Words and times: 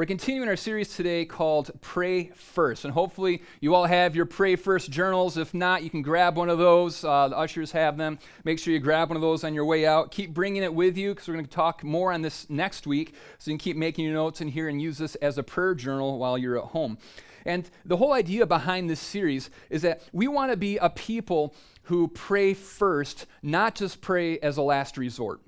We're 0.00 0.06
continuing 0.06 0.48
our 0.48 0.56
series 0.56 0.96
today 0.96 1.26
called 1.26 1.72
Pray 1.82 2.28
First. 2.28 2.86
And 2.86 2.94
hopefully, 2.94 3.42
you 3.60 3.74
all 3.74 3.84
have 3.84 4.16
your 4.16 4.24
Pray 4.24 4.56
First 4.56 4.90
journals. 4.90 5.36
If 5.36 5.52
not, 5.52 5.82
you 5.82 5.90
can 5.90 6.00
grab 6.00 6.38
one 6.38 6.48
of 6.48 6.56
those. 6.56 7.04
Uh, 7.04 7.28
the 7.28 7.36
ushers 7.36 7.70
have 7.72 7.98
them. 7.98 8.18
Make 8.42 8.58
sure 8.58 8.72
you 8.72 8.78
grab 8.78 9.10
one 9.10 9.16
of 9.16 9.20
those 9.20 9.44
on 9.44 9.52
your 9.52 9.66
way 9.66 9.84
out. 9.84 10.10
Keep 10.10 10.32
bringing 10.32 10.62
it 10.62 10.72
with 10.72 10.96
you 10.96 11.10
because 11.10 11.28
we're 11.28 11.34
going 11.34 11.44
to 11.44 11.50
talk 11.50 11.84
more 11.84 12.14
on 12.14 12.22
this 12.22 12.48
next 12.48 12.86
week. 12.86 13.12
So 13.38 13.50
you 13.50 13.58
can 13.58 13.62
keep 13.62 13.76
making 13.76 14.06
your 14.06 14.14
notes 14.14 14.40
in 14.40 14.48
here 14.48 14.70
and 14.70 14.80
use 14.80 14.96
this 14.96 15.16
as 15.16 15.36
a 15.36 15.42
prayer 15.42 15.74
journal 15.74 16.18
while 16.18 16.38
you're 16.38 16.56
at 16.56 16.70
home. 16.70 16.96
And 17.44 17.68
the 17.84 17.98
whole 17.98 18.14
idea 18.14 18.46
behind 18.46 18.88
this 18.88 19.00
series 19.00 19.50
is 19.68 19.82
that 19.82 20.00
we 20.14 20.28
want 20.28 20.50
to 20.50 20.56
be 20.56 20.78
a 20.78 20.88
people 20.88 21.54
who 21.82 22.08
pray 22.08 22.54
first, 22.54 23.26
not 23.42 23.74
just 23.74 24.00
pray 24.00 24.38
as 24.38 24.56
a 24.56 24.62
last 24.62 24.96
resort. 24.96 25.42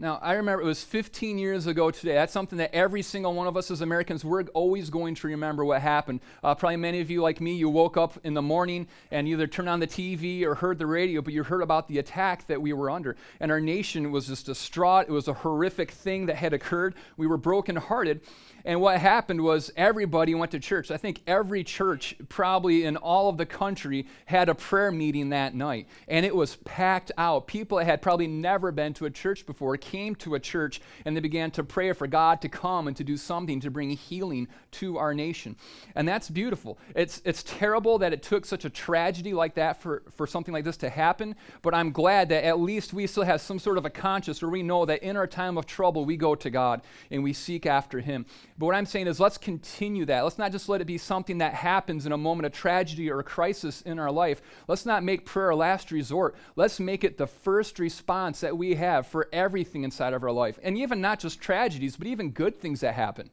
Now, 0.00 0.20
I 0.22 0.34
remember 0.34 0.62
it 0.62 0.64
was 0.64 0.84
15 0.84 1.38
years 1.38 1.66
ago 1.66 1.90
today. 1.90 2.14
That's 2.14 2.32
something 2.32 2.58
that 2.58 2.72
every 2.72 3.02
single 3.02 3.34
one 3.34 3.48
of 3.48 3.56
us 3.56 3.68
as 3.68 3.80
Americans, 3.80 4.24
we're 4.24 4.44
always 4.54 4.90
going 4.90 5.16
to 5.16 5.26
remember 5.26 5.64
what 5.64 5.82
happened. 5.82 6.20
Uh, 6.44 6.54
probably 6.54 6.76
many 6.76 7.00
of 7.00 7.10
you, 7.10 7.20
like 7.20 7.40
me, 7.40 7.54
you 7.54 7.68
woke 7.68 7.96
up 7.96 8.16
in 8.22 8.34
the 8.34 8.42
morning 8.42 8.86
and 9.10 9.26
either 9.26 9.48
turned 9.48 9.68
on 9.68 9.80
the 9.80 9.88
TV 9.88 10.44
or 10.44 10.54
heard 10.54 10.78
the 10.78 10.86
radio, 10.86 11.20
but 11.20 11.32
you 11.32 11.42
heard 11.42 11.62
about 11.62 11.88
the 11.88 11.98
attack 11.98 12.46
that 12.46 12.62
we 12.62 12.72
were 12.72 12.90
under. 12.90 13.16
And 13.40 13.50
our 13.50 13.60
nation 13.60 14.12
was 14.12 14.28
just 14.28 14.46
distraught. 14.46 15.08
It 15.08 15.12
was 15.12 15.26
a 15.26 15.32
horrific 15.32 15.90
thing 15.90 16.26
that 16.26 16.36
had 16.36 16.52
occurred. 16.52 16.94
We 17.16 17.26
were 17.26 17.36
brokenhearted. 17.36 18.20
And 18.68 18.82
what 18.82 19.00
happened 19.00 19.40
was 19.40 19.72
everybody 19.78 20.34
went 20.34 20.50
to 20.50 20.60
church. 20.60 20.90
I 20.90 20.98
think 20.98 21.22
every 21.26 21.64
church, 21.64 22.14
probably 22.28 22.84
in 22.84 22.98
all 22.98 23.30
of 23.30 23.38
the 23.38 23.46
country, 23.46 24.06
had 24.26 24.50
a 24.50 24.54
prayer 24.54 24.92
meeting 24.92 25.30
that 25.30 25.54
night. 25.54 25.88
And 26.06 26.26
it 26.26 26.36
was 26.36 26.56
packed 26.56 27.10
out. 27.16 27.46
People 27.46 27.78
that 27.78 27.86
had 27.86 28.02
probably 28.02 28.26
never 28.26 28.70
been 28.70 28.92
to 28.92 29.06
a 29.06 29.10
church 29.10 29.46
before 29.46 29.74
came 29.78 30.14
to 30.16 30.34
a 30.34 30.38
church 30.38 30.82
and 31.06 31.16
they 31.16 31.20
began 31.20 31.50
to 31.52 31.64
pray 31.64 31.94
for 31.94 32.06
God 32.06 32.42
to 32.42 32.50
come 32.50 32.88
and 32.88 32.94
to 32.98 33.04
do 33.04 33.16
something 33.16 33.58
to 33.60 33.70
bring 33.70 33.88
healing 33.88 34.48
to 34.72 34.98
our 34.98 35.14
nation. 35.14 35.56
And 35.94 36.06
that's 36.06 36.28
beautiful. 36.28 36.78
It's, 36.94 37.22
it's 37.24 37.42
terrible 37.44 37.96
that 38.00 38.12
it 38.12 38.22
took 38.22 38.44
such 38.44 38.66
a 38.66 38.70
tragedy 38.70 39.32
like 39.32 39.54
that 39.54 39.80
for, 39.80 40.02
for 40.10 40.26
something 40.26 40.52
like 40.52 40.64
this 40.64 40.76
to 40.78 40.90
happen, 40.90 41.36
but 41.62 41.74
I'm 41.74 41.90
glad 41.90 42.28
that 42.28 42.44
at 42.44 42.60
least 42.60 42.92
we 42.92 43.06
still 43.06 43.24
have 43.24 43.40
some 43.40 43.58
sort 43.58 43.78
of 43.78 43.86
a 43.86 43.90
conscience 43.90 44.42
where 44.42 44.50
we 44.50 44.62
know 44.62 44.84
that 44.84 45.02
in 45.02 45.16
our 45.16 45.26
time 45.26 45.56
of 45.56 45.64
trouble, 45.64 46.04
we 46.04 46.18
go 46.18 46.34
to 46.34 46.50
God 46.50 46.82
and 47.10 47.24
we 47.24 47.32
seek 47.32 47.64
after 47.64 48.00
Him. 48.00 48.26
But 48.58 48.66
what 48.66 48.74
I'm 48.74 48.86
saying 48.86 49.06
is, 49.06 49.20
let's 49.20 49.38
continue 49.38 50.04
that. 50.06 50.24
Let's 50.24 50.36
not 50.36 50.50
just 50.50 50.68
let 50.68 50.80
it 50.80 50.86
be 50.86 50.98
something 50.98 51.38
that 51.38 51.54
happens 51.54 52.06
in 52.06 52.12
a 52.12 52.18
moment 52.18 52.46
of 52.46 52.52
tragedy 52.52 53.08
or 53.08 53.20
a 53.20 53.24
crisis 53.24 53.82
in 53.82 54.00
our 54.00 54.10
life. 54.10 54.42
Let's 54.66 54.84
not 54.84 55.04
make 55.04 55.24
prayer 55.24 55.50
a 55.50 55.56
last 55.56 55.92
resort. 55.92 56.34
Let's 56.56 56.80
make 56.80 57.04
it 57.04 57.18
the 57.18 57.28
first 57.28 57.78
response 57.78 58.40
that 58.40 58.58
we 58.58 58.74
have 58.74 59.06
for 59.06 59.28
everything 59.32 59.84
inside 59.84 60.12
of 60.12 60.24
our 60.24 60.32
life. 60.32 60.58
And 60.60 60.76
even 60.76 61.00
not 61.00 61.20
just 61.20 61.40
tragedies, 61.40 61.96
but 61.96 62.08
even 62.08 62.32
good 62.32 62.60
things 62.60 62.80
that 62.80 62.94
happen. 62.94 63.30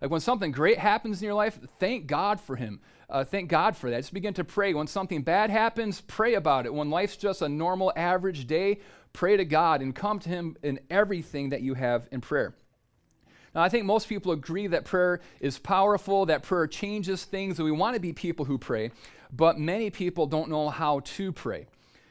Like 0.00 0.12
when 0.12 0.20
something 0.20 0.52
great 0.52 0.78
happens 0.78 1.20
in 1.20 1.26
your 1.26 1.34
life, 1.34 1.58
thank 1.80 2.06
God 2.06 2.40
for 2.40 2.54
Him. 2.54 2.80
Uh, 3.08 3.24
thank 3.24 3.48
God 3.50 3.76
for 3.76 3.90
that. 3.90 3.98
Just 3.98 4.14
begin 4.14 4.34
to 4.34 4.44
pray. 4.44 4.72
When 4.72 4.86
something 4.86 5.22
bad 5.22 5.50
happens, 5.50 6.00
pray 6.00 6.34
about 6.34 6.64
it. 6.64 6.72
When 6.72 6.90
life's 6.90 7.16
just 7.16 7.42
a 7.42 7.48
normal, 7.48 7.92
average 7.96 8.46
day, 8.46 8.78
pray 9.12 9.36
to 9.36 9.44
God 9.44 9.82
and 9.82 9.96
come 9.96 10.20
to 10.20 10.28
Him 10.28 10.56
in 10.62 10.78
everything 10.90 11.48
that 11.48 11.60
you 11.60 11.74
have 11.74 12.06
in 12.12 12.20
prayer. 12.20 12.54
Now, 13.54 13.62
I 13.62 13.68
think 13.68 13.84
most 13.84 14.08
people 14.08 14.32
agree 14.32 14.68
that 14.68 14.84
prayer 14.84 15.20
is 15.40 15.58
powerful, 15.58 16.26
that 16.26 16.42
prayer 16.42 16.66
changes 16.66 17.24
things, 17.24 17.58
and 17.58 17.64
we 17.64 17.72
want 17.72 17.94
to 17.94 18.00
be 18.00 18.12
people 18.12 18.44
who 18.44 18.58
pray, 18.58 18.92
but 19.32 19.58
many 19.58 19.90
people 19.90 20.26
don't 20.26 20.50
know 20.50 20.68
how 20.68 21.00
to 21.00 21.32
pray. 21.32 21.66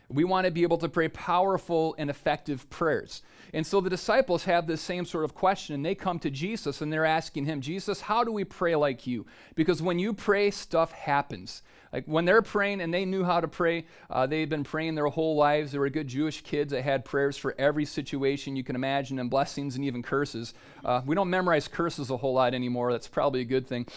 We 0.09 0.23
want 0.23 0.45
to 0.45 0.51
be 0.51 0.63
able 0.63 0.79
to 0.79 0.89
pray 0.89 1.07
powerful 1.07 1.95
and 1.97 2.09
effective 2.09 2.69
prayers. 2.69 3.21
And 3.53 3.65
so 3.65 3.79
the 3.79 3.89
disciples 3.89 4.43
have 4.45 4.67
this 4.67 4.81
same 4.81 5.05
sort 5.05 5.23
of 5.23 5.35
question, 5.35 5.75
and 5.75 5.85
they 5.85 5.95
come 5.95 6.19
to 6.19 6.31
Jesus 6.31 6.81
and 6.81 6.91
they're 6.91 7.05
asking 7.05 7.45
him, 7.45 7.61
Jesus, 7.61 8.01
how 8.01 8.23
do 8.23 8.31
we 8.31 8.43
pray 8.43 8.75
like 8.75 9.05
you? 9.07 9.25
Because 9.55 9.81
when 9.81 9.99
you 9.99 10.13
pray, 10.13 10.51
stuff 10.51 10.91
happens. 10.91 11.61
Like 11.91 12.05
when 12.05 12.25
they're 12.25 12.41
praying 12.41 12.81
and 12.81 12.93
they 12.93 13.05
knew 13.05 13.23
how 13.23 13.41
to 13.41 13.47
pray, 13.47 13.85
uh, 14.09 14.27
they've 14.27 14.49
been 14.49 14.63
praying 14.63 14.95
their 14.95 15.07
whole 15.07 15.35
lives. 15.35 15.71
They 15.71 15.79
were 15.79 15.89
good 15.89 16.07
Jewish 16.07 16.41
kids 16.41 16.71
that 16.71 16.83
had 16.83 17.03
prayers 17.03 17.37
for 17.37 17.55
every 17.57 17.85
situation 17.85 18.55
you 18.55 18.63
can 18.63 18.75
imagine, 18.75 19.19
and 19.19 19.29
blessings 19.29 19.75
and 19.75 19.83
even 19.83 20.03
curses. 20.03 20.53
Uh, 20.85 21.01
we 21.05 21.15
don't 21.15 21.29
memorize 21.29 21.67
curses 21.67 22.09
a 22.09 22.17
whole 22.17 22.33
lot 22.33 22.53
anymore. 22.53 22.91
That's 22.91 23.07
probably 23.07 23.41
a 23.41 23.45
good 23.45 23.67
thing. 23.67 23.87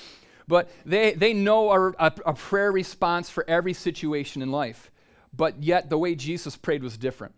But 0.48 0.70
they, 0.84 1.12
they 1.12 1.34
know 1.34 1.70
a, 1.70 1.90
a, 1.98 2.12
a 2.26 2.34
prayer 2.34 2.72
response 2.72 3.28
for 3.28 3.44
every 3.48 3.74
situation 3.74 4.42
in 4.42 4.50
life. 4.50 4.90
But 5.34 5.62
yet, 5.62 5.88
the 5.88 5.98
way 5.98 6.14
Jesus 6.14 6.56
prayed 6.56 6.82
was 6.82 6.96
different 6.96 7.34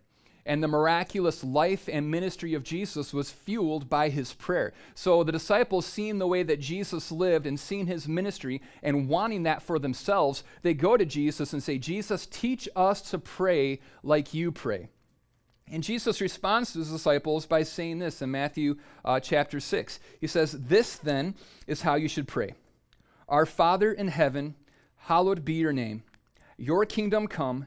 and 0.46 0.62
the 0.62 0.68
miraculous 0.68 1.42
life 1.42 1.88
and 1.90 2.10
ministry 2.10 2.54
of 2.54 2.62
Jesus 2.62 3.14
was 3.14 3.30
fueled 3.30 3.88
by 3.88 4.10
his 4.10 4.34
prayer. 4.34 4.72
So 4.94 5.24
the 5.24 5.32
disciples, 5.32 5.86
seeing 5.86 6.18
the 6.18 6.26
way 6.26 6.42
that 6.42 6.60
Jesus 6.60 7.10
lived 7.10 7.46
and 7.46 7.58
seeing 7.58 7.86
his 7.86 8.06
ministry 8.06 8.60
and 8.82 9.08
wanting 9.08 9.44
that 9.44 9.62
for 9.62 9.78
themselves, 9.78 10.44
they 10.62 10.74
go 10.74 10.96
to 10.96 11.06
Jesus 11.06 11.52
and 11.52 11.62
say, 11.62 11.78
Jesus, 11.78 12.26
teach 12.26 12.68
us 12.76 13.00
to 13.10 13.18
pray 13.18 13.80
like 14.02 14.34
you 14.34 14.52
pray. 14.52 14.88
And 15.70 15.82
Jesus 15.82 16.20
responds 16.20 16.72
to 16.72 16.80
his 16.80 16.90
disciples 16.90 17.46
by 17.46 17.62
saying 17.62 17.98
this 17.98 18.20
in 18.20 18.30
Matthew 18.30 18.76
uh, 19.02 19.20
chapter 19.20 19.60
6. 19.60 19.98
He 20.20 20.26
says, 20.26 20.52
This 20.52 20.96
then 20.96 21.34
is 21.66 21.82
how 21.82 21.94
you 21.94 22.08
should 22.08 22.28
pray 22.28 22.52
Our 23.28 23.46
Father 23.46 23.90
in 23.90 24.08
heaven, 24.08 24.56
hallowed 24.96 25.42
be 25.42 25.54
your 25.54 25.72
name. 25.72 26.02
Your 26.58 26.84
kingdom 26.84 27.26
come 27.26 27.66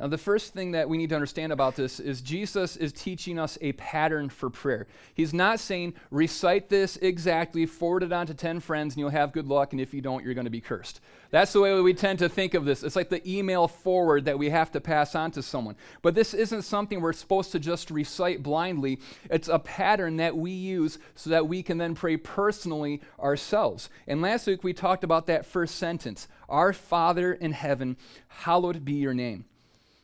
Now, 0.00 0.08
the 0.08 0.18
first 0.18 0.52
thing 0.52 0.72
that 0.72 0.88
we 0.88 0.96
need 0.96 1.10
to 1.10 1.14
understand 1.14 1.52
about 1.52 1.76
this 1.76 2.00
is 2.00 2.22
Jesus 2.22 2.76
is 2.76 2.92
teaching 2.92 3.38
us 3.38 3.56
a 3.60 3.72
pattern 3.72 4.30
for 4.30 4.50
prayer. 4.50 4.88
He's 5.14 5.32
not 5.32 5.60
saying, 5.60 5.94
recite 6.10 6.68
this 6.70 6.96
exactly, 6.96 7.66
forward 7.66 8.02
it 8.02 8.12
on 8.12 8.26
to 8.26 8.34
10 8.34 8.60
friends, 8.60 8.94
and 8.94 9.00
you'll 9.00 9.10
have 9.10 9.32
good 9.32 9.46
luck, 9.46 9.72
and 9.72 9.80
if 9.80 9.94
you 9.94 10.00
don't, 10.00 10.24
you're 10.24 10.34
going 10.34 10.46
to 10.46 10.50
be 10.50 10.60
cursed. 10.60 11.00
That's 11.30 11.52
the 11.52 11.60
way 11.60 11.78
we 11.80 11.94
tend 11.94 12.18
to 12.18 12.28
think 12.28 12.54
of 12.54 12.64
this. 12.64 12.82
It's 12.82 12.96
like 12.96 13.10
the 13.10 13.26
email 13.30 13.68
forward 13.68 14.24
that 14.24 14.38
we 14.38 14.50
have 14.50 14.72
to 14.72 14.80
pass 14.80 15.14
on 15.14 15.30
to 15.32 15.42
someone. 15.42 15.76
But 16.00 16.14
this 16.14 16.34
isn't 16.34 16.62
something 16.62 17.00
we're 17.00 17.12
supposed 17.12 17.52
to 17.52 17.60
just 17.60 17.90
recite 17.90 18.42
blindly. 18.42 18.98
It's 19.30 19.48
a 19.48 19.58
pattern 19.58 20.16
that 20.16 20.36
we 20.36 20.50
use 20.50 20.98
so 21.14 21.30
that 21.30 21.46
we 21.46 21.62
can 21.62 21.78
then 21.78 21.94
pray 21.94 22.16
personally 22.16 23.02
ourselves. 23.20 23.88
And 24.08 24.20
last 24.20 24.46
week 24.46 24.64
we 24.64 24.72
talked 24.72 25.04
about 25.04 25.26
that 25.26 25.46
first 25.46 25.76
sentence 25.76 26.28
Our 26.48 26.72
Father 26.72 27.32
in 27.32 27.52
heaven, 27.52 27.96
hallowed 28.28 28.84
be 28.84 28.94
your 28.94 29.14
name. 29.14 29.44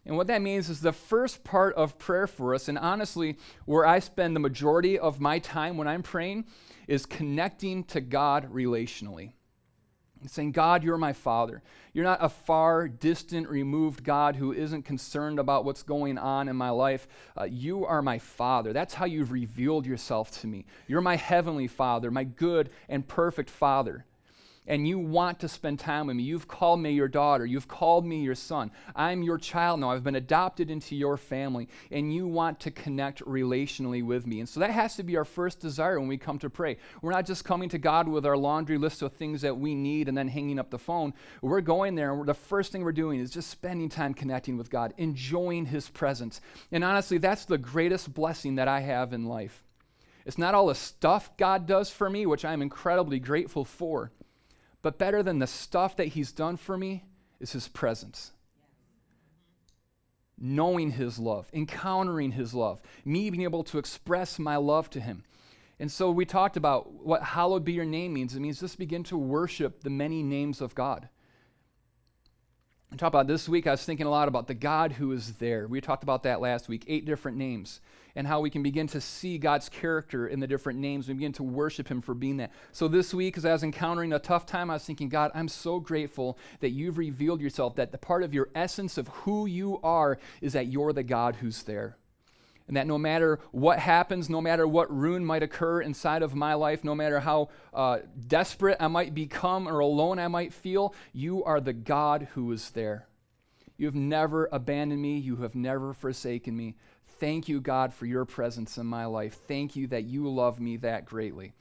And 0.06 0.16
what 0.16 0.28
that 0.28 0.42
means 0.42 0.70
is 0.70 0.80
the 0.80 0.92
first 0.92 1.44
part 1.44 1.74
of 1.74 1.98
prayer 1.98 2.26
for 2.26 2.54
us, 2.54 2.68
and 2.68 2.78
honestly, 2.78 3.36
where 3.66 3.84
I 3.84 3.98
spend 3.98 4.34
the 4.34 4.40
majority 4.40 4.98
of 4.98 5.20
my 5.20 5.38
time 5.38 5.76
when 5.76 5.86
I'm 5.86 6.02
praying, 6.02 6.46
is 6.86 7.04
connecting 7.04 7.84
to 7.84 8.00
God 8.00 8.50
relationally. 8.52 9.32
And 10.20 10.30
saying, 10.30 10.52
God, 10.52 10.82
you're 10.82 10.98
my 10.98 11.12
Father. 11.12 11.62
You're 11.92 12.04
not 12.04 12.24
a 12.24 12.28
far, 12.28 12.88
distant, 12.88 13.48
removed 13.48 14.02
God 14.02 14.34
who 14.34 14.52
isn't 14.52 14.82
concerned 14.82 15.38
about 15.38 15.64
what's 15.64 15.84
going 15.84 16.18
on 16.18 16.48
in 16.48 16.56
my 16.56 16.70
life. 16.70 17.06
Uh, 17.38 17.44
you 17.44 17.84
are 17.84 18.02
my 18.02 18.18
Father. 18.18 18.72
That's 18.72 18.94
how 18.94 19.04
you've 19.04 19.30
revealed 19.30 19.86
yourself 19.86 20.32
to 20.40 20.48
me. 20.48 20.64
You're 20.88 21.02
my 21.02 21.14
heavenly 21.14 21.68
Father, 21.68 22.10
my 22.10 22.24
good 22.24 22.70
and 22.88 23.06
perfect 23.06 23.48
Father 23.48 24.06
and 24.68 24.86
you 24.86 24.98
want 24.98 25.40
to 25.40 25.48
spend 25.48 25.80
time 25.80 26.06
with 26.06 26.16
me. 26.16 26.22
You've 26.22 26.46
called 26.46 26.78
me 26.78 26.92
your 26.92 27.08
daughter. 27.08 27.46
You've 27.46 27.66
called 27.66 28.06
me 28.06 28.20
your 28.20 28.34
son. 28.34 28.70
I'm 28.94 29.22
your 29.22 29.38
child 29.38 29.80
now. 29.80 29.90
I've 29.90 30.04
been 30.04 30.14
adopted 30.14 30.70
into 30.70 30.94
your 30.94 31.16
family, 31.16 31.68
and 31.90 32.14
you 32.14 32.28
want 32.28 32.60
to 32.60 32.70
connect 32.70 33.24
relationally 33.24 34.04
with 34.04 34.26
me. 34.26 34.40
And 34.40 34.48
so 34.48 34.60
that 34.60 34.70
has 34.70 34.94
to 34.96 35.02
be 35.02 35.16
our 35.16 35.24
first 35.24 35.58
desire 35.58 35.98
when 35.98 36.08
we 36.08 36.18
come 36.18 36.38
to 36.40 36.50
pray. 36.50 36.76
We're 37.00 37.12
not 37.12 37.26
just 37.26 37.44
coming 37.44 37.70
to 37.70 37.78
God 37.78 38.06
with 38.06 38.26
our 38.26 38.36
laundry 38.36 38.76
list 38.76 39.00
of 39.00 39.14
things 39.14 39.40
that 39.40 39.56
we 39.56 39.74
need 39.74 40.06
and 40.06 40.16
then 40.16 40.28
hanging 40.28 40.58
up 40.58 40.70
the 40.70 40.78
phone. 40.78 41.14
We're 41.40 41.62
going 41.62 41.94
there, 41.94 42.12
and 42.12 42.26
the 42.26 42.34
first 42.34 42.70
thing 42.70 42.84
we're 42.84 42.92
doing 42.92 43.18
is 43.20 43.30
just 43.30 43.48
spending 43.48 43.88
time 43.88 44.12
connecting 44.12 44.58
with 44.58 44.70
God, 44.70 44.92
enjoying 44.98 45.66
His 45.66 45.88
presence. 45.88 46.42
And 46.70 46.84
honestly, 46.84 47.16
that's 47.16 47.46
the 47.46 47.58
greatest 47.58 48.12
blessing 48.12 48.56
that 48.56 48.68
I 48.68 48.80
have 48.80 49.14
in 49.14 49.24
life. 49.24 49.64
It's 50.26 50.36
not 50.36 50.54
all 50.54 50.66
the 50.66 50.74
stuff 50.74 51.34
God 51.38 51.66
does 51.66 51.88
for 51.88 52.10
me, 52.10 52.26
which 52.26 52.44
I'm 52.44 52.60
incredibly 52.60 53.18
grateful 53.18 53.64
for. 53.64 54.12
But 54.82 54.98
better 54.98 55.22
than 55.22 55.38
the 55.38 55.46
stuff 55.46 55.96
that 55.96 56.08
He's 56.08 56.32
done 56.32 56.56
for 56.56 56.76
me 56.76 57.04
is 57.40 57.52
His 57.52 57.68
presence. 57.68 58.32
Knowing 60.38 60.92
His 60.92 61.18
love, 61.18 61.48
encountering 61.52 62.32
His 62.32 62.54
love, 62.54 62.80
me 63.04 63.30
being 63.30 63.42
able 63.42 63.64
to 63.64 63.78
express 63.78 64.38
my 64.38 64.56
love 64.56 64.88
to 64.90 65.00
Him. 65.00 65.24
And 65.80 65.90
so 65.90 66.10
we 66.10 66.24
talked 66.24 66.56
about 66.56 66.92
what 66.92 67.22
hallowed 67.22 67.64
be 67.64 67.72
your 67.72 67.84
name 67.84 68.12
means. 68.12 68.34
It 68.34 68.40
means 68.40 68.60
just 68.60 68.78
begin 68.78 69.04
to 69.04 69.16
worship 69.16 69.82
the 69.82 69.90
many 69.90 70.22
names 70.22 70.60
of 70.60 70.74
God. 70.74 71.08
And 72.90 72.98
talk 72.98 73.08
about 73.08 73.26
this 73.26 73.48
week, 73.48 73.66
I 73.66 73.72
was 73.72 73.84
thinking 73.84 74.06
a 74.06 74.10
lot 74.10 74.28
about 74.28 74.46
the 74.46 74.54
God 74.54 74.92
who 74.92 75.12
is 75.12 75.34
there. 75.34 75.68
We 75.68 75.80
talked 75.80 76.02
about 76.02 76.22
that 76.22 76.40
last 76.40 76.68
week, 76.68 76.84
eight 76.88 77.04
different 77.04 77.36
names, 77.36 77.80
and 78.18 78.26
how 78.26 78.40
we 78.40 78.50
can 78.50 78.64
begin 78.64 78.88
to 78.88 79.00
see 79.00 79.38
God's 79.38 79.68
character 79.68 80.26
in 80.26 80.40
the 80.40 80.46
different 80.48 80.80
names. 80.80 81.06
We 81.06 81.14
begin 81.14 81.32
to 81.34 81.44
worship 81.44 81.86
Him 81.86 82.00
for 82.00 82.14
being 82.14 82.38
that. 82.38 82.50
So 82.72 82.88
this 82.88 83.14
week, 83.14 83.38
as 83.38 83.44
I 83.44 83.52
was 83.52 83.62
encountering 83.62 84.12
a 84.12 84.18
tough 84.18 84.44
time, 84.44 84.70
I 84.70 84.72
was 84.74 84.84
thinking, 84.84 85.08
God, 85.08 85.30
I'm 85.36 85.46
so 85.46 85.78
grateful 85.78 86.36
that 86.58 86.70
you've 86.70 86.98
revealed 86.98 87.40
yourself, 87.40 87.76
that 87.76 87.92
the 87.92 87.96
part 87.96 88.24
of 88.24 88.34
your 88.34 88.48
essence 88.56 88.98
of 88.98 89.06
who 89.08 89.46
you 89.46 89.78
are 89.84 90.18
is 90.40 90.54
that 90.54 90.66
you're 90.66 90.92
the 90.92 91.04
God 91.04 91.36
who's 91.36 91.62
there 91.62 91.96
and 92.66 92.76
that 92.76 92.88
no 92.88 92.98
matter 92.98 93.38
what 93.52 93.78
happens, 93.78 94.28
no 94.28 94.40
matter 94.40 94.66
what 94.66 94.94
ruin 94.94 95.24
might 95.24 95.44
occur 95.44 95.80
inside 95.80 96.22
of 96.22 96.34
my 96.34 96.54
life, 96.54 96.82
no 96.82 96.96
matter 96.96 97.20
how 97.20 97.50
uh, 97.72 97.98
desperate 98.26 98.78
I 98.80 98.88
might 98.88 99.14
become 99.14 99.68
or 99.68 99.78
alone 99.78 100.18
I 100.18 100.26
might 100.28 100.52
feel, 100.52 100.92
you 101.12 101.44
are 101.44 101.60
the 101.60 101.72
God 101.72 102.28
who 102.34 102.50
is 102.50 102.70
there. 102.72 103.06
You 103.78 103.86
have 103.86 103.94
never 103.94 104.48
abandoned 104.50 105.00
me, 105.00 105.18
you 105.18 105.36
have 105.36 105.54
never 105.54 105.94
forsaken 105.94 106.56
me. 106.56 106.74
Thank 107.18 107.48
you, 107.48 107.60
God, 107.60 107.92
for 107.92 108.06
your 108.06 108.24
presence 108.24 108.78
in 108.78 108.86
my 108.86 109.06
life. 109.06 109.38
Thank 109.46 109.76
you 109.76 109.86
that 109.88 110.04
you 110.04 110.28
love 110.28 110.60
me 110.60 110.76
that 110.78 111.04
greatly. 111.04 111.52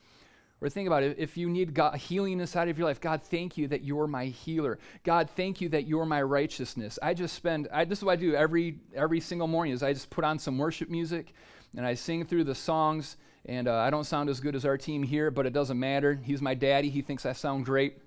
Or 0.60 0.68
think 0.68 0.88
about 0.88 1.04
it. 1.04 1.16
If 1.18 1.36
you 1.36 1.48
need 1.48 1.72
God, 1.72 1.96
healing 1.96 2.40
inside 2.40 2.68
of 2.68 2.78
your 2.78 2.88
life, 2.88 3.00
God, 3.00 3.22
thank 3.22 3.56
you 3.56 3.68
that 3.68 3.84
you're 3.84 4.08
my 4.08 4.26
healer. 4.26 4.78
God, 5.04 5.30
thank 5.30 5.60
you 5.60 5.68
that 5.68 5.86
you're 5.86 6.04
my 6.04 6.20
righteousness. 6.20 6.98
I 7.00 7.14
just 7.14 7.36
spend, 7.36 7.68
I, 7.72 7.84
this 7.84 7.98
is 7.98 8.04
what 8.04 8.12
I 8.12 8.16
do 8.16 8.34
every, 8.34 8.80
every 8.94 9.20
single 9.20 9.46
morning 9.46 9.72
is 9.72 9.84
I 9.84 9.92
just 9.92 10.10
put 10.10 10.24
on 10.24 10.38
some 10.38 10.58
worship 10.58 10.90
music 10.90 11.32
and 11.76 11.86
I 11.86 11.94
sing 11.94 12.24
through 12.24 12.44
the 12.44 12.56
songs. 12.56 13.16
And 13.46 13.68
uh, 13.68 13.76
I 13.76 13.90
don't 13.90 14.04
sound 14.04 14.28
as 14.28 14.40
good 14.40 14.56
as 14.56 14.64
our 14.64 14.76
team 14.76 15.04
here, 15.04 15.30
but 15.30 15.46
it 15.46 15.52
doesn't 15.52 15.78
matter. 15.78 16.18
He's 16.22 16.42
my 16.42 16.54
daddy. 16.54 16.90
He 16.90 17.02
thinks 17.02 17.24
I 17.24 17.32
sound 17.32 17.64
great. 17.64 17.98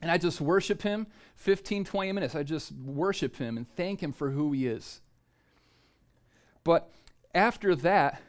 And 0.00 0.10
I 0.10 0.18
just 0.18 0.40
worship 0.40 0.82
him 0.82 1.06
15, 1.36 1.84
20 1.84 2.12
minutes. 2.12 2.34
I 2.34 2.42
just 2.42 2.72
worship 2.72 3.36
him 3.36 3.56
and 3.58 3.66
thank 3.76 4.02
him 4.02 4.12
for 4.12 4.30
who 4.30 4.50
he 4.52 4.66
is. 4.66 5.01
But 6.64 6.90
after 7.34 7.74
that, 7.76 8.22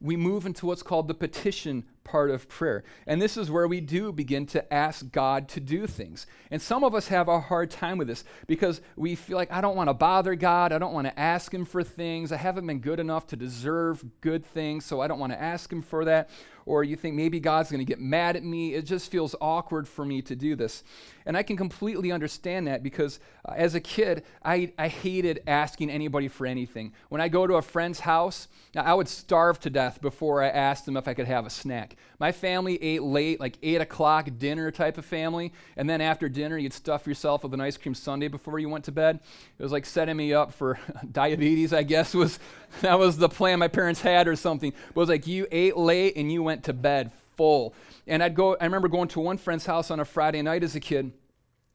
we 0.00 0.16
move 0.16 0.44
into 0.44 0.66
what's 0.66 0.82
called 0.82 1.08
the 1.08 1.14
petition 1.14 1.84
part 2.04 2.30
of 2.30 2.48
prayer. 2.48 2.84
And 3.06 3.20
this 3.20 3.36
is 3.36 3.50
where 3.50 3.66
we 3.66 3.80
do 3.80 4.12
begin 4.12 4.44
to 4.48 4.72
ask 4.72 5.10
God 5.10 5.48
to 5.50 5.60
do 5.60 5.86
things. 5.86 6.26
And 6.50 6.60
some 6.60 6.84
of 6.84 6.94
us 6.94 7.08
have 7.08 7.28
a 7.28 7.40
hard 7.40 7.70
time 7.70 7.96
with 7.96 8.08
this 8.08 8.24
because 8.46 8.82
we 8.96 9.14
feel 9.14 9.36
like, 9.36 9.50
I 9.50 9.62
don't 9.62 9.76
want 9.76 9.88
to 9.88 9.94
bother 9.94 10.34
God. 10.34 10.72
I 10.72 10.78
don't 10.78 10.92
want 10.92 11.06
to 11.06 11.18
ask 11.18 11.52
Him 11.52 11.64
for 11.64 11.82
things. 11.82 12.30
I 12.30 12.36
haven't 12.36 12.66
been 12.66 12.80
good 12.80 13.00
enough 13.00 13.26
to 13.28 13.36
deserve 13.36 14.04
good 14.20 14.44
things, 14.44 14.84
so 14.84 15.00
I 15.00 15.06
don't 15.06 15.18
want 15.18 15.32
to 15.32 15.40
ask 15.40 15.72
Him 15.72 15.80
for 15.80 16.04
that. 16.04 16.28
Or 16.66 16.84
you 16.84 16.96
think 16.96 17.14
maybe 17.14 17.40
God's 17.40 17.70
going 17.70 17.80
to 17.80 17.84
get 17.84 18.00
mad 18.00 18.36
at 18.36 18.44
me. 18.44 18.74
It 18.74 18.82
just 18.82 19.10
feels 19.10 19.34
awkward 19.40 19.86
for 19.86 20.04
me 20.04 20.22
to 20.22 20.34
do 20.36 20.56
this. 20.56 20.82
And 21.26 21.36
I 21.36 21.42
can 21.42 21.56
completely 21.56 22.12
understand 22.12 22.66
that 22.66 22.82
because 22.82 23.18
uh, 23.46 23.52
as 23.56 23.74
a 23.74 23.80
kid, 23.80 24.24
I, 24.44 24.72
I 24.78 24.88
hated 24.88 25.42
asking 25.46 25.90
anybody 25.90 26.28
for 26.28 26.46
anything. 26.46 26.92
When 27.08 27.20
I 27.20 27.28
go 27.28 27.46
to 27.46 27.54
a 27.54 27.62
friend's 27.62 28.00
house, 28.00 28.48
I 28.76 28.92
would 28.92 29.08
starve 29.08 29.58
to 29.60 29.70
death 29.70 30.00
before 30.02 30.42
I 30.42 30.48
asked 30.48 30.84
them 30.84 30.96
if 30.96 31.08
I 31.08 31.14
could 31.14 31.26
have 31.26 31.46
a 31.46 31.50
snack. 31.50 31.96
My 32.18 32.32
family 32.32 32.82
ate 32.82 33.02
late, 33.02 33.40
like 33.40 33.56
8 33.62 33.80
o'clock 33.80 34.28
dinner 34.38 34.70
type 34.70 34.98
of 34.98 35.04
family. 35.04 35.52
And 35.76 35.88
then 35.88 36.00
after 36.00 36.28
dinner, 36.28 36.58
you'd 36.58 36.72
stuff 36.72 37.06
yourself 37.06 37.42
with 37.42 37.54
an 37.54 37.60
ice 37.60 37.76
cream 37.76 37.94
sundae 37.94 38.28
before 38.28 38.58
you 38.58 38.68
went 38.68 38.84
to 38.84 38.92
bed. 38.92 39.20
It 39.58 39.62
was 39.62 39.72
like 39.72 39.86
setting 39.86 40.16
me 40.16 40.32
up 40.34 40.52
for 40.52 40.78
diabetes, 41.12 41.72
I 41.72 41.84
guess, 41.84 42.14
was 42.14 42.38
that 42.82 42.98
was 42.98 43.16
the 43.16 43.28
plan 43.28 43.58
my 43.58 43.68
parents 43.68 44.00
had 44.00 44.28
or 44.28 44.36
something. 44.36 44.72
But 44.94 45.00
it 45.00 45.02
was 45.02 45.08
like 45.08 45.26
you 45.26 45.46
ate 45.50 45.76
late 45.76 46.16
and 46.16 46.30
you 46.30 46.42
went 46.42 46.53
to 46.62 46.72
bed 46.72 47.10
full. 47.36 47.74
And 48.06 48.22
I'd 48.22 48.36
go, 48.36 48.56
I 48.60 48.64
remember 48.64 48.86
going 48.86 49.08
to 49.08 49.20
one 49.20 49.36
friend's 49.36 49.66
house 49.66 49.90
on 49.90 49.98
a 49.98 50.04
Friday 50.04 50.40
night 50.40 50.62
as 50.62 50.76
a 50.76 50.80
kid 50.80 51.12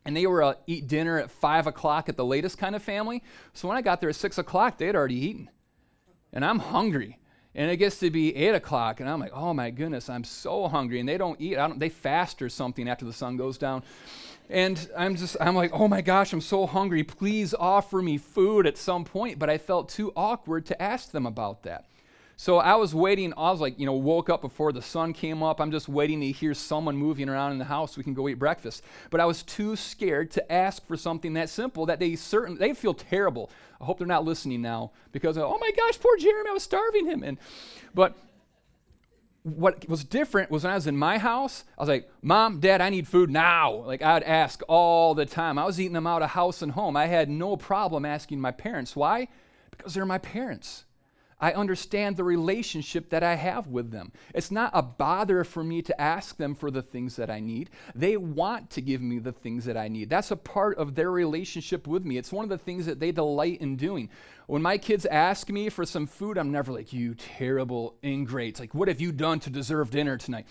and 0.06 0.16
they 0.16 0.26
were 0.26 0.42
uh, 0.42 0.54
eat 0.66 0.88
dinner 0.88 1.20
at 1.20 1.30
five 1.30 1.68
o'clock 1.68 2.10
at 2.10 2.18
the 2.18 2.26
latest 2.26 2.58
kind 2.58 2.76
of 2.76 2.81
family. 2.81 3.24
So 3.54 3.68
when 3.68 3.78
I 3.78 3.81
got 3.81 4.02
there 4.02 4.10
at 4.10 4.16
six 4.16 4.38
o'clock, 4.38 4.78
they'd 4.78 4.96
already 4.96 5.16
eaten, 5.16 5.50
and 6.34 6.44
I'm 6.46 6.60
hungry. 6.60 7.20
And 7.56 7.70
it 7.70 7.78
gets 7.78 8.00
to 8.00 8.12
be 8.12 8.36
eight 8.36 8.56
o'clock, 8.56 9.00
and 9.00 9.10
I'm 9.10 9.20
like, 9.20 9.34
oh 9.34 9.54
my 9.54 9.72
goodness, 9.72 10.08
I'm 10.08 10.24
so 10.24 10.68
hungry. 10.68 11.00
And 11.00 11.10
they 11.10 11.18
don't 11.18 11.40
eat, 11.42 11.56
don't, 11.56 11.80
they 11.80 11.90
fast 11.90 12.42
or 12.42 12.50
something 12.50 12.88
after 12.88 13.06
the 13.06 13.14
sun 13.14 13.38
goes 13.38 13.58
down. 13.58 13.84
And 14.50 14.90
I'm 14.96 15.16
just, 15.16 15.36
I'm 15.42 15.56
like, 15.56 15.72
oh 15.74 15.88
my 15.88 16.02
gosh, 16.02 16.31
I'm 16.31 16.42
so 16.42 16.68
hungry. 16.68 17.04
Please 17.04 17.54
offer 17.54 18.02
me 18.02 18.18
food 18.18 18.66
at 18.68 18.78
some 18.78 19.04
point. 19.04 19.40
But 19.40 19.50
I 19.50 19.58
felt 19.58 19.90
too 19.90 20.14
awkward 20.16 20.68
to 20.68 20.81
ask 20.81 21.12
them 21.12 21.26
about 21.26 21.64
that. 21.64 21.89
So 22.40 22.58
I 22.58 22.76
was 22.76 22.96
waiting. 22.96 23.34
I 23.36 23.52
was 23.52 23.60
like, 23.60 23.78
you 23.78 23.86
know, 23.86 23.92
woke 23.92 24.30
up 24.30 24.40
before 24.40 24.72
the 24.72 24.82
sun 24.82 25.12
came 25.12 25.44
up. 25.44 25.60
I'm 25.60 25.72
just 25.72 25.90
waiting 25.90 26.22
to 26.22 26.32
hear 26.32 26.54
someone 26.54 26.96
moving 26.96 27.28
around 27.28 27.52
in 27.52 27.58
the 27.58 27.66
house. 27.66 27.92
So 27.92 27.98
we 27.98 28.06
can 28.06 28.14
go 28.14 28.30
eat 28.30 28.36
breakfast. 28.36 28.82
But 29.10 29.20
I 29.20 29.26
was 29.26 29.44
too 29.44 29.76
scared 29.76 30.32
to 30.32 30.50
ask 30.50 30.86
for 30.88 30.96
something 30.96 31.34
that 31.34 31.50
simple 31.50 31.86
that 31.88 32.00
they 32.00 32.16
certain 32.16 32.58
they 32.58 32.74
feel 32.74 32.94
terrible. 32.94 33.52
I 33.82 33.84
hope 33.84 33.98
they're 33.98 34.08
not 34.08 34.24
listening 34.24 34.62
now 34.62 34.94
because 35.12 35.38
oh 35.38 35.58
my 35.60 35.72
gosh, 35.72 36.00
poor 36.00 36.16
Jeremy, 36.16 36.50
I 36.50 36.54
was 36.54 36.64
starving 36.64 37.08
him. 37.08 37.24
And 37.24 37.40
but 37.94 38.16
what 39.44 39.90
was 39.90 40.06
different 40.06 40.50
was 40.50 40.64
when 40.64 40.72
I 40.72 40.76
was 40.76 40.88
in 40.88 40.96
my 40.96 41.18
house, 41.18 41.66
I 41.78 41.82
was 41.82 41.90
like, 41.90 42.10
Mom, 42.22 42.62
Dad, 42.62 42.80
I 42.80 42.90
need 42.90 43.06
food 43.06 43.30
now. 43.30 43.74
Like 43.74 44.02
I'd 44.02 44.24
ask 44.24 44.62
all 44.70 45.14
the 45.14 45.26
time. 45.26 45.60
I 45.60 45.66
was 45.66 45.78
eating 45.78 45.92
them 45.92 46.08
out 46.08 46.22
of 46.22 46.30
house 46.30 46.62
and 46.62 46.72
home. 46.72 46.96
I 46.96 47.08
had 47.08 47.30
no 47.30 47.58
problem 47.58 48.06
asking 48.06 48.40
my 48.40 48.52
parents. 48.52 48.96
Why? 48.96 49.28
Because 49.72 49.94
they're 49.94 50.06
my 50.06 50.20
parents. 50.20 50.86
I 51.40 51.54
understand 51.54 52.18
the 52.18 52.24
relationship 52.24 53.10
that 53.10 53.24
I 53.24 53.36
have 53.36 53.68
with 53.68 53.92
them. 53.92 54.12
It's 54.34 54.52
not 54.52 54.72
a 54.74 54.82
bother 54.82 55.44
for 55.44 55.64
me 55.64 55.82
to 55.84 56.02
ask 56.02 56.38
them 56.38 56.54
for 56.54 56.70
the 56.70 56.82
things 56.82 57.16
that 57.16 57.30
I 57.30 57.40
need. 57.40 57.70
They 57.96 58.18
want 58.18 58.70
to 58.72 58.82
give 58.82 59.02
me 59.02 59.20
the 59.20 59.32
things 59.32 59.66
that 59.66 59.78
I 59.78 59.88
need. 59.88 60.10
That's 60.10 60.32
a 60.32 60.36
part 60.36 60.78
of 60.78 60.96
their 60.96 61.12
relationship 61.12 61.88
with 61.88 62.04
me. 62.04 62.18
It's 62.18 62.32
one 62.32 62.44
of 62.44 62.50
the 62.50 62.58
things 62.58 62.86
that 62.86 63.00
they 63.00 63.12
delight 63.12 63.62
in 63.62 63.78
doing. 63.78 64.10
When 64.48 64.62
my 64.62 64.78
kids 64.78 65.06
ask 65.06 65.50
me 65.50 65.70
for 65.70 65.86
some 65.86 66.08
food, 66.08 66.38
I'm 66.38 66.52
never 66.52 66.72
like, 66.74 66.92
you 66.92 67.16
terrible 67.16 67.96
ingrates. 68.02 68.60
Like, 68.60 68.74
what 68.74 68.88
have 68.88 69.00
you 69.00 69.12
done 69.12 69.40
to 69.42 69.50
deserve 69.50 69.92
dinner 69.92 70.18
tonight? 70.18 70.46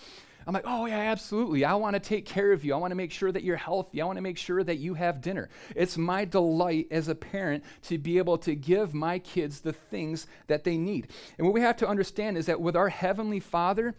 I'm 0.49 0.55
like, 0.55 0.65
oh, 0.67 0.87
yeah, 0.87 1.01
absolutely. 1.01 1.67
I 1.67 1.75
want 1.75 1.93
to 1.93 2.01
take 2.01 2.25
care 2.25 2.53
of 2.53 2.65
you. 2.65 2.73
I 2.73 2.79
want 2.79 2.91
to 2.93 2.95
make 2.95 3.13
sure 3.13 3.31
that 3.31 3.45
you're 3.45 3.59
healthy. 3.59 4.01
I 4.01 4.07
want 4.07 4.17
to 4.17 4.23
make 4.23 4.39
sure 4.39 4.65
that 4.65 4.79
you 4.79 4.95
have 4.95 5.21
dinner. 5.21 5.51
It's 5.77 5.99
my 5.99 6.25
delight 6.25 6.87
as 6.91 7.09
a 7.09 7.15
parent 7.15 7.65
to 7.83 7.99
be 7.99 8.17
able 8.17 8.39
to 8.39 8.55
give 8.55 8.95
my 8.95 9.19
kids 9.19 9.61
the 9.61 9.75
things 9.75 10.27
that 10.47 10.65
they 10.65 10.79
need. 10.79 11.09
And 11.37 11.47
what 11.47 11.53
we 11.53 11.61
have 11.61 11.77
to 11.77 11.87
understand 11.87 12.39
is 12.39 12.47
that 12.47 12.63
with 12.63 12.77
our 12.77 12.89
Heavenly 12.89 13.41
Father, 13.41 13.95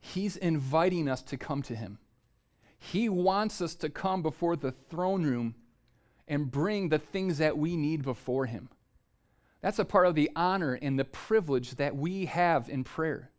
He's 0.00 0.36
inviting 0.36 1.08
us 1.08 1.22
to 1.22 1.36
come 1.36 1.62
to 1.62 1.76
Him. 1.76 1.98
He 2.76 3.08
wants 3.08 3.60
us 3.60 3.76
to 3.76 3.88
come 3.88 4.20
before 4.20 4.56
the 4.56 4.72
throne 4.72 5.22
room 5.22 5.54
and 6.26 6.50
bring 6.50 6.88
the 6.88 6.98
things 6.98 7.38
that 7.38 7.56
we 7.56 7.76
need 7.76 8.02
before 8.02 8.46
Him. 8.46 8.68
That's 9.60 9.78
a 9.78 9.84
part 9.84 10.08
of 10.08 10.16
the 10.16 10.32
honor 10.34 10.74
and 10.74 10.98
the 10.98 11.04
privilege 11.04 11.76
that 11.76 11.94
we 11.94 12.24
have 12.24 12.68
in 12.68 12.82
prayer 12.82 13.30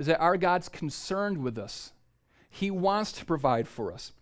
is 0.00 0.06
that 0.06 0.18
our 0.18 0.38
God's 0.38 0.68
concerned 0.68 1.38
with 1.38 1.58
us. 1.58 1.92
He 2.48 2.70
wants 2.70 3.12
to 3.12 3.24
provide 3.24 3.68
for 3.68 3.92
us. 3.92 4.12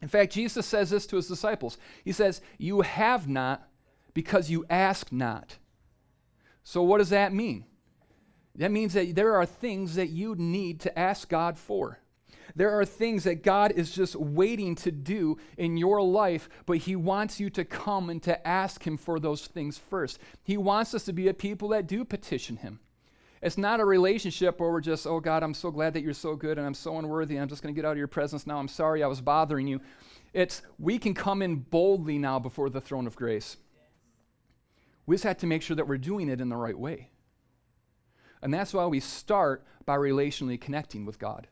In 0.00 0.08
fact, 0.08 0.32
Jesus 0.32 0.64
says 0.64 0.90
this 0.90 1.06
to 1.08 1.16
his 1.16 1.26
disciples 1.26 1.78
He 2.04 2.12
says, 2.12 2.40
You 2.58 2.82
have 2.82 3.28
not 3.28 3.68
because 4.14 4.50
you 4.50 4.64
ask 4.70 5.10
not. 5.10 5.58
So, 6.62 6.82
what 6.82 6.98
does 6.98 7.10
that 7.10 7.34
mean? 7.34 7.64
That 8.54 8.70
means 8.70 8.94
that 8.94 9.14
there 9.14 9.34
are 9.34 9.44
things 9.44 9.96
that 9.96 10.08
you 10.08 10.34
need 10.36 10.80
to 10.80 10.98
ask 10.98 11.28
God 11.28 11.58
for. 11.58 11.98
There 12.54 12.78
are 12.78 12.84
things 12.84 13.24
that 13.24 13.42
God 13.42 13.72
is 13.72 13.90
just 13.90 14.14
waiting 14.14 14.76
to 14.76 14.92
do 14.92 15.36
in 15.58 15.76
your 15.76 16.00
life, 16.00 16.48
but 16.64 16.78
He 16.78 16.96
wants 16.96 17.40
you 17.40 17.50
to 17.50 17.64
come 17.64 18.08
and 18.08 18.22
to 18.22 18.46
ask 18.46 18.86
Him 18.86 18.96
for 18.96 19.18
those 19.18 19.46
things 19.46 19.76
first. 19.76 20.20
He 20.44 20.56
wants 20.56 20.94
us 20.94 21.04
to 21.04 21.12
be 21.12 21.28
a 21.28 21.34
people 21.34 21.68
that 21.70 21.88
do 21.88 22.04
petition 22.04 22.58
Him. 22.58 22.78
It's 23.46 23.56
not 23.56 23.78
a 23.78 23.84
relationship 23.84 24.58
where 24.58 24.72
we're 24.72 24.80
just, 24.80 25.06
oh 25.06 25.20
God, 25.20 25.44
I'm 25.44 25.54
so 25.54 25.70
glad 25.70 25.94
that 25.94 26.02
you're 26.02 26.14
so 26.14 26.34
good 26.34 26.58
and 26.58 26.66
I'm 26.66 26.74
so 26.74 26.98
unworthy 26.98 27.36
and 27.36 27.42
I'm 27.42 27.48
just 27.48 27.62
going 27.62 27.72
to 27.72 27.80
get 27.80 27.86
out 27.86 27.92
of 27.92 27.96
your 27.96 28.08
presence 28.08 28.44
now. 28.44 28.58
I'm 28.58 28.66
sorry 28.66 29.04
I 29.04 29.06
was 29.06 29.20
bothering 29.20 29.68
you. 29.68 29.80
It's 30.32 30.62
we 30.80 30.98
can 30.98 31.14
come 31.14 31.42
in 31.42 31.58
boldly 31.58 32.18
now 32.18 32.40
before 32.40 32.68
the 32.70 32.80
throne 32.80 33.06
of 33.06 33.14
grace. 33.14 33.56
We 35.06 35.14
just 35.14 35.22
have 35.22 35.38
to 35.38 35.46
make 35.46 35.62
sure 35.62 35.76
that 35.76 35.86
we're 35.86 35.96
doing 35.96 36.28
it 36.28 36.40
in 36.40 36.48
the 36.48 36.56
right 36.56 36.76
way. 36.76 37.10
And 38.42 38.52
that's 38.52 38.74
why 38.74 38.84
we 38.86 38.98
start 38.98 39.64
by 39.84 39.96
relationally 39.96 40.60
connecting 40.60 41.06
with 41.06 41.20
God. 41.20 41.46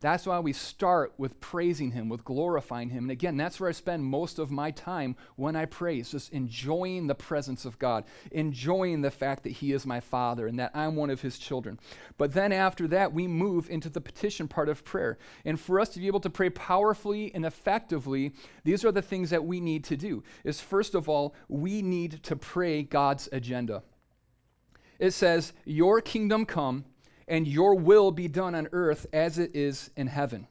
That's 0.00 0.26
why 0.26 0.38
we 0.38 0.52
start 0.52 1.12
with 1.18 1.40
praising 1.40 1.90
Him, 1.90 2.08
with 2.08 2.24
glorifying 2.24 2.90
Him. 2.90 3.04
And 3.04 3.10
again, 3.10 3.36
that's 3.36 3.58
where 3.58 3.68
I 3.68 3.72
spend 3.72 4.04
most 4.04 4.38
of 4.38 4.50
my 4.50 4.70
time 4.70 5.16
when 5.34 5.56
I 5.56 5.64
praise, 5.64 6.12
just 6.12 6.32
enjoying 6.32 7.08
the 7.08 7.16
presence 7.16 7.64
of 7.64 7.78
God, 7.80 8.04
enjoying 8.30 9.00
the 9.02 9.10
fact 9.10 9.42
that 9.42 9.54
He 9.54 9.72
is 9.72 9.84
my 9.84 9.98
Father 9.98 10.46
and 10.46 10.58
that 10.60 10.70
I'm 10.72 10.94
one 10.94 11.10
of 11.10 11.22
His 11.22 11.36
children. 11.36 11.80
But 12.16 12.32
then 12.32 12.52
after 12.52 12.86
that, 12.88 13.12
we 13.12 13.26
move 13.26 13.68
into 13.68 13.90
the 13.90 14.00
petition 14.00 14.46
part 14.46 14.68
of 14.68 14.84
prayer. 14.84 15.18
And 15.44 15.58
for 15.58 15.80
us 15.80 15.88
to 15.90 15.98
be 15.98 16.06
able 16.06 16.20
to 16.20 16.30
pray 16.30 16.50
powerfully 16.50 17.34
and 17.34 17.44
effectively, 17.44 18.32
these 18.62 18.84
are 18.84 18.92
the 18.92 19.02
things 19.02 19.30
that 19.30 19.44
we 19.44 19.60
need 19.60 19.82
to 19.84 19.96
do. 19.96 20.22
Is 20.44 20.60
first 20.60 20.94
of 20.94 21.08
all, 21.08 21.34
we 21.48 21.82
need 21.82 22.22
to 22.22 22.36
pray 22.36 22.84
God's 22.84 23.28
agenda. 23.32 23.82
It 25.00 25.10
says, 25.10 25.52
Your 25.64 26.00
kingdom 26.00 26.44
come 26.46 26.84
and 27.28 27.46
your 27.46 27.74
will 27.74 28.10
be 28.10 28.26
done 28.26 28.54
on 28.54 28.68
earth 28.72 29.06
as 29.12 29.38
it 29.38 29.54
is 29.54 29.90
in 29.96 30.06
heaven. 30.06 30.48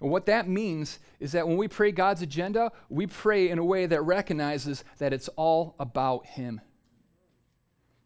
And 0.00 0.10
what 0.10 0.26
that 0.26 0.48
means 0.48 0.98
is 1.20 1.32
that 1.32 1.46
when 1.46 1.56
we 1.56 1.68
pray 1.68 1.92
God's 1.92 2.22
agenda, 2.22 2.72
we 2.88 3.06
pray 3.06 3.48
in 3.48 3.58
a 3.58 3.64
way 3.64 3.86
that 3.86 4.02
recognizes 4.02 4.84
that 4.98 5.12
it's 5.12 5.28
all 5.36 5.76
about 5.78 6.26
Him. 6.26 6.60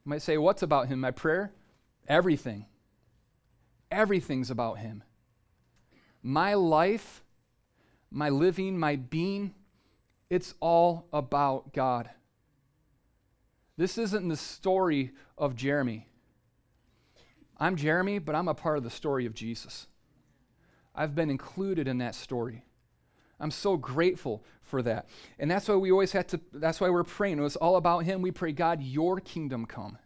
You 0.04 0.10
might 0.10 0.22
say, 0.22 0.36
What's 0.36 0.62
about 0.62 0.88
Him? 0.88 1.00
My 1.00 1.10
prayer? 1.10 1.52
Everything. 2.06 2.66
Everything's 3.90 4.50
about 4.50 4.78
Him. 4.78 5.02
My 6.22 6.54
life, 6.54 7.22
my 8.10 8.28
living, 8.28 8.78
my 8.78 8.96
being, 8.96 9.54
it's 10.28 10.54
all 10.60 11.08
about 11.12 11.72
God. 11.72 12.10
This 13.78 13.96
isn't 13.96 14.28
the 14.28 14.36
story 14.36 15.12
of 15.38 15.56
Jeremy. 15.56 16.08
I'm 17.58 17.76
Jeremy, 17.76 18.18
but 18.18 18.34
I'm 18.34 18.48
a 18.48 18.54
part 18.54 18.78
of 18.78 18.84
the 18.84 18.90
story 18.90 19.26
of 19.26 19.34
Jesus. 19.34 19.86
I've 20.94 21.14
been 21.14 21.30
included 21.30 21.88
in 21.88 21.98
that 21.98 22.14
story. 22.14 22.64
I'm 23.38 23.50
so 23.50 23.76
grateful 23.76 24.42
for 24.62 24.82
that. 24.82 25.06
And 25.38 25.50
that's 25.50 25.68
why 25.68 25.76
we 25.76 25.90
always 25.90 26.12
have 26.12 26.26
to, 26.28 26.40
that's 26.52 26.80
why 26.80 26.88
we're 26.88 27.04
praying. 27.04 27.42
It's 27.44 27.56
all 27.56 27.76
about 27.76 28.04
Him. 28.04 28.22
We 28.22 28.30
pray, 28.30 28.52
God, 28.52 28.82
your 28.82 29.20
kingdom 29.20 29.66
come. 29.66 29.98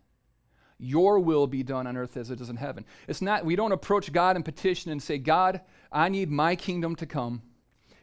Your 0.79 1.21
will 1.21 1.47
be 1.47 1.63
done 1.63 1.87
on 1.87 1.97
earth 1.97 2.17
as 2.17 2.31
it 2.31 2.41
is 2.41 2.49
in 2.49 2.57
heaven. 2.57 2.85
It's 3.07 3.23
not, 3.23 3.45
we 3.45 3.55
don't 3.55 3.73
approach 3.73 4.13
God 4.13 4.35
in 4.37 4.43
petition 4.43 4.91
and 4.91 5.03
say, 5.03 5.19
God, 5.19 5.61
I 5.93 6.09
need 6.09 6.31
my 6.31 6.57
kingdom 6.57 6.97
to 6.97 7.07
come, 7.07 7.43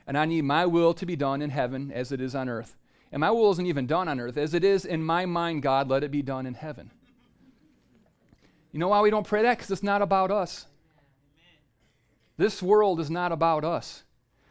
and 0.06 0.18
I 0.18 0.25
need 0.25 0.44
my 0.44 0.66
will 0.66 0.94
to 0.94 1.06
be 1.06 1.16
done 1.16 1.42
in 1.42 1.50
heaven 1.50 1.92
as 1.92 2.12
it 2.12 2.22
is 2.22 2.36
on 2.36 2.48
earth. 2.48 2.77
And 3.12 3.22
my 3.22 3.32
will 3.32 3.51
isn't 3.51 3.66
even 3.66 3.88
done 3.88 4.08
on 4.08 4.20
earth. 4.20 4.38
As 4.38 4.54
it 4.54 4.63
is 4.63 4.86
in 4.86 5.01
my 5.01 5.25
mind, 5.25 5.63
God, 5.63 5.89
let 5.89 6.04
it 6.04 6.12
be 6.12 6.22
done 6.22 6.46
in 6.46 6.54
heaven. 6.54 6.92
You 8.77 8.81
know 8.81 8.89
why 8.89 9.01
we 9.01 9.10
don't 9.10 9.25
pray 9.25 9.41
that? 9.41 9.57
Because 9.57 9.72
it's 9.72 9.81
not 9.81 10.03
about 10.03 10.29
us. 10.29 10.67
This 12.38 12.62
world 12.62 13.00
is 13.00 13.10
not 13.10 13.31
about 13.31 13.65
us. 13.65 14.03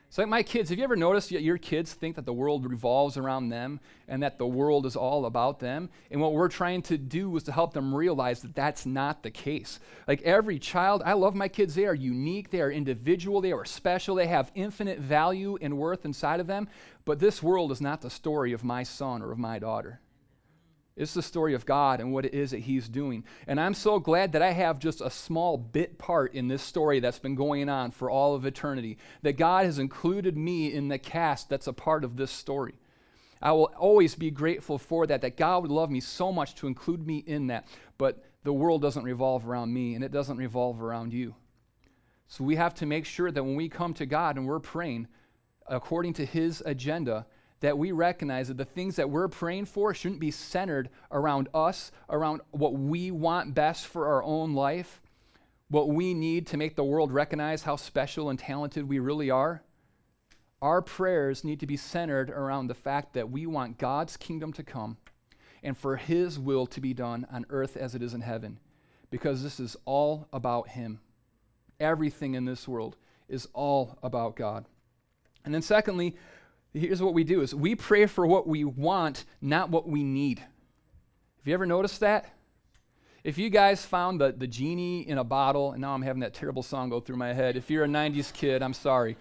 It's 0.08 0.18
like 0.18 0.26
my 0.26 0.42
kids. 0.42 0.70
Have 0.70 0.78
you 0.78 0.82
ever 0.82 0.96
noticed 0.96 1.30
that 1.30 1.42
your 1.42 1.58
kids 1.58 1.94
think 1.94 2.16
that 2.16 2.26
the 2.26 2.32
world 2.32 2.68
revolves 2.68 3.16
around 3.16 3.50
them 3.50 3.78
and 4.08 4.20
that 4.24 4.38
the 4.38 4.46
world 4.46 4.84
is 4.84 4.96
all 4.96 5.26
about 5.26 5.60
them? 5.60 5.90
And 6.10 6.20
what 6.20 6.32
we're 6.32 6.48
trying 6.48 6.82
to 6.82 6.98
do 6.98 7.36
is 7.36 7.44
to 7.44 7.52
help 7.52 7.72
them 7.72 7.94
realize 7.94 8.42
that 8.42 8.56
that's 8.56 8.84
not 8.84 9.22
the 9.22 9.30
case. 9.30 9.78
Like 10.08 10.22
every 10.22 10.58
child, 10.58 11.04
I 11.06 11.12
love 11.12 11.36
my 11.36 11.46
kids. 11.46 11.76
They 11.76 11.86
are 11.86 11.94
unique, 11.94 12.50
they 12.50 12.62
are 12.62 12.70
individual, 12.72 13.40
they 13.40 13.52
are 13.52 13.64
special, 13.64 14.16
they 14.16 14.26
have 14.26 14.50
infinite 14.56 14.98
value 14.98 15.56
and 15.62 15.78
worth 15.78 16.04
inside 16.04 16.40
of 16.40 16.48
them. 16.48 16.68
But 17.04 17.20
this 17.20 17.44
world 17.44 17.70
is 17.70 17.80
not 17.80 18.00
the 18.00 18.10
story 18.10 18.52
of 18.52 18.64
my 18.64 18.82
son 18.82 19.22
or 19.22 19.30
of 19.30 19.38
my 19.38 19.60
daughter. 19.60 20.00
It's 20.96 21.12
the 21.12 21.22
story 21.22 21.52
of 21.52 21.66
God 21.66 22.00
and 22.00 22.10
what 22.10 22.24
it 22.24 22.32
is 22.32 22.52
that 22.52 22.60
He's 22.60 22.88
doing. 22.88 23.24
And 23.46 23.60
I'm 23.60 23.74
so 23.74 23.98
glad 23.98 24.32
that 24.32 24.40
I 24.40 24.52
have 24.52 24.78
just 24.78 25.02
a 25.02 25.10
small 25.10 25.58
bit 25.58 25.98
part 25.98 26.34
in 26.34 26.48
this 26.48 26.62
story 26.62 27.00
that's 27.00 27.18
been 27.18 27.34
going 27.34 27.68
on 27.68 27.90
for 27.90 28.08
all 28.08 28.34
of 28.34 28.46
eternity. 28.46 28.96
That 29.20 29.34
God 29.36 29.66
has 29.66 29.78
included 29.78 30.38
me 30.38 30.72
in 30.72 30.88
the 30.88 30.98
cast 30.98 31.50
that's 31.50 31.66
a 31.66 31.72
part 31.74 32.02
of 32.02 32.16
this 32.16 32.30
story. 32.30 32.74
I 33.42 33.52
will 33.52 33.70
always 33.76 34.14
be 34.14 34.30
grateful 34.30 34.78
for 34.78 35.06
that, 35.06 35.20
that 35.20 35.36
God 35.36 35.62
would 35.62 35.70
love 35.70 35.90
me 35.90 36.00
so 36.00 36.32
much 36.32 36.54
to 36.56 36.66
include 36.66 37.06
me 37.06 37.18
in 37.26 37.48
that. 37.48 37.68
But 37.98 38.24
the 38.44 38.52
world 38.54 38.80
doesn't 38.80 39.04
revolve 39.04 39.46
around 39.46 39.74
me 39.74 39.94
and 39.94 40.02
it 40.02 40.12
doesn't 40.12 40.38
revolve 40.38 40.80
around 40.80 41.12
you. 41.12 41.34
So 42.28 42.42
we 42.42 42.56
have 42.56 42.74
to 42.76 42.86
make 42.86 43.04
sure 43.04 43.30
that 43.30 43.44
when 43.44 43.54
we 43.54 43.68
come 43.68 43.92
to 43.94 44.06
God 44.06 44.36
and 44.36 44.46
we're 44.46 44.60
praying 44.60 45.08
according 45.66 46.14
to 46.14 46.24
His 46.24 46.62
agenda, 46.64 47.26
that 47.60 47.78
we 47.78 47.92
recognize 47.92 48.48
that 48.48 48.56
the 48.56 48.64
things 48.64 48.96
that 48.96 49.10
we're 49.10 49.28
praying 49.28 49.64
for 49.64 49.94
shouldn't 49.94 50.20
be 50.20 50.30
centered 50.30 50.90
around 51.10 51.48
us, 51.54 51.90
around 52.10 52.42
what 52.50 52.74
we 52.74 53.10
want 53.10 53.54
best 53.54 53.86
for 53.86 54.06
our 54.06 54.22
own 54.22 54.54
life, 54.54 55.00
what 55.68 55.88
we 55.88 56.14
need 56.14 56.46
to 56.46 56.56
make 56.56 56.76
the 56.76 56.84
world 56.84 57.12
recognize 57.12 57.62
how 57.62 57.76
special 57.76 58.28
and 58.28 58.38
talented 58.38 58.88
we 58.88 58.98
really 58.98 59.30
are. 59.30 59.62
Our 60.62 60.80
prayers 60.80 61.44
need 61.44 61.60
to 61.60 61.66
be 61.66 61.76
centered 61.76 62.30
around 62.30 62.66
the 62.66 62.74
fact 62.74 63.14
that 63.14 63.30
we 63.30 63.46
want 63.46 63.78
God's 63.78 64.16
kingdom 64.16 64.52
to 64.54 64.62
come 64.62 64.96
and 65.62 65.76
for 65.76 65.96
His 65.96 66.38
will 66.38 66.66
to 66.66 66.80
be 66.80 66.94
done 66.94 67.26
on 67.30 67.46
earth 67.50 67.76
as 67.76 67.94
it 67.94 68.02
is 68.02 68.14
in 68.14 68.20
heaven, 68.20 68.60
because 69.10 69.42
this 69.42 69.58
is 69.58 69.76
all 69.84 70.28
about 70.32 70.68
Him. 70.68 71.00
Everything 71.80 72.34
in 72.34 72.44
this 72.44 72.68
world 72.68 72.96
is 73.28 73.48
all 73.52 73.98
about 74.02 74.36
God. 74.36 74.66
And 75.44 75.54
then, 75.54 75.62
secondly, 75.62 76.16
here's 76.76 77.02
what 77.02 77.14
we 77.14 77.24
do 77.24 77.40
is 77.40 77.54
we 77.54 77.74
pray 77.74 78.06
for 78.06 78.26
what 78.26 78.46
we 78.46 78.64
want, 78.64 79.24
not 79.40 79.70
what 79.70 79.88
we 79.88 80.02
need. 80.02 80.38
Have 80.38 81.46
you 81.46 81.54
ever 81.54 81.66
noticed 81.66 82.00
that? 82.00 82.32
If 83.24 83.38
you 83.38 83.50
guys 83.50 83.84
found 83.84 84.20
the, 84.20 84.32
the 84.32 84.46
genie 84.46 85.08
in 85.08 85.18
a 85.18 85.24
bottle, 85.24 85.72
and 85.72 85.80
now 85.80 85.94
I'm 85.94 86.02
having 86.02 86.20
that 86.20 86.34
terrible 86.34 86.62
song 86.62 86.90
go 86.90 87.00
through 87.00 87.16
my 87.16 87.32
head. 87.32 87.56
If 87.56 87.70
you're 87.70 87.84
a 87.84 87.88
90s 87.88 88.32
kid, 88.32 88.62
I'm 88.62 88.74
sorry. 88.74 89.16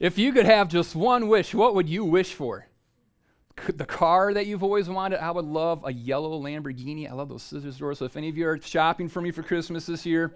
If 0.00 0.18
you 0.18 0.32
could 0.32 0.46
have 0.46 0.68
just 0.68 0.96
one 0.96 1.28
wish, 1.28 1.54
what 1.54 1.74
would 1.74 1.88
you 1.88 2.04
wish 2.04 2.34
for? 2.34 2.66
The 3.68 3.86
car 3.86 4.34
that 4.34 4.46
you've 4.46 4.62
always 4.62 4.88
wanted. 4.88 5.22
I 5.22 5.30
would 5.30 5.44
love 5.44 5.84
a 5.86 5.92
yellow 5.92 6.40
Lamborghini. 6.40 7.08
I 7.08 7.14
love 7.14 7.28
those 7.28 7.42
scissors 7.42 7.78
doors. 7.78 7.98
So 7.98 8.04
if 8.04 8.16
any 8.16 8.28
of 8.28 8.36
you 8.36 8.46
are 8.48 8.60
shopping 8.60 9.08
for 9.08 9.22
me 9.22 9.30
for 9.30 9.42
Christmas 9.42 9.86
this 9.86 10.04
year, 10.04 10.32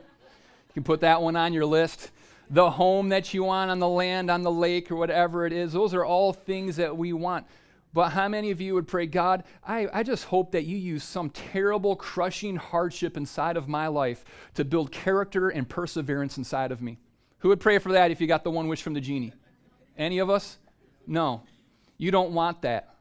you 0.69 0.73
can 0.73 0.85
put 0.85 1.01
that 1.01 1.21
one 1.21 1.37
on 1.37 1.53
your 1.53 1.67
list 1.67 2.11
the 2.51 2.73
home 2.73 3.11
that 3.11 3.33
you 3.33 3.45
want 3.45 3.71
on 3.71 3.79
the 3.79 3.89
land, 3.89 4.31
on 4.31 4.43
the 4.43 4.51
lake, 4.51 4.91
or 4.91 4.97
whatever 4.97 5.47
it 5.47 5.53
is. 5.53 5.73
Those 5.73 5.95
are 5.95 6.05
all 6.05 6.33
things 6.33 6.77
that 6.77 6.97
we 6.97 7.13
want. 7.13 7.47
But 7.93 8.11
how 8.11 8.29
many 8.29 8.51
of 8.51 8.61
you 8.61 8.75
would 8.75 8.87
pray, 8.87 9.07
God, 9.07 9.45
I, 9.67 9.89
I 9.93 10.03
just 10.03 10.25
hope 10.25 10.53
that 10.53 10.65
you 10.65 10.77
use 10.77 11.03
some 11.03 11.31
terrible, 11.31 11.97
crushing 11.97 12.57
hardship 12.57 13.17
inside 13.17 13.57
of 13.57 13.69
my 13.69 13.87
life 13.87 14.25
to 14.55 14.65
build 14.65 14.93
character 14.93 15.49
and 15.49 15.69
perseverance 15.69 16.37
inside 16.39 16.73
of 16.73 16.83
me? 16.83 16.99
Who 17.39 17.49
would 17.49 17.61
pray 17.61 17.79
for 17.79 17.93
that 17.93 18.11
if 18.11 18.21
you 18.21 18.27
got 18.27 18.45
the 18.45 18.51
one 18.51 18.69
wish 18.69 18.83
from 18.83 18.95
the 18.95 19.01
genie? 19.01 19.33
Any 19.97 20.19
of 20.19 20.29
us? 20.29 20.59
No. 21.07 21.43
You 21.99 22.11
don't 22.11 22.33
want 22.33 22.63
that. 22.63 22.95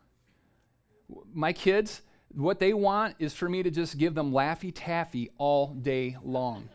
My 1.33 1.53
kids, 1.53 2.01
what 2.33 2.59
they 2.59 2.73
want 2.73 3.15
is 3.19 3.33
for 3.33 3.49
me 3.49 3.63
to 3.63 3.71
just 3.71 3.97
give 3.97 4.15
them 4.15 4.31
Laffy 4.31 4.71
Taffy 4.73 5.29
all 5.37 5.73
day 5.73 6.17
long. 6.23 6.69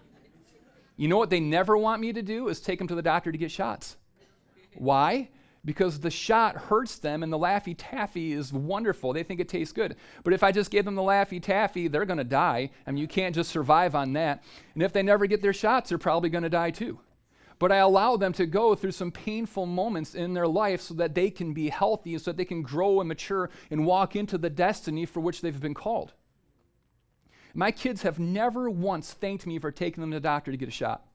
You 0.97 1.09
know 1.09 1.19
what 1.19 1.31
they 1.31 1.41
never 1.41 1.77
want 1.77 2.01
me 2.01 2.13
to 2.13 2.23
do 2.23 2.49
is 2.49 2.61
take 2.61 2.79
them 2.79 2.89
to 2.89 2.95
the 2.95 3.03
doctor 3.03 3.33
to 3.33 3.39
get 3.39 3.51
shots. 3.51 3.97
Why? 4.77 5.31
Because 5.65 6.01
the 6.01 6.11
shot 6.11 6.57
hurts 6.57 6.99
them 6.99 7.23
and 7.23 7.33
the 7.33 7.39
Laffy 7.39 7.75
Taffy 7.77 8.33
is 8.33 8.53
wonderful. 8.53 9.13
They 9.13 9.23
think 9.23 9.41
it 9.41 9.49
tastes 9.49 9.73
good. 9.73 9.97
But 10.23 10.35
if 10.35 10.43
I 10.43 10.53
just 10.53 10.71
gave 10.71 10.85
them 10.85 10.95
the 10.95 11.03
Laffy 11.03 11.43
Taffy, 11.43 11.89
they're 11.89 12.05
going 12.05 12.19
to 12.19 12.25
die. 12.25 12.71
I 12.87 12.91
mean, 12.91 13.01
you 13.01 13.09
can't 13.09 13.35
just 13.35 13.51
survive 13.51 13.95
on 13.95 14.13
that. 14.13 14.45
And 14.75 14.83
if 14.83 14.93
they 14.93 15.03
never 15.03 15.27
get 15.27 15.43
their 15.43 15.53
shots, 15.53 15.89
they're 15.89 15.99
probably 15.99 16.29
going 16.29 16.45
to 16.45 16.51
die 16.51 16.71
too. 16.71 17.01
But 17.59 17.73
I 17.73 17.77
allow 17.77 18.17
them 18.17 18.33
to 18.35 18.47
go 18.47 18.75
through 18.75 18.93
some 18.93 19.11
painful 19.11 19.65
moments 19.65 20.15
in 20.15 20.35
their 20.35 20.49
life 20.49 20.81
so 20.81 20.93
that 20.95 21.15
they 21.15 21.31
can 21.31 21.55
be 21.55 21.71
healthy, 21.71 22.15
and 22.15 22.23
so 22.23 22.33
that 22.33 22.37
they 22.37 22.45
can 22.45 22.63
grow 22.63 23.01
and 23.01 23.09
mature 23.09 23.49
and 23.71 23.87
walk 23.87 24.17
into 24.17 24.37
the 24.37 24.51
destiny 24.51 25.07
for 25.07 25.21
which 25.21 25.41
they've 25.41 25.61
been 25.61 25.73
called. 25.73 26.13
My 27.55 27.71
kids 27.71 28.03
have 28.03 28.19
never 28.19 28.69
once 28.69 29.13
thanked 29.13 29.47
me 29.47 29.59
for 29.59 29.71
taking 29.71 30.01
them 30.01 30.11
to 30.11 30.17
the 30.17 30.21
doctor 30.21 30.51
to 30.51 30.57
get 30.57 30.69
a 30.69 30.73
shot. 30.73 31.07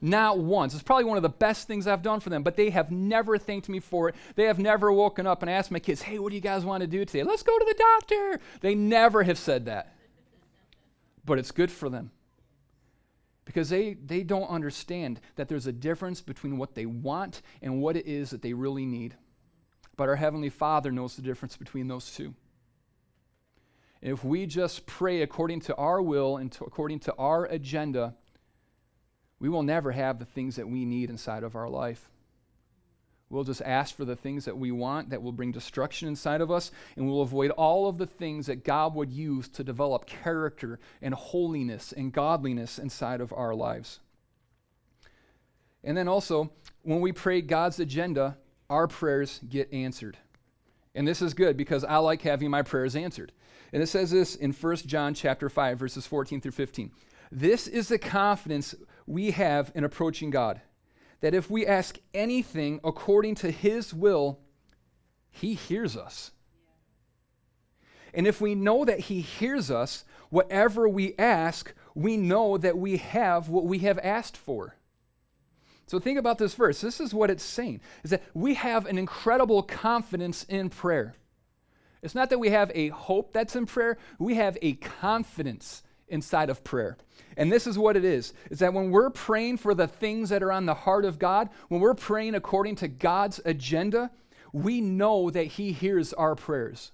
Not 0.00 0.38
once. 0.38 0.74
It's 0.74 0.82
probably 0.82 1.04
one 1.04 1.16
of 1.16 1.22
the 1.22 1.28
best 1.28 1.66
things 1.66 1.86
I've 1.86 2.02
done 2.02 2.20
for 2.20 2.30
them, 2.30 2.42
but 2.42 2.56
they 2.56 2.70
have 2.70 2.90
never 2.90 3.36
thanked 3.36 3.68
me 3.68 3.80
for 3.80 4.08
it. 4.08 4.14
They 4.36 4.44
have 4.44 4.58
never 4.58 4.92
woken 4.92 5.26
up 5.26 5.42
and 5.42 5.50
asked 5.50 5.70
my 5.70 5.80
kids, 5.80 6.02
hey, 6.02 6.18
what 6.18 6.30
do 6.30 6.36
you 6.36 6.40
guys 6.40 6.64
want 6.64 6.80
to 6.82 6.86
do 6.86 7.04
today? 7.04 7.24
Let's 7.24 7.42
go 7.42 7.58
to 7.58 7.64
the 7.64 7.74
doctor. 7.74 8.40
They 8.60 8.74
never 8.74 9.24
have 9.24 9.38
said 9.38 9.66
that. 9.66 9.94
But 11.24 11.38
it's 11.38 11.50
good 11.50 11.70
for 11.70 11.88
them 11.88 12.12
because 13.44 13.70
they, 13.70 13.94
they 13.94 14.22
don't 14.22 14.48
understand 14.48 15.20
that 15.36 15.48
there's 15.48 15.66
a 15.66 15.72
difference 15.72 16.20
between 16.20 16.58
what 16.58 16.74
they 16.74 16.86
want 16.86 17.42
and 17.60 17.82
what 17.82 17.96
it 17.96 18.06
is 18.06 18.30
that 18.30 18.40
they 18.40 18.52
really 18.52 18.86
need. 18.86 19.16
But 19.96 20.08
our 20.08 20.16
Heavenly 20.16 20.48
Father 20.48 20.92
knows 20.92 21.16
the 21.16 21.22
difference 21.22 21.56
between 21.56 21.88
those 21.88 22.14
two. 22.14 22.34
If 24.00 24.24
we 24.24 24.46
just 24.46 24.86
pray 24.86 25.22
according 25.22 25.60
to 25.62 25.74
our 25.76 26.00
will 26.00 26.36
and 26.36 26.52
to, 26.52 26.64
according 26.64 27.00
to 27.00 27.14
our 27.16 27.46
agenda, 27.46 28.14
we 29.40 29.48
will 29.48 29.62
never 29.62 29.92
have 29.92 30.18
the 30.18 30.24
things 30.24 30.56
that 30.56 30.68
we 30.68 30.84
need 30.84 31.10
inside 31.10 31.42
of 31.42 31.56
our 31.56 31.68
life. 31.68 32.10
We'll 33.30 33.44
just 33.44 33.60
ask 33.62 33.94
for 33.94 34.06
the 34.06 34.16
things 34.16 34.46
that 34.46 34.56
we 34.56 34.70
want 34.70 35.10
that 35.10 35.22
will 35.22 35.32
bring 35.32 35.52
destruction 35.52 36.08
inside 36.08 36.40
of 36.40 36.50
us, 36.50 36.70
and 36.96 37.06
we'll 37.06 37.20
avoid 37.20 37.50
all 37.50 37.86
of 37.86 37.98
the 37.98 38.06
things 38.06 38.46
that 38.46 38.64
God 38.64 38.94
would 38.94 39.12
use 39.12 39.48
to 39.50 39.64
develop 39.64 40.06
character 40.06 40.78
and 41.02 41.12
holiness 41.12 41.92
and 41.92 42.12
godliness 42.12 42.78
inside 42.78 43.20
of 43.20 43.32
our 43.34 43.54
lives. 43.54 44.00
And 45.84 45.96
then 45.96 46.08
also, 46.08 46.50
when 46.82 47.00
we 47.00 47.12
pray 47.12 47.42
God's 47.42 47.78
agenda, 47.80 48.38
our 48.70 48.86
prayers 48.86 49.40
get 49.46 49.72
answered. 49.72 50.16
And 50.94 51.06
this 51.06 51.20
is 51.20 51.34
good 51.34 51.56
because 51.56 51.84
I 51.84 51.98
like 51.98 52.22
having 52.22 52.50
my 52.50 52.62
prayers 52.62 52.96
answered. 52.96 53.32
And 53.72 53.82
it 53.82 53.88
says 53.88 54.10
this 54.10 54.34
in 54.34 54.52
1 54.52 54.76
John 54.76 55.14
chapter 55.14 55.48
5 55.48 55.78
verses 55.78 56.06
14 56.06 56.40
through 56.40 56.52
15. 56.52 56.90
This 57.30 57.66
is 57.66 57.88
the 57.88 57.98
confidence 57.98 58.74
we 59.06 59.32
have 59.32 59.70
in 59.74 59.84
approaching 59.84 60.30
God, 60.30 60.60
that 61.20 61.34
if 61.34 61.50
we 61.50 61.66
ask 61.66 61.98
anything 62.14 62.80
according 62.82 63.34
to 63.36 63.50
his 63.50 63.92
will, 63.92 64.40
he 65.30 65.54
hears 65.54 65.96
us. 65.96 66.30
And 68.14 68.26
if 68.26 68.40
we 68.40 68.54
know 68.54 68.84
that 68.84 69.00
he 69.00 69.20
hears 69.20 69.70
us, 69.70 70.04
whatever 70.30 70.88
we 70.88 71.14
ask, 71.18 71.74
we 71.94 72.16
know 72.16 72.56
that 72.56 72.78
we 72.78 72.96
have 72.96 73.48
what 73.48 73.64
we 73.64 73.80
have 73.80 73.98
asked 73.98 74.36
for. 74.36 74.76
So 75.86 75.98
think 75.98 76.18
about 76.18 76.38
this 76.38 76.54
verse. 76.54 76.80
This 76.80 77.00
is 77.00 77.14
what 77.14 77.30
it's 77.30 77.44
saying 77.44 77.80
is 78.04 78.10
that 78.10 78.22
we 78.34 78.54
have 78.54 78.86
an 78.86 78.98
incredible 78.98 79.62
confidence 79.62 80.44
in 80.44 80.70
prayer. 80.70 81.14
It's 82.02 82.14
not 82.14 82.30
that 82.30 82.38
we 82.38 82.50
have 82.50 82.70
a 82.74 82.88
hope 82.88 83.32
that's 83.32 83.56
in 83.56 83.66
prayer, 83.66 83.98
we 84.18 84.34
have 84.34 84.56
a 84.62 84.74
confidence 84.74 85.82
inside 86.08 86.50
of 86.50 86.64
prayer. 86.64 86.96
And 87.36 87.52
this 87.52 87.66
is 87.66 87.78
what 87.78 87.96
it 87.96 88.04
is 88.04 88.32
is 88.50 88.60
that 88.60 88.74
when 88.74 88.90
we're 88.90 89.10
praying 89.10 89.58
for 89.58 89.74
the 89.74 89.88
things 89.88 90.30
that 90.30 90.42
are 90.42 90.52
on 90.52 90.66
the 90.66 90.74
heart 90.74 91.04
of 91.04 91.18
God, 91.18 91.50
when 91.68 91.80
we're 91.80 91.94
praying 91.94 92.34
according 92.34 92.76
to 92.76 92.88
God's 92.88 93.40
agenda, 93.44 94.10
we 94.52 94.80
know 94.80 95.30
that 95.30 95.44
he 95.44 95.72
hears 95.72 96.12
our 96.12 96.34
prayers. 96.34 96.92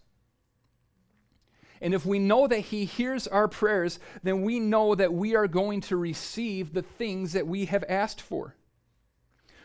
And 1.85 1.93
if 1.93 2.07
we 2.07 2.19
know 2.19 2.47
that 2.47 2.61
He 2.61 2.87
hears 2.87 3.27
our 3.27 3.47
prayers, 3.47 3.99
then 4.23 4.41
we 4.41 4.59
know 4.59 4.95
that 4.95 5.13
we 5.13 5.37
are 5.37 5.47
going 5.47 5.83
to 5.83 5.99
receive 5.99 6.73
the 6.73 6.81
things 6.81 7.35
that 7.35 7.47
we 7.47 7.67
have 7.67 7.85
asked 7.91 8.23
for. 8.23 8.55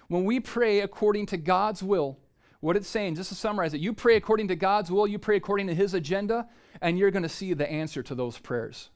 When 0.09 0.25
we 0.25 0.41
pray 0.41 0.81
according 0.81 1.27
to 1.27 1.37
God's 1.37 1.81
will, 1.81 2.17
what 2.61 2.75
it's 2.75 2.87
saying, 2.87 3.15
just 3.15 3.29
to 3.29 3.35
summarize 3.35 3.73
it, 3.73 3.81
you 3.81 3.93
pray 3.93 4.15
according 4.15 4.49
to 4.49 4.55
God's 4.55 4.91
will, 4.91 5.07
you 5.07 5.17
pray 5.17 5.37
according 5.37 5.67
to 5.67 5.75
His 5.75 5.93
agenda, 5.93 6.47
and 6.81 6.99
you're 6.99 7.11
going 7.11 7.23
to 7.23 7.29
see 7.29 7.53
the 7.53 7.69
answer 7.69 8.03
to 8.03 8.15
those 8.15 8.37
prayers. 8.37 8.89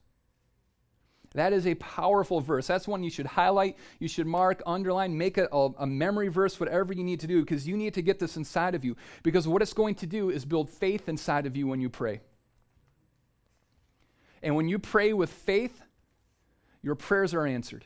That 1.34 1.51
is 1.51 1.65
a 1.65 1.75
powerful 1.75 2.41
verse. 2.41 2.67
That's 2.67 2.88
one 2.88 3.03
you 3.03 3.10
should 3.10 3.25
highlight, 3.25 3.77
you 4.00 4.08
should 4.08 4.27
mark, 4.27 4.62
underline, 4.67 5.17
make 5.17 5.38
it 5.38 5.50
a, 5.51 5.70
a, 5.79 5.88
memory 5.88 6.27
verse, 6.27 6.60
whatever 6.60 6.93
you 6.93 7.03
need 7.03 7.22
to 7.22 7.27
do, 7.27 7.41
because 7.41 7.67
you 7.67 7.75
need 7.75 7.96
to 7.96 8.03
get 8.03 8.20
this 8.20 8.38
inside 8.38 8.75
of 8.75 8.86
you. 8.86 8.96
Because 9.24 9.48
what 9.48 9.62
it's 9.62 9.74
going 9.74 9.96
to 9.96 10.05
do 10.05 10.29
is 10.29 10.46
build 10.46 10.70
faith 10.70 11.10
inside 11.10 11.46
of 11.46 11.58
you 11.58 11.65
when 11.65 11.82
you 11.82 11.89
pray. 11.89 12.22
And 14.43 14.55
when 14.55 14.67
you 14.67 14.77
pray 14.77 15.13
with 15.13 15.32
faith, 15.32 15.82
your 16.84 16.96
prayers 16.96 17.34
are 17.34 17.48
answered. 17.48 17.86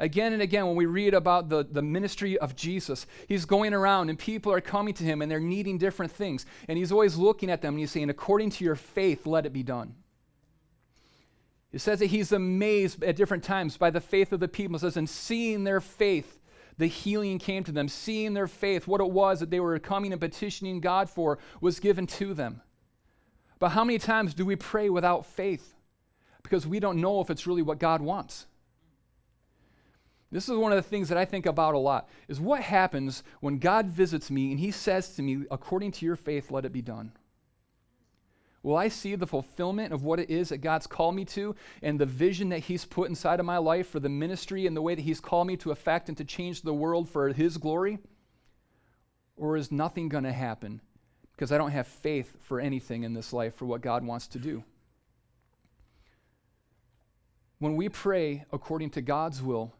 Again 0.00 0.32
and 0.32 0.40
again, 0.40 0.66
when 0.66 0.76
we 0.76 0.86
read 0.86 1.12
about 1.12 1.48
the, 1.48 1.66
the 1.68 1.82
ministry 1.82 2.38
of 2.38 2.54
Jesus, 2.54 3.04
he's 3.26 3.44
going 3.44 3.74
around 3.74 4.10
and 4.10 4.18
people 4.18 4.52
are 4.52 4.60
coming 4.60 4.94
to 4.94 5.02
him 5.02 5.20
and 5.20 5.30
they're 5.30 5.40
needing 5.40 5.76
different 5.76 6.12
things. 6.12 6.46
And 6.68 6.78
he's 6.78 6.92
always 6.92 7.16
looking 7.16 7.50
at 7.50 7.62
them 7.62 7.74
and 7.74 7.80
he's 7.80 7.90
saying, 7.90 8.08
According 8.08 8.50
to 8.50 8.64
your 8.64 8.76
faith, 8.76 9.26
let 9.26 9.44
it 9.44 9.52
be 9.52 9.64
done. 9.64 9.96
It 11.72 11.80
says 11.80 11.98
that 11.98 12.06
he's 12.06 12.30
amazed 12.30 13.02
at 13.02 13.16
different 13.16 13.42
times 13.42 13.76
by 13.76 13.90
the 13.90 14.00
faith 14.00 14.32
of 14.32 14.38
the 14.38 14.48
people. 14.48 14.76
It 14.76 14.80
says, 14.80 14.96
And 14.96 15.10
seeing 15.10 15.64
their 15.64 15.80
faith, 15.80 16.38
the 16.78 16.86
healing 16.86 17.40
came 17.40 17.64
to 17.64 17.72
them. 17.72 17.88
Seeing 17.88 18.34
their 18.34 18.46
faith, 18.46 18.86
what 18.86 19.00
it 19.00 19.10
was 19.10 19.40
that 19.40 19.50
they 19.50 19.60
were 19.60 19.78
coming 19.80 20.12
and 20.12 20.20
petitioning 20.20 20.80
God 20.80 21.10
for, 21.10 21.40
was 21.60 21.80
given 21.80 22.06
to 22.06 22.34
them. 22.34 22.62
But 23.58 23.70
how 23.70 23.82
many 23.82 23.98
times 23.98 24.32
do 24.32 24.46
we 24.46 24.54
pray 24.54 24.88
without 24.88 25.26
faith? 25.26 25.74
Because 26.44 26.68
we 26.68 26.78
don't 26.78 27.00
know 27.00 27.20
if 27.20 27.30
it's 27.30 27.48
really 27.48 27.62
what 27.62 27.80
God 27.80 28.00
wants. 28.00 28.46
This 30.30 30.48
is 30.48 30.56
one 30.56 30.72
of 30.72 30.76
the 30.76 30.88
things 30.88 31.08
that 31.08 31.16
I 31.16 31.24
think 31.24 31.46
about 31.46 31.74
a 31.74 31.78
lot 31.78 32.08
is 32.28 32.38
what 32.38 32.60
happens 32.60 33.22
when 33.40 33.58
God 33.58 33.86
visits 33.86 34.30
me 34.30 34.50
and 34.50 34.60
he 34.60 34.70
says 34.70 35.14
to 35.16 35.22
me, 35.22 35.44
according 35.50 35.92
to 35.92 36.06
your 36.06 36.16
faith, 36.16 36.50
let 36.50 36.66
it 36.66 36.72
be 36.72 36.82
done. 36.82 37.12
Will 38.62 38.76
I 38.76 38.88
see 38.88 39.14
the 39.14 39.26
fulfillment 39.26 39.92
of 39.92 40.04
what 40.04 40.18
it 40.18 40.30
is 40.30 40.48
that 40.48 40.58
God's 40.58 40.86
called 40.86 41.14
me 41.14 41.24
to 41.26 41.54
and 41.80 41.98
the 41.98 42.06
vision 42.06 42.48
that 42.48 42.58
He's 42.58 42.84
put 42.84 43.08
inside 43.08 43.40
of 43.40 43.46
my 43.46 43.58
life 43.58 43.88
for 43.88 44.00
the 44.00 44.08
ministry 44.08 44.66
and 44.66 44.76
the 44.76 44.82
way 44.82 44.94
that 44.94 45.02
He's 45.02 45.20
called 45.20 45.46
me 45.46 45.56
to 45.58 45.70
affect 45.70 46.08
and 46.08 46.18
to 46.18 46.24
change 46.24 46.62
the 46.62 46.74
world 46.74 47.08
for 47.08 47.32
His 47.32 47.56
glory? 47.56 47.98
Or 49.36 49.56
is 49.56 49.70
nothing 49.70 50.08
going 50.08 50.24
to 50.24 50.32
happen 50.32 50.80
because 51.32 51.52
I 51.52 51.58
don't 51.58 51.70
have 51.70 51.86
faith 51.86 52.36
for 52.42 52.58
anything 52.58 53.04
in 53.04 53.14
this 53.14 53.32
life 53.32 53.54
for 53.54 53.64
what 53.64 53.80
God 53.80 54.04
wants 54.04 54.26
to 54.28 54.38
do? 54.38 54.64
When 57.60 57.76
we 57.76 57.88
pray 57.88 58.44
according 58.52 58.90
to 58.90 59.00
God's 59.00 59.40
will, 59.40 59.72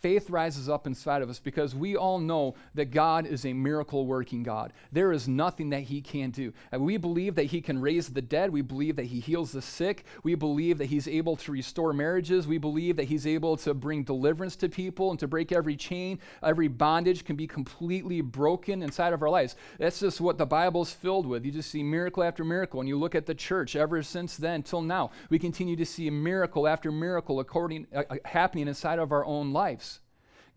faith 0.00 0.30
rises 0.30 0.68
up 0.68 0.86
inside 0.86 1.22
of 1.22 1.30
us 1.30 1.38
because 1.38 1.74
we 1.74 1.96
all 1.96 2.18
know 2.18 2.54
that 2.74 2.90
God 2.90 3.26
is 3.26 3.44
a 3.44 3.52
miracle 3.52 4.06
working 4.06 4.42
God. 4.42 4.72
There 4.92 5.12
is 5.12 5.28
nothing 5.28 5.70
that 5.70 5.82
He 5.82 6.00
can't 6.00 6.34
do. 6.34 6.52
And 6.72 6.82
we 6.82 6.96
believe 6.96 7.34
that 7.36 7.44
He 7.44 7.60
can 7.60 7.80
raise 7.80 8.08
the 8.08 8.22
dead. 8.22 8.50
We 8.50 8.62
believe 8.62 8.96
that 8.96 9.06
He 9.06 9.20
heals 9.20 9.52
the 9.52 9.62
sick. 9.62 10.04
We 10.22 10.34
believe 10.34 10.78
that 10.78 10.86
He's 10.86 11.08
able 11.08 11.36
to 11.36 11.52
restore 11.52 11.92
marriages. 11.92 12.46
We 12.46 12.58
believe 12.58 12.96
that 12.96 13.04
He's 13.04 13.26
able 13.26 13.56
to 13.58 13.74
bring 13.74 14.04
deliverance 14.04 14.56
to 14.56 14.68
people 14.68 15.10
and 15.10 15.18
to 15.20 15.28
break 15.28 15.52
every 15.52 15.76
chain. 15.76 16.18
Every 16.42 16.68
bondage 16.68 17.24
can 17.24 17.36
be 17.36 17.46
completely 17.46 18.20
broken 18.20 18.82
inside 18.82 19.12
of 19.12 19.22
our 19.22 19.30
lives. 19.30 19.56
That's 19.78 20.00
just 20.00 20.20
what 20.20 20.38
the 20.38 20.46
Bible's 20.46 20.92
filled 20.92 21.26
with. 21.26 21.44
You 21.44 21.52
just 21.52 21.70
see 21.70 21.82
miracle 21.82 22.22
after 22.22 22.44
miracle. 22.44 22.80
And 22.80 22.88
you 22.88 22.98
look 22.98 23.14
at 23.14 23.26
the 23.26 23.34
church 23.34 23.76
ever 23.76 24.02
since 24.02 24.36
then 24.36 24.62
till 24.62 24.82
now, 24.82 25.10
we 25.30 25.38
continue 25.38 25.76
to 25.76 25.86
see 25.86 26.10
miracle 26.10 26.66
after 26.68 26.92
miracle 26.92 27.40
according, 27.40 27.86
uh, 27.94 28.02
uh 28.10 28.16
happening 28.24 28.68
inside 28.68 28.98
of 28.98 29.12
our 29.12 29.24
own 29.24 29.52
lives. 29.52 29.87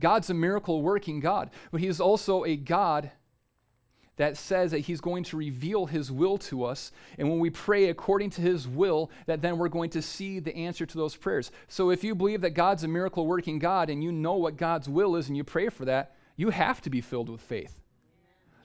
God's 0.01 0.29
a 0.29 0.33
miracle 0.33 0.81
working 0.81 1.21
God, 1.21 1.49
but 1.71 1.79
He 1.79 1.87
is 1.87 2.01
also 2.01 2.43
a 2.43 2.57
God 2.57 3.11
that 4.17 4.37
says 4.37 4.71
that 4.71 4.79
He's 4.79 5.01
going 5.01 5.23
to 5.25 5.37
reveal 5.37 5.85
His 5.85 6.11
will 6.11 6.37
to 6.39 6.65
us. 6.65 6.91
And 7.17 7.29
when 7.29 7.39
we 7.39 7.49
pray 7.49 7.89
according 7.89 8.31
to 8.31 8.41
His 8.41 8.67
will, 8.67 9.09
that 9.25 9.41
then 9.41 9.57
we're 9.57 9.69
going 9.69 9.89
to 9.91 10.01
see 10.01 10.39
the 10.39 10.55
answer 10.55 10.85
to 10.85 10.97
those 10.97 11.15
prayers. 11.15 11.51
So 11.67 11.89
if 11.89 12.03
you 12.03 12.13
believe 12.13 12.41
that 12.41 12.51
God's 12.51 12.83
a 12.83 12.87
miracle 12.87 13.25
working 13.25 13.57
God 13.57 13.89
and 13.89 14.03
you 14.03 14.11
know 14.11 14.35
what 14.35 14.57
God's 14.57 14.89
will 14.89 15.15
is 15.15 15.27
and 15.27 15.37
you 15.37 15.43
pray 15.43 15.69
for 15.69 15.85
that, 15.85 16.15
you 16.35 16.49
have 16.49 16.81
to 16.81 16.89
be 16.89 17.01
filled 17.01 17.29
with 17.29 17.41
faith. 17.41 17.79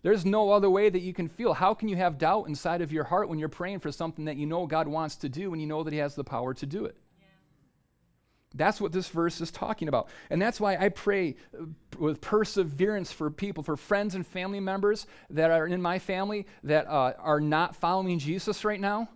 There's 0.02 0.24
no 0.24 0.52
other 0.52 0.70
way 0.70 0.88
that 0.88 1.00
you 1.00 1.12
can 1.12 1.28
feel. 1.28 1.54
How 1.54 1.74
can 1.74 1.88
you 1.88 1.96
have 1.96 2.18
doubt 2.18 2.48
inside 2.48 2.80
of 2.80 2.92
your 2.92 3.04
heart 3.04 3.28
when 3.28 3.38
you're 3.38 3.48
praying 3.48 3.80
for 3.80 3.90
something 3.90 4.26
that 4.26 4.36
you 4.36 4.46
know 4.46 4.66
God 4.66 4.88
wants 4.88 5.16
to 5.16 5.28
do 5.28 5.52
and 5.52 5.60
you 5.60 5.66
know 5.66 5.82
that 5.82 5.92
He 5.92 5.98
has 5.98 6.14
the 6.14 6.22
power 6.22 6.54
to 6.54 6.66
do 6.66 6.84
it? 6.84 6.96
That's 8.56 8.80
what 8.80 8.92
this 8.92 9.08
verse 9.08 9.40
is 9.40 9.50
talking 9.50 9.88
about. 9.88 10.08
And 10.30 10.40
that's 10.40 10.60
why 10.60 10.76
I 10.76 10.88
pray 10.88 11.36
uh, 11.54 11.66
with 11.98 12.20
perseverance 12.20 13.12
for 13.12 13.30
people, 13.30 13.62
for 13.62 13.76
friends 13.76 14.14
and 14.14 14.26
family 14.26 14.60
members 14.60 15.06
that 15.30 15.50
are 15.50 15.66
in 15.66 15.80
my 15.82 15.98
family 15.98 16.46
that 16.64 16.86
uh, 16.86 17.12
are 17.18 17.40
not 17.40 17.76
following 17.76 18.18
Jesus 18.18 18.64
right 18.64 18.80
now. 18.80 19.08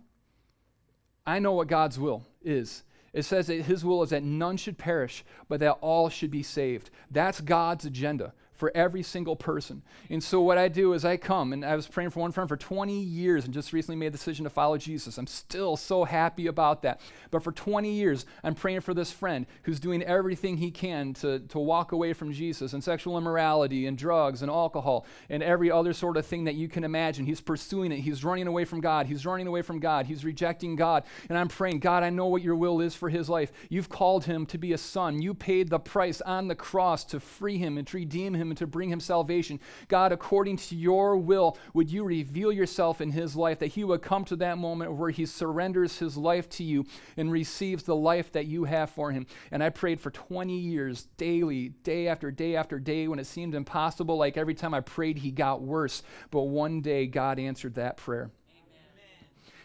I 1.25 1.39
know 1.39 1.53
what 1.53 1.67
God's 1.67 1.99
will 1.99 2.23
is. 2.41 2.83
It 3.13 3.23
says 3.23 3.47
that 3.47 3.63
His 3.63 3.83
will 3.83 4.03
is 4.03 4.11
that 4.11 4.23
none 4.23 4.57
should 4.57 4.77
perish, 4.77 5.25
but 5.49 5.59
that 5.59 5.77
all 5.81 6.09
should 6.09 6.31
be 6.31 6.43
saved. 6.43 6.89
That's 7.09 7.41
God's 7.41 7.85
agenda 7.85 8.33
for 8.61 8.71
every 8.75 9.01
single 9.01 9.35
person. 9.35 9.81
And 10.07 10.23
so 10.23 10.39
what 10.39 10.59
I 10.59 10.67
do 10.67 10.93
is 10.93 11.03
I 11.03 11.17
come, 11.17 11.51
and 11.51 11.65
I 11.65 11.75
was 11.75 11.87
praying 11.87 12.11
for 12.11 12.19
one 12.19 12.31
friend 12.31 12.47
for 12.47 12.55
20 12.55 12.93
years 12.93 13.43
and 13.43 13.51
just 13.51 13.73
recently 13.73 13.95
made 13.95 14.05
a 14.05 14.11
decision 14.11 14.43
to 14.43 14.51
follow 14.51 14.77
Jesus. 14.77 15.17
I'm 15.17 15.25
still 15.25 15.75
so 15.75 16.03
happy 16.03 16.45
about 16.45 16.83
that. 16.83 17.01
But 17.31 17.41
for 17.41 17.51
20 17.51 17.91
years, 17.91 18.27
I'm 18.43 18.53
praying 18.53 18.81
for 18.81 18.93
this 18.93 19.11
friend 19.11 19.47
who's 19.63 19.79
doing 19.79 20.03
everything 20.03 20.57
he 20.57 20.69
can 20.69 21.15
to, 21.15 21.39
to 21.39 21.57
walk 21.57 21.91
away 21.91 22.13
from 22.13 22.33
Jesus 22.33 22.73
and 22.73 22.83
sexual 22.83 23.17
immorality 23.17 23.87
and 23.87 23.97
drugs 23.97 24.43
and 24.43 24.51
alcohol 24.51 25.07
and 25.27 25.41
every 25.41 25.71
other 25.71 25.91
sort 25.91 26.15
of 26.15 26.23
thing 26.27 26.43
that 26.43 26.53
you 26.53 26.67
can 26.67 26.83
imagine. 26.83 27.25
He's 27.25 27.41
pursuing 27.41 27.91
it. 27.91 28.01
He's 28.01 28.23
running 28.23 28.45
away 28.45 28.65
from 28.65 28.79
God. 28.79 29.07
He's 29.07 29.25
running 29.25 29.47
away 29.47 29.63
from 29.63 29.79
God. 29.79 30.05
He's 30.05 30.23
rejecting 30.23 30.75
God. 30.75 31.03
And 31.29 31.37
I'm 31.39 31.47
praying, 31.47 31.79
God, 31.79 32.03
I 32.03 32.11
know 32.11 32.27
what 32.27 32.43
your 32.43 32.55
will 32.55 32.79
is 32.79 32.93
for 32.93 33.09
his 33.09 33.27
life. 33.27 33.51
You've 33.69 33.89
called 33.89 34.25
him 34.25 34.45
to 34.45 34.59
be 34.59 34.71
a 34.71 34.77
son. 34.77 35.19
You 35.19 35.33
paid 35.33 35.69
the 35.69 35.79
price 35.79 36.21
on 36.21 36.47
the 36.47 36.53
cross 36.53 37.03
to 37.05 37.19
free 37.19 37.57
him 37.57 37.79
and 37.79 37.87
to 37.87 37.97
redeem 37.97 38.35
him 38.35 38.50
and 38.51 38.57
to 38.57 38.67
bring 38.67 38.89
him 38.89 38.99
salvation. 38.99 39.59
God, 39.87 40.11
according 40.11 40.57
to 40.57 40.75
your 40.75 41.17
will, 41.17 41.57
would 41.73 41.89
you 41.91 42.03
reveal 42.03 42.51
yourself 42.51 43.01
in 43.01 43.11
his 43.11 43.35
life 43.35 43.59
that 43.59 43.67
he 43.67 43.83
would 43.83 44.01
come 44.01 44.25
to 44.25 44.35
that 44.37 44.57
moment 44.57 44.93
where 44.93 45.09
he 45.09 45.25
surrenders 45.25 45.97
his 45.99 46.17
life 46.17 46.47
to 46.49 46.63
you 46.63 46.85
and 47.17 47.31
receives 47.31 47.83
the 47.83 47.95
life 47.95 48.31
that 48.33 48.45
you 48.45 48.65
have 48.65 48.89
for 48.89 49.11
him. 49.11 49.25
And 49.51 49.63
I 49.63 49.69
prayed 49.69 49.99
for 49.99 50.11
20 50.11 50.55
years, 50.57 51.07
daily, 51.17 51.69
day 51.83 52.07
after 52.07 52.29
day 52.29 52.55
after 52.55 52.79
day, 52.79 53.07
when 53.07 53.19
it 53.19 53.25
seemed 53.25 53.55
impossible. 53.55 54.17
Like 54.17 54.37
every 54.37 54.55
time 54.55 54.73
I 54.73 54.81
prayed, 54.81 55.17
he 55.17 55.31
got 55.31 55.61
worse. 55.61 56.03
But 56.29 56.43
one 56.43 56.81
day, 56.81 57.07
God 57.07 57.39
answered 57.39 57.75
that 57.75 57.97
prayer. 57.97 58.31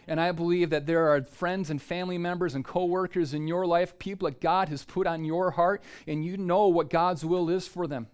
And 0.07 0.21
I 0.21 0.31
believe 0.31 0.69
that 0.69 0.85
there 0.85 1.09
are 1.09 1.21
friends 1.21 1.69
and 1.69 1.81
family 1.81 2.17
members 2.17 2.55
and 2.55 2.63
coworkers 2.63 3.33
in 3.33 3.45
your 3.45 3.67
life, 3.67 3.99
people 3.99 4.29
that 4.29 4.39
God 4.39 4.69
has 4.69 4.85
put 4.85 5.05
on 5.05 5.25
your 5.25 5.51
heart, 5.51 5.83
and 6.07 6.23
you 6.23 6.37
know 6.37 6.67
what 6.67 6.89
God's 6.89 7.25
will 7.25 7.49
is 7.49 7.67
for 7.67 7.87
them. 7.87 8.07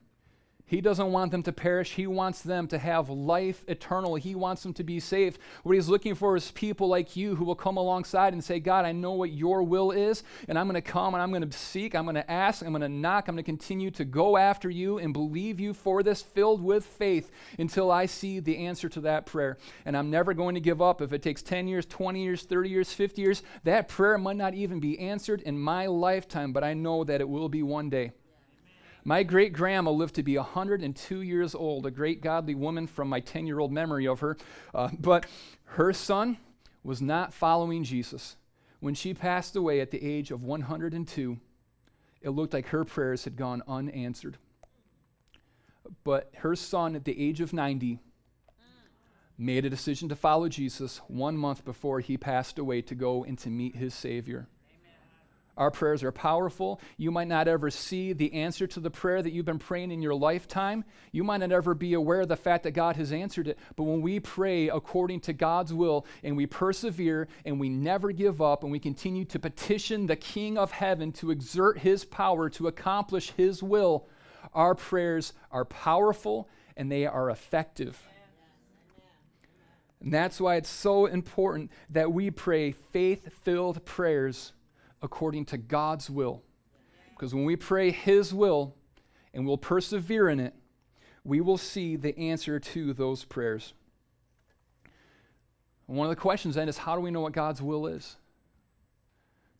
He 0.73 0.81
doesn't 0.81 1.11
want 1.11 1.31
them 1.31 1.43
to 1.43 1.51
perish. 1.51 1.91
He 1.91 2.07
wants 2.07 2.41
them 2.41 2.67
to 2.69 2.79
have 2.79 3.07
life 3.07 3.63
eternal. 3.67 4.15
He 4.15 4.33
wants 4.33 4.63
them 4.63 4.73
to 4.73 4.83
be 4.83 4.99
saved. 4.99 5.37
What 5.61 5.75
he's 5.75 5.87
looking 5.87 6.15
for 6.15 6.35
is 6.35 6.49
people 6.49 6.87
like 6.87 7.15
you 7.15 7.35
who 7.35 7.45
will 7.45 7.53
come 7.53 7.77
alongside 7.77 8.33
and 8.33 8.43
say, 8.43 8.59
God, 8.59 8.83
I 8.83 8.91
know 8.91 9.11
what 9.11 9.31
your 9.31 9.61
will 9.61 9.91
is, 9.91 10.23
and 10.47 10.57
I'm 10.57 10.65
going 10.65 10.73
to 10.73 10.81
come 10.81 11.13
and 11.13 11.21
I'm 11.21 11.29
going 11.29 11.47
to 11.47 11.55
seek, 11.55 11.93
I'm 11.93 12.05
going 12.05 12.15
to 12.15 12.31
ask, 12.31 12.65
I'm 12.65 12.71
going 12.71 12.81
to 12.81 12.89
knock, 12.89 13.27
I'm 13.27 13.35
going 13.35 13.43
to 13.43 13.47
continue 13.47 13.91
to 13.91 14.03
go 14.03 14.35
after 14.35 14.67
you 14.67 14.97
and 14.97 15.13
believe 15.13 15.59
you 15.59 15.75
for 15.75 16.01
this, 16.01 16.23
filled 16.23 16.63
with 16.63 16.83
faith 16.83 17.29
until 17.59 17.91
I 17.91 18.07
see 18.07 18.39
the 18.39 18.57
answer 18.65 18.89
to 18.89 19.01
that 19.01 19.27
prayer. 19.27 19.59
And 19.85 19.95
I'm 19.95 20.09
never 20.09 20.33
going 20.33 20.55
to 20.55 20.59
give 20.59 20.81
up. 20.81 21.03
If 21.03 21.13
it 21.13 21.21
takes 21.21 21.43
10 21.43 21.67
years, 21.67 21.85
20 21.85 22.23
years, 22.23 22.41
30 22.45 22.69
years, 22.69 22.91
50 22.91 23.21
years, 23.21 23.43
that 23.63 23.89
prayer 23.89 24.17
might 24.17 24.37
not 24.37 24.55
even 24.55 24.79
be 24.79 24.97
answered 24.97 25.41
in 25.41 25.59
my 25.59 25.85
lifetime, 25.85 26.51
but 26.51 26.63
I 26.63 26.73
know 26.73 27.03
that 27.03 27.21
it 27.21 27.29
will 27.29 27.47
be 27.47 27.61
one 27.61 27.91
day. 27.91 28.13
My 29.05 29.23
great 29.23 29.51
grandma 29.51 29.91
lived 29.91 30.15
to 30.15 30.23
be 30.23 30.37
102 30.37 31.21
years 31.21 31.53
old, 31.53 31.85
a 31.85 31.91
great 31.91 32.21
godly 32.21 32.55
woman 32.55 32.87
from 32.87 33.09
my 33.09 33.19
10 33.19 33.45
year 33.45 33.59
old 33.59 33.71
memory 33.71 34.07
of 34.07 34.21
her. 34.21 34.37
Uh, 34.73 34.89
but 34.97 35.25
her 35.65 35.91
son 35.91 36.37
was 36.83 37.01
not 37.01 37.33
following 37.33 37.83
Jesus. 37.83 38.37
When 38.79 38.93
she 38.93 39.13
passed 39.13 39.55
away 39.55 39.81
at 39.81 39.91
the 39.91 40.03
age 40.03 40.31
of 40.31 40.43
102, 40.43 41.39
it 42.21 42.29
looked 42.29 42.53
like 42.53 42.67
her 42.67 42.85
prayers 42.85 43.25
had 43.25 43.35
gone 43.35 43.61
unanswered. 43.67 44.37
But 46.03 46.31
her 46.37 46.55
son, 46.55 46.95
at 46.95 47.03
the 47.03 47.21
age 47.21 47.41
of 47.41 47.51
90, 47.51 47.99
made 49.37 49.65
a 49.65 49.69
decision 49.69 50.07
to 50.09 50.15
follow 50.15 50.47
Jesus 50.47 51.01
one 51.07 51.37
month 51.37 51.65
before 51.65 51.99
he 51.99 52.17
passed 52.17 52.57
away 52.57 52.81
to 52.83 52.95
go 52.95 53.23
and 53.23 53.37
to 53.39 53.49
meet 53.49 53.75
his 53.75 53.93
Savior. 53.93 54.47
Our 55.55 55.69
prayers 55.69 56.03
are 56.03 56.11
powerful. 56.11 56.81
You 56.97 57.11
might 57.11 57.27
not 57.27 57.47
ever 57.47 57.69
see 57.69 58.11
the 58.13 58.33
answer 58.33 58.65
to 58.65 58.79
the 58.79 58.89
prayer 58.89 59.21
that 59.21 59.31
you've 59.31 59.45
been 59.45 59.59
praying 59.59 59.91
in 59.91 60.01
your 60.01 60.15
lifetime. 60.15 60.83
You 61.11 61.23
might 61.23 61.37
not 61.37 61.51
ever 61.51 61.75
be 61.75 61.93
aware 61.93 62.21
of 62.21 62.27
the 62.27 62.35
fact 62.35 62.63
that 62.63 62.71
God 62.71 62.95
has 62.95 63.11
answered 63.11 63.47
it. 63.47 63.59
But 63.75 63.83
when 63.83 64.01
we 64.01 64.19
pray 64.19 64.69
according 64.69 65.19
to 65.21 65.33
God's 65.33 65.71
will 65.71 66.07
and 66.23 66.35
we 66.35 66.47
persevere 66.47 67.27
and 67.45 67.59
we 67.59 67.69
never 67.69 68.11
give 68.11 68.41
up 68.41 68.63
and 68.63 68.71
we 68.71 68.79
continue 68.79 69.25
to 69.25 69.37
petition 69.37 70.07
the 70.07 70.15
King 70.15 70.57
of 70.57 70.71
heaven 70.71 71.11
to 71.13 71.29
exert 71.29 71.79
his 71.79 72.03
power 72.03 72.49
to 72.49 72.67
accomplish 72.67 73.31
his 73.37 73.61
will, 73.61 74.07
our 74.55 74.73
prayers 74.73 75.33
are 75.51 75.65
powerful 75.65 76.49
and 76.75 76.91
they 76.91 77.05
are 77.05 77.29
effective. 77.29 78.01
And 80.01 80.11
that's 80.11 80.41
why 80.41 80.55
it's 80.55 80.69
so 80.69 81.05
important 81.05 81.71
that 81.91 82.11
we 82.11 82.31
pray 82.31 82.71
faith 82.71 83.31
filled 83.43 83.85
prayers 83.85 84.51
according 85.03 85.45
to 85.45 85.57
God's 85.57 86.09
will. 86.09 86.41
Because 87.11 87.35
when 87.35 87.45
we 87.45 87.55
pray 87.55 87.91
His 87.91 88.33
will 88.33 88.75
and 89.33 89.45
we'll 89.45 89.57
persevere 89.57 90.29
in 90.29 90.39
it, 90.39 90.55
we 91.23 91.41
will 91.41 91.57
see 91.57 91.95
the 91.95 92.17
answer 92.17 92.59
to 92.59 92.93
those 92.93 93.23
prayers. 93.23 93.73
one 95.85 96.07
of 96.07 96.09
the 96.09 96.19
questions 96.19 96.55
then 96.55 96.67
is 96.67 96.79
how 96.79 96.95
do 96.95 97.01
we 97.01 97.11
know 97.11 97.21
what 97.21 97.33
God's 97.33 97.61
will 97.61 97.85
is? 97.85 98.15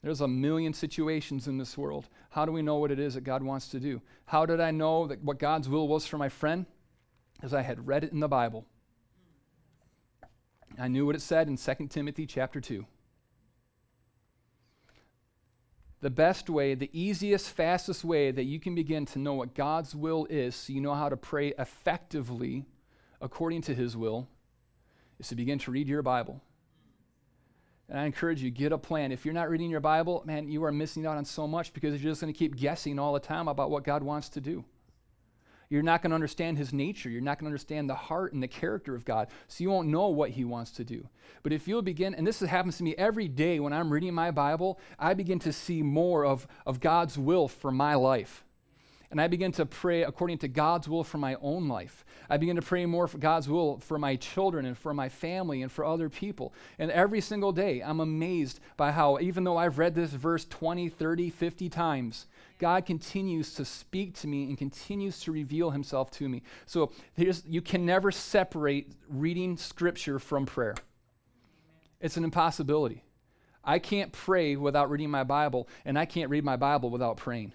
There's 0.02 0.22
a 0.22 0.28
million 0.28 0.74
situations 0.74 1.48
in 1.48 1.58
this 1.58 1.78
world. 1.78 2.10
How 2.32 2.46
do 2.46 2.52
we 2.52 2.62
know 2.62 2.78
what 2.78 2.92
it 2.92 3.00
is 3.00 3.14
that 3.14 3.22
God 3.22 3.44
wants 3.44 3.70
to 3.70 3.80
do? 3.80 4.02
How 4.26 4.46
did 4.46 4.60
I 4.60 4.72
know 4.72 5.08
that 5.08 5.24
what 5.24 5.40
God's 5.40 5.70
will 5.70 5.88
was 5.88 6.06
for 6.06 6.18
my 6.18 6.28
friend? 6.28 6.66
Because 7.36 7.54
I 7.54 7.62
had 7.62 7.88
read 7.88 8.04
it 8.04 8.12
in 8.12 8.20
the 8.20 8.28
Bible. 8.28 8.66
I 10.78 10.88
knew 10.88 11.06
what 11.06 11.16
it 11.16 11.22
said 11.22 11.48
in 11.48 11.56
2 11.56 11.88
Timothy 11.88 12.26
chapter 12.26 12.60
2 12.60 12.86
the 16.04 16.10
best 16.10 16.50
way, 16.50 16.76
the 16.76 16.90
easiest, 16.92 17.50
fastest 17.50 18.04
way 18.04 18.30
that 18.30 18.44
you 18.44 18.60
can 18.60 18.76
begin 18.76 19.06
to 19.06 19.20
know 19.20 19.34
what 19.34 19.56
God's 19.56 19.96
will 19.96 20.28
is 20.30 20.54
so 20.54 20.74
you 20.74 20.82
know 20.82 20.94
how 20.94 21.08
to 21.08 21.16
pray 21.16 21.54
effectively 21.58 22.66
according 23.22 23.62
to 23.64 23.74
His 23.74 23.96
will 23.96 24.28
is 25.18 25.30
to 25.30 25.36
begin 25.36 25.60
to 25.60 25.72
read 25.72 25.88
your 25.88 26.02
Bible. 26.02 26.42
And 27.88 27.98
I 27.98 28.06
encourage 28.06 28.42
you, 28.42 28.52
get 28.52 28.74
a 28.74 28.78
plan. 28.78 29.14
If 29.14 29.24
you're 29.24 29.34
not 29.34 29.50
reading 29.50 29.70
your 29.70 29.80
Bible, 29.80 30.24
man, 30.26 30.50
you 30.50 30.66
are 30.66 30.74
missing 30.74 31.06
out 31.06 31.16
on 31.16 31.24
so 31.24 31.48
much 31.48 31.74
because 31.74 32.04
you're 32.04 32.12
just 32.12 32.22
going 32.22 32.34
to 32.34 32.38
keep 32.38 32.58
guessing 32.58 33.00
all 33.00 33.14
the 33.14 33.20
time 33.22 33.48
about 33.48 33.72
what 33.72 33.86
God 33.86 34.04
wants 34.04 34.28
to 34.30 34.42
do. 34.42 34.66
You're 35.74 35.82
not 35.82 36.04
going 36.04 36.12
to 36.12 36.16
understand 36.16 36.60
his 36.60 36.72
nature. 36.72 37.10
You're 37.10 37.20
not 37.20 37.40
going 37.40 37.46
to 37.46 37.48
understand 37.48 37.90
the 37.90 37.96
heart 37.96 38.32
and 38.32 38.44
the 38.44 38.48
character 38.48 38.94
of 38.94 39.06
God. 39.06 39.30
So 39.48 39.64
you 39.64 39.72
won't 39.72 39.88
know 39.88 40.10
what 40.10 40.30
he 40.30 40.46
wants 40.46 40.70
to 40.74 40.84
do. 40.84 41.10
But 41.42 41.52
if 41.52 41.68
you'll 41.68 41.82
begin, 41.82 42.14
and 42.14 42.28
this 42.28 42.42
happens 42.42 42.78
to 42.78 42.84
me 42.84 42.94
every 42.96 43.28
day 43.28 43.60
when 43.60 43.74
I'm 43.74 43.92
reading 43.92 44.14
my 44.14 44.30
Bible, 44.30 44.80
I 45.00 45.16
begin 45.16 45.40
to 45.40 45.52
see 45.52 45.82
more 45.82 46.28
of, 46.28 46.46
of 46.68 46.80
God's 46.80 47.18
will 47.18 47.48
for 47.48 47.72
my 47.72 47.96
life 47.96 48.44
and 49.14 49.22
I 49.22 49.28
begin 49.28 49.52
to 49.54 49.68
pray 49.68 50.02
according 50.02 50.40
to 50.40 50.48
God's 50.48 50.90
will 50.90 51.04
for 51.04 51.20
my 51.20 51.38
own 51.40 51.68
life. 51.68 52.04
I 52.32 52.38
begin 52.38 52.56
to 52.56 52.64
pray 52.64 52.88
more 52.88 53.08
for 53.08 53.20
God's 53.20 53.48
will 53.48 53.78
for 53.78 54.00
my 54.00 54.16
children 54.16 54.66
and 54.66 54.76
for 54.76 54.92
my 54.92 55.08
family 55.08 55.62
and 55.62 55.72
for 55.72 55.86
other 55.86 56.10
people. 56.10 56.52
And 56.80 56.90
every 56.90 57.22
single 57.22 57.52
day, 57.52 57.82
I'm 57.82 58.00
amazed 58.00 58.60
by 58.76 58.92
how, 58.92 59.20
even 59.20 59.44
though 59.44 59.56
I've 59.56 59.78
read 59.78 59.94
this 59.94 60.10
verse 60.10 60.46
20, 60.46 60.90
30, 60.90 61.30
50 61.30 61.70
times, 61.70 62.26
God 62.60 62.86
continues 62.86 63.56
to 63.56 63.66
speak 63.66 64.16
to 64.20 64.28
me 64.28 64.46
and 64.46 64.58
continues 64.58 65.20
to 65.22 65.32
reveal 65.32 65.72
himself 65.72 66.12
to 66.12 66.30
me. 66.30 66.44
So 66.66 66.92
you 67.18 67.62
can 67.62 67.86
never 67.86 68.12
separate 68.12 68.92
reading 69.10 69.58
scripture 69.58 70.20
from 70.20 70.46
prayer. 70.46 70.76
It's 72.00 72.18
an 72.18 72.24
impossibility. 72.24 73.04
I 73.64 73.80
can't 73.80 74.12
pray 74.12 74.56
without 74.56 74.90
reading 74.90 75.10
my 75.10 75.24
Bible, 75.24 75.70
and 75.86 75.98
I 75.98 76.06
can't 76.06 76.30
read 76.30 76.44
my 76.44 76.58
Bible 76.58 76.90
without 76.90 77.18
praying. 77.18 77.54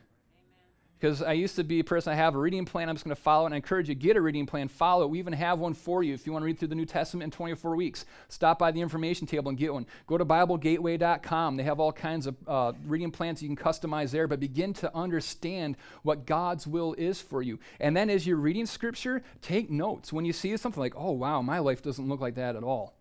Because 0.99 1.23
I 1.23 1.35
used 1.35 1.55
to 1.57 1.65
be 1.65 1.79
a 1.79 1.85
person, 1.85 2.13
I 2.13 2.17
have 2.17 2.35
a 2.35 2.39
reading 2.39 2.65
plan, 2.65 2.89
I'm 2.89 2.97
just 2.97 3.05
going 3.05 3.15
to 3.15 3.23
follow 3.23 3.45
it, 3.45 3.47
and 3.47 3.55
I 3.55 3.59
encourage 3.59 3.89
you, 3.89 3.95
get 3.95 4.17
a 4.17 4.21
reading 4.21 4.47
plan, 4.47 4.67
follow 4.67 5.05
it. 5.05 5.11
We 5.11 5.21
even 5.21 5.33
have 5.33 5.61
one 5.61 5.75
for 5.75 6.03
you 6.03 6.13
if 6.13 6.27
you 6.27 6.33
want 6.33 6.43
to 6.43 6.47
read 6.47 6.59
through 6.59 6.69
the 6.69 6.75
New 6.75 6.87
Testament 6.87 7.23
in 7.25 7.31
24 7.31 7.77
weeks. 7.77 8.05
Stop 8.29 8.59
by 8.59 8.73
the 8.73 8.81
information 8.81 9.27
table 9.27 9.49
and 9.49 9.57
get 9.57 9.73
one. 9.73 9.87
Go 10.09 10.19
to 10.19 10.25
BibleGateway.com. 10.25 11.57
They 11.57 11.63
have 11.63 11.79
all 11.79 11.93
kinds 11.93 12.27
of 12.27 12.37
uh, 12.49 12.73
reading 12.85 13.13
plans 13.13 13.41
you 13.41 13.49
can 13.49 13.57
customize 13.57 14.11
there, 14.11 14.27
but 14.27 14.41
begin 14.41 14.73
to 14.75 14.95
understand 14.95 15.77
what 16.03 16.27
God's 16.27 16.67
will 16.67 16.95
is 16.95 17.21
for 17.21 17.43
you. 17.43 17.61
And 17.79 17.97
then 17.97 18.11
as 18.11 18.27
you're 18.27 18.37
reading 18.37 18.67
Scripture, 18.67 19.23
take 19.41 19.71
notes. 19.71 20.13
When 20.13 20.25
you 20.25 20.33
see 20.33 20.57
something 20.57 20.81
like, 20.81 20.95
oh, 20.97 21.13
wow, 21.13 21.43
my 21.43 21.61
life 21.61 21.81
doesn't 21.81 22.09
look 22.09 22.21
like 22.21 22.35
that 22.35 22.57
at 22.57 22.65
all. 22.65 22.95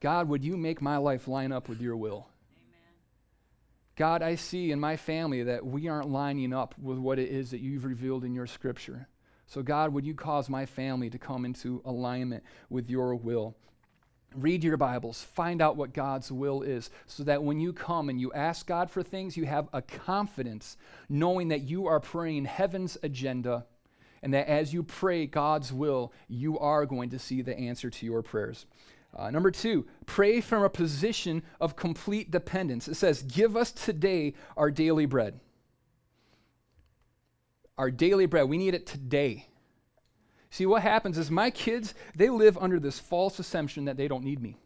God, 0.00 0.28
would 0.28 0.44
you 0.44 0.56
make 0.56 0.80
my 0.80 0.96
life 0.96 1.28
line 1.28 1.52
up 1.52 1.68
with 1.68 1.80
your 1.80 1.96
will? 1.96 2.28
God, 3.96 4.22
I 4.22 4.34
see 4.34 4.72
in 4.72 4.80
my 4.80 4.96
family 4.96 5.44
that 5.44 5.64
we 5.64 5.88
aren't 5.88 6.10
lining 6.10 6.52
up 6.52 6.74
with 6.80 6.98
what 6.98 7.18
it 7.18 7.30
is 7.30 7.52
that 7.52 7.60
you've 7.60 7.84
revealed 7.84 8.24
in 8.24 8.34
your 8.34 8.46
scripture. 8.46 9.08
So, 9.46 9.62
God, 9.62 9.92
would 9.92 10.04
you 10.04 10.14
cause 10.14 10.48
my 10.48 10.66
family 10.66 11.10
to 11.10 11.18
come 11.18 11.44
into 11.44 11.80
alignment 11.84 12.42
with 12.70 12.90
your 12.90 13.14
will? 13.14 13.54
Read 14.34 14.64
your 14.64 14.76
Bibles, 14.76 15.22
find 15.22 15.62
out 15.62 15.76
what 15.76 15.92
God's 15.92 16.32
will 16.32 16.62
is, 16.62 16.90
so 17.06 17.22
that 17.22 17.44
when 17.44 17.60
you 17.60 17.72
come 17.72 18.08
and 18.08 18.20
you 18.20 18.32
ask 18.32 18.66
God 18.66 18.90
for 18.90 19.00
things, 19.00 19.36
you 19.36 19.46
have 19.46 19.68
a 19.72 19.80
confidence 19.80 20.76
knowing 21.08 21.48
that 21.48 21.62
you 21.62 21.86
are 21.86 22.00
praying 22.00 22.46
heaven's 22.46 22.98
agenda, 23.04 23.64
and 24.24 24.34
that 24.34 24.48
as 24.48 24.74
you 24.74 24.82
pray 24.82 25.26
God's 25.26 25.72
will, 25.72 26.12
you 26.26 26.58
are 26.58 26.84
going 26.84 27.10
to 27.10 27.18
see 27.20 27.42
the 27.42 27.56
answer 27.56 27.90
to 27.90 28.06
your 28.06 28.22
prayers. 28.22 28.66
Uh, 29.16 29.30
number 29.30 29.50
two, 29.50 29.86
pray 30.06 30.40
from 30.40 30.64
a 30.64 30.68
position 30.68 31.42
of 31.60 31.76
complete 31.76 32.30
dependence. 32.30 32.88
It 32.88 32.94
says, 32.94 33.22
Give 33.22 33.56
us 33.56 33.70
today 33.70 34.34
our 34.56 34.70
daily 34.70 35.06
bread. 35.06 35.38
Our 37.78 37.90
daily 37.90 38.26
bread, 38.26 38.48
we 38.48 38.58
need 38.58 38.74
it 38.74 38.86
today. 38.86 39.48
See, 40.50 40.66
what 40.66 40.82
happens 40.82 41.18
is 41.18 41.30
my 41.30 41.50
kids, 41.50 41.94
they 42.16 42.28
live 42.28 42.56
under 42.58 42.78
this 42.78 43.00
false 43.00 43.38
assumption 43.38 43.84
that 43.86 43.96
they 43.96 44.08
don't 44.08 44.24
need 44.24 44.40
me. 44.40 44.56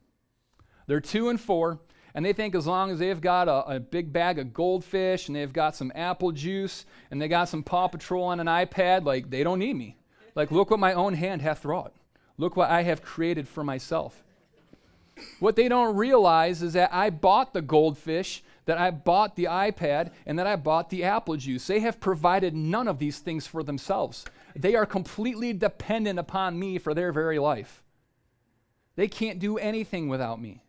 They're 0.87 1.01
two 1.01 1.29
and 1.29 1.41
four, 1.41 1.81
and 2.15 2.25
they 2.25 2.33
think 2.33 2.55
as 2.55 2.67
long 2.67 2.91
as 2.91 2.99
they've 2.99 3.21
got 3.21 3.49
a, 3.49 3.77
a, 3.77 3.81
big 3.81 4.13
bag 4.13 4.39
of 4.39 4.53
goldfish 4.53 5.29
and 5.29 5.37
they've 5.37 5.53
got 5.53 5.77
some 5.77 5.93
apple 5.95 6.33
juice 6.33 6.85
and 7.11 7.21
they 7.21 7.29
got 7.29 7.49
some 7.49 7.63
Paw 7.63 7.89
Patrol 7.89 8.25
on 8.25 8.41
an 8.41 8.47
iPad, 8.47 9.05
like 9.05 9.31
they 9.31 9.43
don't 9.43 9.59
need 9.59 9.77
me. 9.77 9.97
Like, 10.35 10.51
look 10.51 10.71
what 10.71 10.81
my 10.81 10.93
own 10.93 11.15
hand 11.15 11.43
hath 11.43 11.65
wrought. 11.65 11.95
Look 12.37 12.57
what 12.57 12.71
I 12.71 12.83
have 12.83 13.03
created 13.03 13.49
for 13.49 13.65
myself. 13.65 14.23
What 15.40 15.57
they 15.57 15.68
don't 15.68 15.96
realize 15.96 16.62
is 16.62 16.72
that 16.74 16.92
I 16.92 17.11
bought 17.11 17.52
the 17.52 17.62
goldfish, 17.62 18.42
that 18.66 18.78
I 18.78 18.90
bought 18.90 19.37
the 19.37 19.44
iPad, 19.44 20.12
and 20.26 20.38
that 20.38 20.46
I 20.46 20.57
bought 20.57 20.90
the 20.90 21.04
apple 21.04 21.37
juice. 21.37 21.66
They 21.66 21.81
have 21.81 22.00
provided 22.00 22.54
none 22.54 22.88
of 22.88 22.98
these 22.98 23.18
things 23.18 23.46
for 23.46 23.62
themselves. 23.62 24.24
They 24.54 24.74
are 24.74 24.87
completely 24.87 25.52
dependent 25.52 26.18
upon 26.18 26.59
me 26.59 26.78
for 26.78 26.94
their 26.94 27.12
very 27.12 27.38
life. 27.38 27.83
They 28.96 29.09
can't 29.09 29.38
do 29.38 29.59
anything 29.59 30.09
without 30.09 30.40
me. 30.40 30.64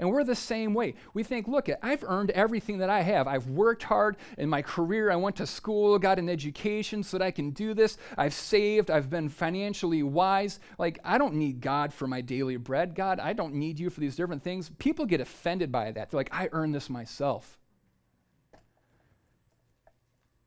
And 0.00 0.10
we're 0.10 0.24
the 0.24 0.34
same 0.34 0.72
way. 0.72 0.94
We 1.12 1.22
think, 1.22 1.46
look, 1.46 1.68
I've 1.82 2.02
earned 2.04 2.30
everything 2.30 2.78
that 2.78 2.88
I 2.88 3.02
have. 3.02 3.28
I've 3.28 3.48
worked 3.48 3.82
hard 3.82 4.16
in 4.38 4.48
my 4.48 4.62
career. 4.62 5.10
I 5.10 5.16
went 5.16 5.36
to 5.36 5.46
school, 5.46 5.98
got 5.98 6.18
an 6.18 6.30
education 6.30 7.02
so 7.02 7.18
that 7.18 7.24
I 7.24 7.30
can 7.30 7.50
do 7.50 7.74
this. 7.74 7.98
I've 8.16 8.32
saved. 8.32 8.90
I've 8.90 9.10
been 9.10 9.28
financially 9.28 10.02
wise. 10.02 10.58
Like, 10.78 11.00
I 11.04 11.18
don't 11.18 11.34
need 11.34 11.60
God 11.60 11.92
for 11.92 12.06
my 12.06 12.22
daily 12.22 12.56
bread. 12.56 12.94
God, 12.94 13.20
I 13.20 13.34
don't 13.34 13.52
need 13.52 13.78
you 13.78 13.90
for 13.90 14.00
these 14.00 14.16
different 14.16 14.42
things. 14.42 14.70
People 14.78 15.04
get 15.04 15.20
offended 15.20 15.70
by 15.70 15.92
that. 15.92 16.10
They're 16.10 16.18
like, 16.18 16.32
I 16.32 16.48
earned 16.50 16.74
this 16.74 16.88
myself. 16.88 17.58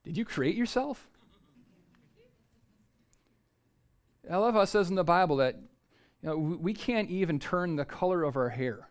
Did 0.03 0.17
you 0.17 0.25
create 0.25 0.55
yourself? 0.55 1.07
I 4.29 4.37
love 4.37 4.55
how 4.55 4.61
it 4.61 4.67
says 4.67 4.89
in 4.89 4.95
the 4.95 5.03
Bible 5.03 5.35
that 5.37 5.59
you 6.23 6.29
know, 6.29 6.37
we 6.37 6.73
can't 6.73 7.11
even 7.11 7.37
turn 7.37 7.75
the 7.75 7.85
color 7.85 8.23
of 8.23 8.35
our 8.35 8.49
hair. 8.49 8.89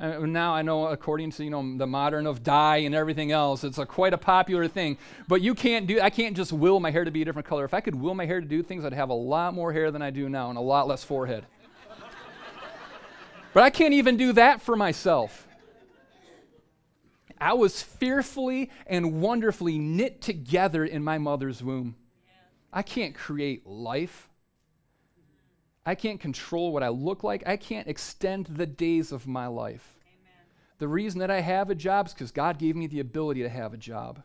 And 0.00 0.32
now 0.32 0.54
I 0.54 0.62
know, 0.62 0.86
according 0.86 1.30
to 1.32 1.44
you 1.44 1.50
know 1.50 1.76
the 1.76 1.86
modern 1.86 2.26
of 2.26 2.42
dye 2.42 2.78
and 2.78 2.94
everything 2.94 3.32
else, 3.32 3.64
it's 3.64 3.76
a 3.76 3.84
quite 3.84 4.14
a 4.14 4.18
popular 4.18 4.66
thing. 4.66 4.96
But 5.28 5.42
you 5.42 5.54
can't 5.54 5.86
do. 5.86 6.00
I 6.00 6.08
can't 6.08 6.34
just 6.34 6.54
will 6.54 6.80
my 6.80 6.90
hair 6.90 7.04
to 7.04 7.10
be 7.10 7.20
a 7.20 7.24
different 7.26 7.46
color. 7.46 7.66
If 7.66 7.74
I 7.74 7.80
could 7.80 7.94
will 7.94 8.14
my 8.14 8.24
hair 8.24 8.40
to 8.40 8.46
do 8.46 8.62
things, 8.62 8.82
I'd 8.82 8.94
have 8.94 9.10
a 9.10 9.14
lot 9.14 9.52
more 9.52 9.74
hair 9.74 9.90
than 9.90 10.00
I 10.00 10.08
do 10.08 10.30
now 10.30 10.48
and 10.48 10.56
a 10.56 10.62
lot 10.62 10.88
less 10.88 11.04
forehead. 11.04 11.44
but 13.52 13.62
I 13.62 13.68
can't 13.68 13.92
even 13.92 14.16
do 14.16 14.32
that 14.32 14.62
for 14.62 14.74
myself. 14.74 15.46
I 17.38 17.52
was 17.52 17.82
fearfully 17.82 18.70
and 18.86 19.20
wonderfully 19.20 19.78
knit 19.78 20.22
together 20.22 20.82
in 20.82 21.04
my 21.04 21.18
mother's 21.18 21.62
womb. 21.62 21.96
I 22.72 22.80
can't 22.82 23.14
create 23.14 23.66
life. 23.66 24.29
I 25.86 25.94
can't 25.94 26.20
control 26.20 26.72
what 26.72 26.82
I 26.82 26.88
look 26.88 27.24
like. 27.24 27.42
I 27.46 27.56
can't 27.56 27.88
extend 27.88 28.46
the 28.46 28.66
days 28.66 29.12
of 29.12 29.26
my 29.26 29.46
life. 29.46 29.96
Amen. 30.06 30.46
The 30.78 30.88
reason 30.88 31.20
that 31.20 31.30
I 31.30 31.40
have 31.40 31.70
a 31.70 31.74
job 31.74 32.06
is 32.06 32.12
because 32.12 32.32
God 32.32 32.58
gave 32.58 32.76
me 32.76 32.86
the 32.86 33.00
ability 33.00 33.42
to 33.42 33.48
have 33.48 33.72
a 33.72 33.78
job. 33.78 34.22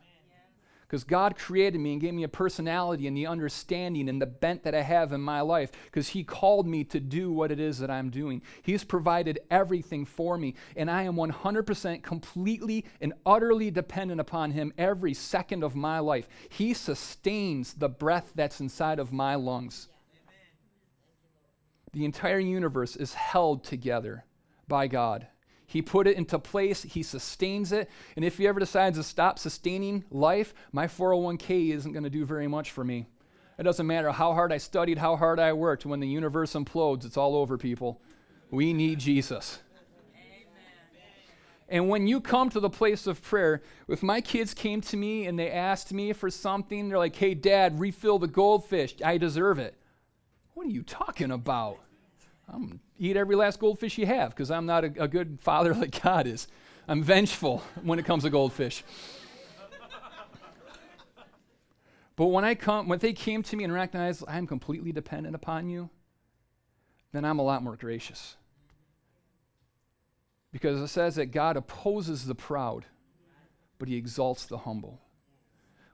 because 0.82 1.04
God 1.04 1.36
created 1.38 1.80
me 1.80 1.94
and 1.94 2.02
gave 2.02 2.14
me 2.14 2.24
a 2.24 2.28
personality 2.28 3.08
and 3.08 3.18
the 3.18 3.26
understanding 3.26 4.08
and 4.08 4.22
the 4.22 4.26
bent 4.28 4.64
that 4.64 4.76
I 4.76 4.82
have 4.82 5.14
in 5.14 5.22
my 5.22 5.42
life 5.42 5.72
because 5.86 6.10
He 6.10 6.24
called 6.24 6.68
me 6.68 6.84
to 6.84 7.00
do 7.00 7.32
what 7.32 7.52
it 7.52 7.60
is 7.60 7.80
that 7.80 7.90
I'm 7.90 8.10
doing. 8.10 8.42
He's 8.62 8.84
provided 8.84 9.40
everything 9.50 10.06
for 10.06 10.38
me, 10.38 10.56
and 10.76 10.92
I 10.92 11.04
am 11.04 11.16
100% 11.16 12.04
completely 12.04 12.86
and 13.02 13.14
utterly 13.26 13.72
dependent 13.72 14.20
upon 14.22 14.52
Him 14.52 14.74
every 14.78 15.14
second 15.14 15.64
of 15.64 15.74
my 15.76 16.00
life. 16.00 16.28
He 16.50 16.74
sustains 16.74 17.74
the 17.74 17.90
breath 17.90 18.34
that's 18.36 18.60
inside 18.60 19.00
of 19.00 19.12
my 19.14 19.36
lungs. 19.36 19.88
The 21.96 22.04
entire 22.04 22.40
universe 22.40 22.98
is 22.98 23.14
held 23.14 23.64
together 23.64 24.26
by 24.68 24.88
God. 24.88 25.28
He 25.66 25.82
put 25.82 26.08
it 26.08 26.18
into 26.18 26.38
place, 26.38 26.84
He 26.84 27.02
sustains 27.02 27.72
it. 27.72 27.90
And 28.18 28.26
if 28.26 28.38
He 28.38 28.48
ever 28.48 28.60
decides 28.60 28.98
to 28.98 29.04
stop 29.04 29.40
sustaining 29.40 30.04
life, 30.12 30.54
my 30.74 30.88
401k 30.88 31.72
isn't 31.74 31.94
going 31.94 32.04
to 32.04 32.10
do 32.10 32.26
very 32.26 32.48
much 32.50 32.72
for 32.72 32.84
me. 32.84 33.08
It 33.58 33.64
doesn't 33.64 33.88
matter 33.88 34.12
how 34.12 34.34
hard 34.34 34.52
I 34.52 34.58
studied, 34.58 34.98
how 34.98 35.16
hard 35.16 35.40
I 35.40 35.54
worked. 35.54 35.86
When 35.86 36.02
the 36.02 36.08
universe 36.08 36.52
implodes, 36.52 37.06
it's 37.06 37.16
all 37.16 37.38
over, 37.38 37.58
people. 37.58 38.02
We 38.52 38.74
need 38.74 39.00
Jesus. 39.00 39.60
And 41.70 41.88
when 41.88 42.08
you 42.08 42.20
come 42.20 42.50
to 42.50 42.60
the 42.60 42.70
place 42.70 43.08
of 43.08 43.22
prayer, 43.22 43.64
if 43.88 44.04
my 44.04 44.20
kids 44.20 44.54
came 44.54 44.82
to 44.82 44.98
me 44.98 45.28
and 45.28 45.40
they 45.40 45.50
asked 45.50 45.94
me 45.94 46.12
for 46.12 46.30
something, 46.30 46.90
they're 46.90 46.98
like, 46.98 47.16
hey, 47.16 47.36
dad, 47.36 47.80
refill 47.80 48.20
the 48.20 48.28
goldfish. 48.28 48.96
I 49.02 49.18
deserve 49.18 49.60
it. 49.60 49.76
What 50.54 50.68
are 50.68 50.72
you 50.72 50.84
talking 50.84 51.32
about? 51.32 51.80
I'm 52.48 52.80
eat 52.98 53.18
every 53.18 53.36
last 53.36 53.60
goldfish 53.60 53.98
you 53.98 54.06
have 54.06 54.30
because 54.30 54.52
I'm 54.52 54.66
not 54.66 54.84
a, 54.84 55.04
a 55.04 55.08
good 55.08 55.40
father 55.42 55.74
like 55.74 56.02
God 56.04 56.28
is. 56.28 56.48
I'm 56.88 57.02
vengeful 57.02 57.64
when 57.82 58.00
it 58.00 58.06
comes 58.06 58.24
to 58.24 58.30
goldfish. 58.30 58.84
but 62.16 62.28
when 62.28 62.46
I 62.46 62.56
come, 62.56 62.88
when 62.88 63.00
they 63.00 63.14
came 63.14 63.42
to 63.44 63.56
me 63.56 63.64
and 63.64 63.74
recognized 63.74 64.24
I'm 64.28 64.46
completely 64.48 64.92
dependent 64.92 65.36
upon 65.36 65.70
you, 65.70 65.90
then 67.12 67.26
I'm 67.26 67.40
a 67.40 67.44
lot 67.44 67.64
more 67.64 67.76
gracious. 67.76 68.36
Because 70.52 70.80
it 70.80 70.88
says 70.88 71.16
that 71.16 71.28
God 71.28 71.58
opposes 71.58 72.26
the 72.26 72.36
proud, 72.36 72.86
but 73.80 73.88
he 73.88 73.96
exalts 73.96 74.46
the 74.46 74.60
humble. 74.60 75.02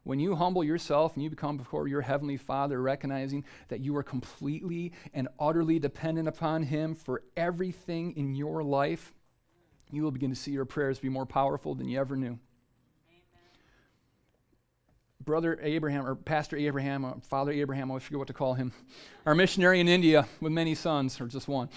When 0.04 0.20
you 0.20 0.36
humble 0.36 0.64
yourself 0.64 1.14
and 1.14 1.24
you 1.24 1.30
become 1.30 1.58
before 1.58 1.88
your 1.88 2.02
heavenly 2.02 2.38
Father, 2.38 2.82
recognizing 2.82 3.46
that 3.68 3.82
you 3.82 3.96
are 3.98 4.04
completely 4.04 4.94
and 5.14 5.28
utterly 5.40 5.78
dependent 5.78 6.28
upon 6.28 6.64
Him 6.64 6.96
for 6.96 7.22
everything 7.38 8.14
in 8.18 8.34
your 8.34 8.64
life, 8.64 9.14
you 9.92 10.02
will 10.02 10.12
begin 10.12 10.32
to 10.32 10.36
see 10.36 10.52
your 10.52 10.66
prayers 10.66 11.00
be 11.00 11.10
more 11.10 11.26
powerful 11.26 11.76
than 11.76 11.88
you 11.88 12.00
ever 12.00 12.16
knew. 12.16 12.28
Amen. 12.30 12.40
Brother 15.24 15.60
Abraham, 15.62 16.08
or 16.08 16.16
Pastor 16.16 16.58
Abraham, 16.58 17.06
or 17.06 17.18
Father 17.22 17.52
Abraham, 17.52 17.92
I 17.92 18.00
forget 18.00 18.18
what 18.18 18.28
to 18.28 18.34
call 18.34 18.56
him, 18.56 18.72
our 19.28 19.36
missionary 19.36 19.80
in 19.80 19.88
India 19.88 20.28
with 20.40 20.52
many 20.52 20.74
sons, 20.74 21.22
or 21.22 21.28
just 21.28 21.48
one, 21.48 21.70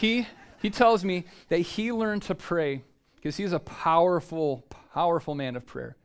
he, 0.00 0.26
he 0.60 0.70
tells 0.70 1.04
me 1.04 1.26
that 1.48 1.58
he 1.58 1.92
learned 1.92 2.22
to 2.22 2.34
pray 2.34 2.82
because 3.14 3.36
he's 3.36 3.52
a 3.52 3.60
powerful, 3.60 4.64
powerful 4.92 5.36
man 5.36 5.54
of 5.54 5.64
prayer. 5.64 5.96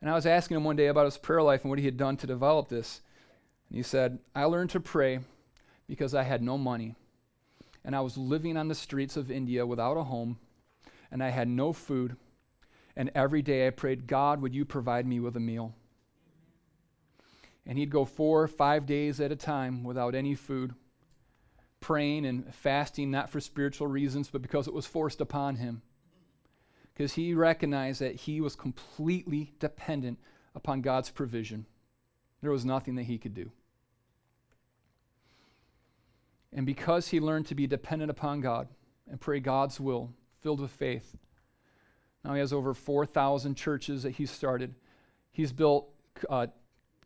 And 0.00 0.10
I 0.10 0.14
was 0.14 0.26
asking 0.26 0.56
him 0.56 0.64
one 0.64 0.76
day 0.76 0.86
about 0.86 1.04
his 1.04 1.18
prayer 1.18 1.42
life 1.42 1.62
and 1.62 1.70
what 1.70 1.78
he 1.78 1.84
had 1.84 1.96
done 1.96 2.16
to 2.18 2.26
develop 2.26 2.68
this. 2.68 3.02
And 3.68 3.76
he 3.76 3.82
said, 3.82 4.18
I 4.34 4.44
learned 4.44 4.70
to 4.70 4.80
pray 4.80 5.20
because 5.86 6.14
I 6.14 6.22
had 6.22 6.42
no 6.42 6.56
money. 6.56 6.94
And 7.84 7.94
I 7.94 8.00
was 8.00 8.16
living 8.16 8.56
on 8.56 8.68
the 8.68 8.74
streets 8.74 9.16
of 9.16 9.30
India 9.30 9.66
without 9.66 9.96
a 9.96 10.04
home. 10.04 10.38
And 11.10 11.22
I 11.22 11.30
had 11.30 11.48
no 11.48 11.72
food. 11.72 12.16
And 12.96 13.10
every 13.14 13.42
day 13.42 13.66
I 13.66 13.70
prayed, 13.70 14.06
God, 14.06 14.40
would 14.40 14.54
you 14.54 14.64
provide 14.64 15.06
me 15.06 15.20
with 15.20 15.36
a 15.36 15.40
meal? 15.40 15.74
And 17.66 17.78
he'd 17.78 17.90
go 17.90 18.04
four 18.04 18.42
or 18.42 18.48
five 18.48 18.86
days 18.86 19.20
at 19.20 19.32
a 19.32 19.36
time 19.36 19.84
without 19.84 20.14
any 20.14 20.34
food, 20.34 20.74
praying 21.78 22.24
and 22.24 22.52
fasting, 22.54 23.10
not 23.10 23.30
for 23.30 23.38
spiritual 23.38 23.86
reasons, 23.86 24.30
but 24.30 24.42
because 24.42 24.66
it 24.66 24.74
was 24.74 24.86
forced 24.86 25.20
upon 25.20 25.56
him 25.56 25.82
because 27.00 27.14
he 27.14 27.32
recognized 27.32 28.02
that 28.02 28.14
he 28.14 28.42
was 28.42 28.54
completely 28.54 29.54
dependent 29.58 30.18
upon 30.54 30.82
God's 30.82 31.08
provision. 31.08 31.64
There 32.42 32.50
was 32.50 32.66
nothing 32.66 32.94
that 32.96 33.04
he 33.04 33.16
could 33.16 33.32
do. 33.32 33.52
And 36.52 36.66
because 36.66 37.08
he 37.08 37.18
learned 37.18 37.46
to 37.46 37.54
be 37.54 37.66
dependent 37.66 38.10
upon 38.10 38.42
God 38.42 38.68
and 39.10 39.18
pray 39.18 39.40
God's 39.40 39.80
will, 39.80 40.12
filled 40.42 40.60
with 40.60 40.72
faith, 40.72 41.16
now 42.22 42.34
he 42.34 42.40
has 42.40 42.52
over 42.52 42.74
4,000 42.74 43.54
churches 43.54 44.02
that 44.02 44.16
he 44.16 44.26
started. 44.26 44.74
He's 45.32 45.54
built 45.54 45.88
uh, 46.28 46.48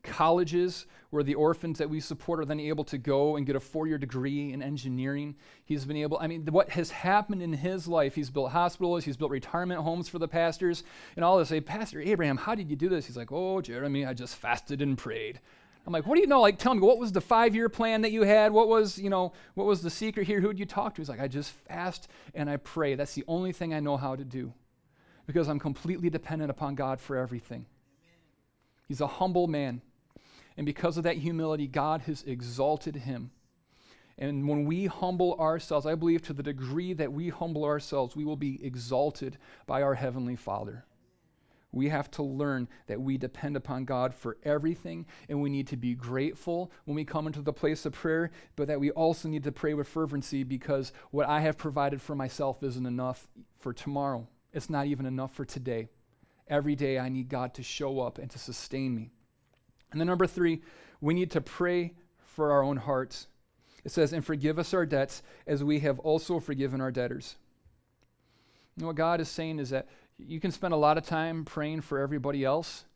colleges 0.04 0.86
where 1.10 1.22
the 1.22 1.34
orphans 1.34 1.78
that 1.78 1.88
we 1.88 2.00
support 2.00 2.40
are 2.40 2.44
then 2.44 2.60
able 2.60 2.84
to 2.84 2.98
go 2.98 3.36
and 3.36 3.46
get 3.46 3.56
a 3.56 3.60
four 3.60 3.86
year 3.86 3.98
degree 3.98 4.52
in 4.52 4.62
engineering. 4.62 5.34
He's 5.64 5.84
been 5.84 5.96
able, 5.96 6.18
I 6.20 6.26
mean, 6.26 6.46
what 6.46 6.70
has 6.70 6.90
happened 6.90 7.42
in 7.42 7.52
his 7.52 7.88
life, 7.88 8.14
he's 8.14 8.30
built 8.30 8.50
hospitals, 8.50 9.04
he's 9.04 9.16
built 9.16 9.30
retirement 9.30 9.80
homes 9.80 10.08
for 10.08 10.18
the 10.18 10.28
pastors, 10.28 10.82
and 11.16 11.24
all 11.24 11.38
this. 11.38 11.48
Say, 11.48 11.60
Pastor 11.60 12.00
Abraham, 12.00 12.36
how 12.36 12.54
did 12.54 12.68
you 12.68 12.76
do 12.76 12.88
this? 12.88 13.06
He's 13.06 13.16
like, 13.16 13.32
Oh, 13.32 13.60
Jeremy, 13.60 14.04
I 14.06 14.12
just 14.12 14.36
fasted 14.36 14.82
and 14.82 14.98
prayed. 14.98 15.40
I'm 15.86 15.92
like, 15.92 16.06
what 16.06 16.14
do 16.14 16.22
you 16.22 16.26
know? 16.26 16.40
Like, 16.40 16.58
tell 16.58 16.74
me, 16.74 16.80
what 16.80 16.98
was 16.98 17.12
the 17.12 17.20
five-year 17.20 17.68
plan 17.68 18.00
that 18.02 18.12
you 18.12 18.22
had? 18.22 18.52
What 18.52 18.68
was, 18.68 18.98
you 18.98 19.10
know, 19.10 19.34
what 19.52 19.66
was 19.66 19.82
the 19.82 19.90
secret 19.90 20.26
here? 20.26 20.40
Who 20.40 20.48
did 20.48 20.58
you 20.58 20.64
talk 20.64 20.94
to? 20.94 21.02
He's 21.02 21.10
like, 21.10 21.20
I 21.20 21.28
just 21.28 21.50
fast 21.50 22.08
and 22.34 22.48
I 22.48 22.56
pray. 22.56 22.94
That's 22.94 23.14
the 23.14 23.24
only 23.28 23.52
thing 23.52 23.74
I 23.74 23.80
know 23.80 23.98
how 23.98 24.16
to 24.16 24.24
do 24.24 24.54
because 25.26 25.48
I'm 25.48 25.58
completely 25.58 26.08
dependent 26.08 26.50
upon 26.50 26.74
God 26.74 27.00
for 27.00 27.16
everything. 27.16 27.66
He's 28.88 29.00
a 29.00 29.06
humble 29.06 29.46
man. 29.46 29.82
And 30.56 30.64
because 30.64 30.96
of 30.96 31.04
that 31.04 31.16
humility, 31.16 31.66
God 31.66 32.02
has 32.02 32.22
exalted 32.22 32.96
him. 32.96 33.30
And 34.16 34.48
when 34.48 34.64
we 34.64 34.86
humble 34.86 35.34
ourselves, 35.40 35.86
I 35.86 35.96
believe 35.96 36.22
to 36.22 36.32
the 36.32 36.42
degree 36.42 36.92
that 36.92 37.12
we 37.12 37.30
humble 37.30 37.64
ourselves, 37.64 38.14
we 38.14 38.24
will 38.24 38.36
be 38.36 38.64
exalted 38.64 39.38
by 39.66 39.82
our 39.82 39.94
Heavenly 39.94 40.36
Father. 40.36 40.84
We 41.72 41.88
have 41.88 42.08
to 42.12 42.22
learn 42.22 42.68
that 42.86 43.00
we 43.00 43.18
depend 43.18 43.56
upon 43.56 43.84
God 43.84 44.14
for 44.14 44.36
everything, 44.44 45.06
and 45.28 45.42
we 45.42 45.50
need 45.50 45.66
to 45.68 45.76
be 45.76 45.96
grateful 45.96 46.70
when 46.84 46.94
we 46.94 47.04
come 47.04 47.26
into 47.26 47.42
the 47.42 47.52
place 47.52 47.84
of 47.84 47.94
prayer, 47.94 48.30
but 48.54 48.68
that 48.68 48.78
we 48.78 48.92
also 48.92 49.28
need 49.28 49.42
to 49.42 49.50
pray 49.50 49.74
with 49.74 49.88
fervency 49.88 50.44
because 50.44 50.92
what 51.10 51.28
I 51.28 51.40
have 51.40 51.58
provided 51.58 52.00
for 52.00 52.14
myself 52.14 52.62
isn't 52.62 52.86
enough 52.86 53.26
for 53.58 53.72
tomorrow. 53.72 54.28
It's 54.52 54.70
not 54.70 54.86
even 54.86 55.04
enough 55.04 55.34
for 55.34 55.44
today. 55.44 55.88
Every 56.46 56.76
day 56.76 56.96
I 56.96 57.08
need 57.08 57.28
God 57.28 57.54
to 57.54 57.64
show 57.64 57.98
up 57.98 58.18
and 58.18 58.30
to 58.30 58.38
sustain 58.38 58.94
me. 58.94 59.10
And 59.94 60.00
then 60.00 60.08
number 60.08 60.26
three, 60.26 60.60
we 61.00 61.14
need 61.14 61.30
to 61.30 61.40
pray 61.40 61.92
for 62.26 62.50
our 62.50 62.64
own 62.64 62.78
hearts. 62.78 63.28
It 63.84 63.92
says, 63.92 64.12
and 64.12 64.26
forgive 64.26 64.58
us 64.58 64.74
our 64.74 64.84
debts 64.84 65.22
as 65.46 65.62
we 65.62 65.78
have 65.80 66.00
also 66.00 66.40
forgiven 66.40 66.80
our 66.80 66.90
debtors. 66.90 67.36
Know 68.76 68.88
what 68.88 68.96
God 68.96 69.20
is 69.20 69.28
saying 69.28 69.60
is 69.60 69.70
that 69.70 69.86
you 70.18 70.40
can 70.40 70.50
spend 70.50 70.74
a 70.74 70.76
lot 70.76 70.98
of 70.98 71.06
time 71.06 71.44
praying 71.44 71.82
for 71.82 72.00
everybody 72.00 72.44
else, 72.44 72.86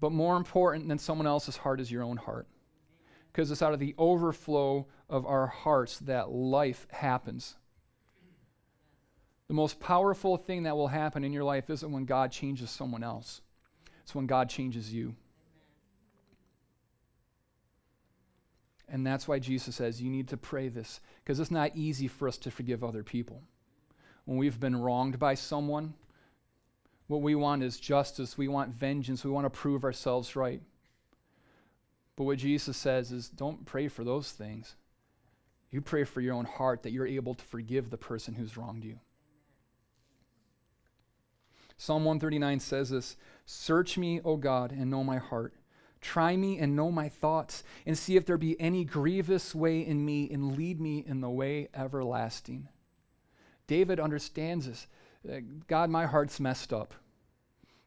but 0.00 0.12
more 0.12 0.36
important 0.36 0.86
than 0.86 0.98
someone 0.98 1.26
else's 1.26 1.56
heart 1.56 1.80
is 1.80 1.90
your 1.90 2.02
own 2.02 2.18
heart. 2.18 2.46
Because 3.32 3.50
it's 3.50 3.62
out 3.62 3.72
of 3.72 3.80
the 3.80 3.94
overflow 3.96 4.86
of 5.08 5.24
our 5.24 5.46
hearts 5.46 5.98
that 6.00 6.28
life 6.28 6.86
happens. 6.90 7.56
The 9.48 9.54
most 9.54 9.80
powerful 9.80 10.36
thing 10.36 10.64
that 10.64 10.76
will 10.76 10.88
happen 10.88 11.24
in 11.24 11.32
your 11.32 11.44
life 11.44 11.70
isn't 11.70 11.90
when 11.90 12.04
God 12.04 12.32
changes 12.32 12.68
someone 12.68 13.02
else, 13.02 13.40
it's 14.02 14.14
when 14.14 14.26
God 14.26 14.50
changes 14.50 14.92
you. 14.92 15.14
And 18.88 19.06
that's 19.06 19.26
why 19.26 19.38
Jesus 19.38 19.76
says 19.76 20.02
you 20.02 20.10
need 20.10 20.28
to 20.28 20.36
pray 20.36 20.68
this, 20.68 21.00
because 21.22 21.40
it's 21.40 21.50
not 21.50 21.74
easy 21.74 22.06
for 22.06 22.28
us 22.28 22.36
to 22.38 22.50
forgive 22.50 22.84
other 22.84 23.02
people. 23.02 23.42
When 24.24 24.38
we've 24.38 24.60
been 24.60 24.76
wronged 24.76 25.18
by 25.18 25.34
someone, 25.34 25.94
what 27.06 27.22
we 27.22 27.34
want 27.34 27.62
is 27.62 27.78
justice, 27.78 28.38
we 28.38 28.48
want 28.48 28.74
vengeance, 28.74 29.24
we 29.24 29.30
want 29.30 29.44
to 29.44 29.50
prove 29.50 29.84
ourselves 29.84 30.36
right. 30.36 30.62
But 32.16 32.24
what 32.24 32.38
Jesus 32.38 32.76
says 32.76 33.12
is 33.12 33.28
don't 33.28 33.66
pray 33.66 33.88
for 33.88 34.04
those 34.04 34.30
things. 34.30 34.76
You 35.70 35.80
pray 35.80 36.04
for 36.04 36.20
your 36.20 36.34
own 36.34 36.44
heart 36.44 36.82
that 36.84 36.92
you're 36.92 37.06
able 37.06 37.34
to 37.34 37.44
forgive 37.44 37.90
the 37.90 37.96
person 37.96 38.34
who's 38.34 38.56
wronged 38.56 38.84
you. 38.84 39.00
Psalm 41.76 42.04
139 42.04 42.60
says 42.60 42.90
this 42.90 43.16
Search 43.44 43.98
me, 43.98 44.20
O 44.24 44.36
God, 44.36 44.70
and 44.70 44.90
know 44.90 45.02
my 45.02 45.18
heart. 45.18 45.52
Try 46.04 46.36
me 46.36 46.58
and 46.58 46.76
know 46.76 46.92
my 46.92 47.08
thoughts, 47.08 47.64
and 47.86 47.96
see 47.96 48.16
if 48.16 48.26
there 48.26 48.36
be 48.36 48.60
any 48.60 48.84
grievous 48.84 49.54
way 49.54 49.80
in 49.80 50.04
me, 50.04 50.30
and 50.30 50.54
lead 50.54 50.78
me 50.78 51.02
in 51.06 51.22
the 51.22 51.30
way 51.30 51.70
everlasting. 51.72 52.68
David 53.66 53.98
understands 53.98 54.66
this. 54.66 54.86
Uh, 55.26 55.40
God, 55.66 55.88
my 55.88 56.04
heart's 56.04 56.38
messed 56.38 56.74
up. 56.74 56.92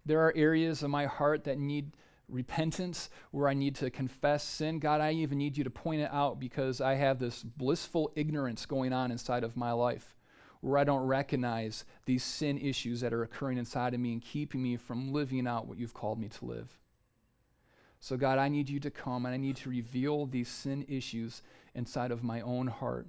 There 0.03 0.19
are 0.21 0.33
areas 0.35 0.81
of 0.81 0.89
my 0.89 1.05
heart 1.05 1.43
that 1.43 1.59
need 1.59 1.91
repentance, 2.27 3.11
where 3.29 3.47
I 3.47 3.53
need 3.53 3.75
to 3.75 3.91
confess 3.91 4.43
sin. 4.43 4.79
God, 4.79 4.99
I 4.99 5.11
even 5.11 5.37
need 5.37 5.55
you 5.55 5.63
to 5.63 5.69
point 5.69 6.01
it 6.01 6.09
out 6.11 6.39
because 6.39 6.81
I 6.81 6.95
have 6.95 7.19
this 7.19 7.43
blissful 7.43 8.11
ignorance 8.15 8.65
going 8.65 8.93
on 8.93 9.11
inside 9.11 9.43
of 9.43 9.55
my 9.55 9.73
life 9.73 10.15
where 10.61 10.79
I 10.79 10.83
don't 10.83 11.05
recognize 11.05 11.85
these 12.05 12.23
sin 12.23 12.57
issues 12.57 13.01
that 13.01 13.13
are 13.13 13.21
occurring 13.21 13.59
inside 13.59 13.93
of 13.93 13.99
me 13.99 14.11
and 14.13 14.23
keeping 14.23 14.63
me 14.63 14.75
from 14.75 15.13
living 15.13 15.45
out 15.45 15.67
what 15.67 15.77
you've 15.77 15.93
called 15.93 16.19
me 16.19 16.29
to 16.29 16.45
live. 16.45 16.79
So, 17.99 18.17
God, 18.17 18.37
I 18.37 18.47
need 18.47 18.69
you 18.69 18.79
to 18.81 18.91
come 18.91 19.25
and 19.25 19.33
I 19.33 19.37
need 19.37 19.55
to 19.57 19.69
reveal 19.69 20.25
these 20.25 20.49
sin 20.49 20.85
issues 20.87 21.41
inside 21.73 22.11
of 22.11 22.23
my 22.23 22.41
own 22.41 22.67
heart. 22.67 23.07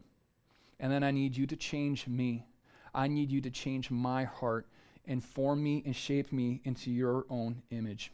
And 0.80 0.92
then 0.92 1.02
I 1.02 1.10
need 1.10 1.36
you 1.36 1.46
to 1.46 1.56
change 1.56 2.06
me. 2.06 2.46
I 2.94 3.06
need 3.08 3.30
you 3.30 3.40
to 3.42 3.50
change 3.50 3.90
my 3.90 4.24
heart 4.24 4.66
and 5.06 5.22
form 5.22 5.62
me 5.62 5.82
and 5.84 5.94
shape 5.94 6.32
me 6.32 6.60
into 6.64 6.90
your 6.90 7.26
own 7.28 7.62
image. 7.70 8.12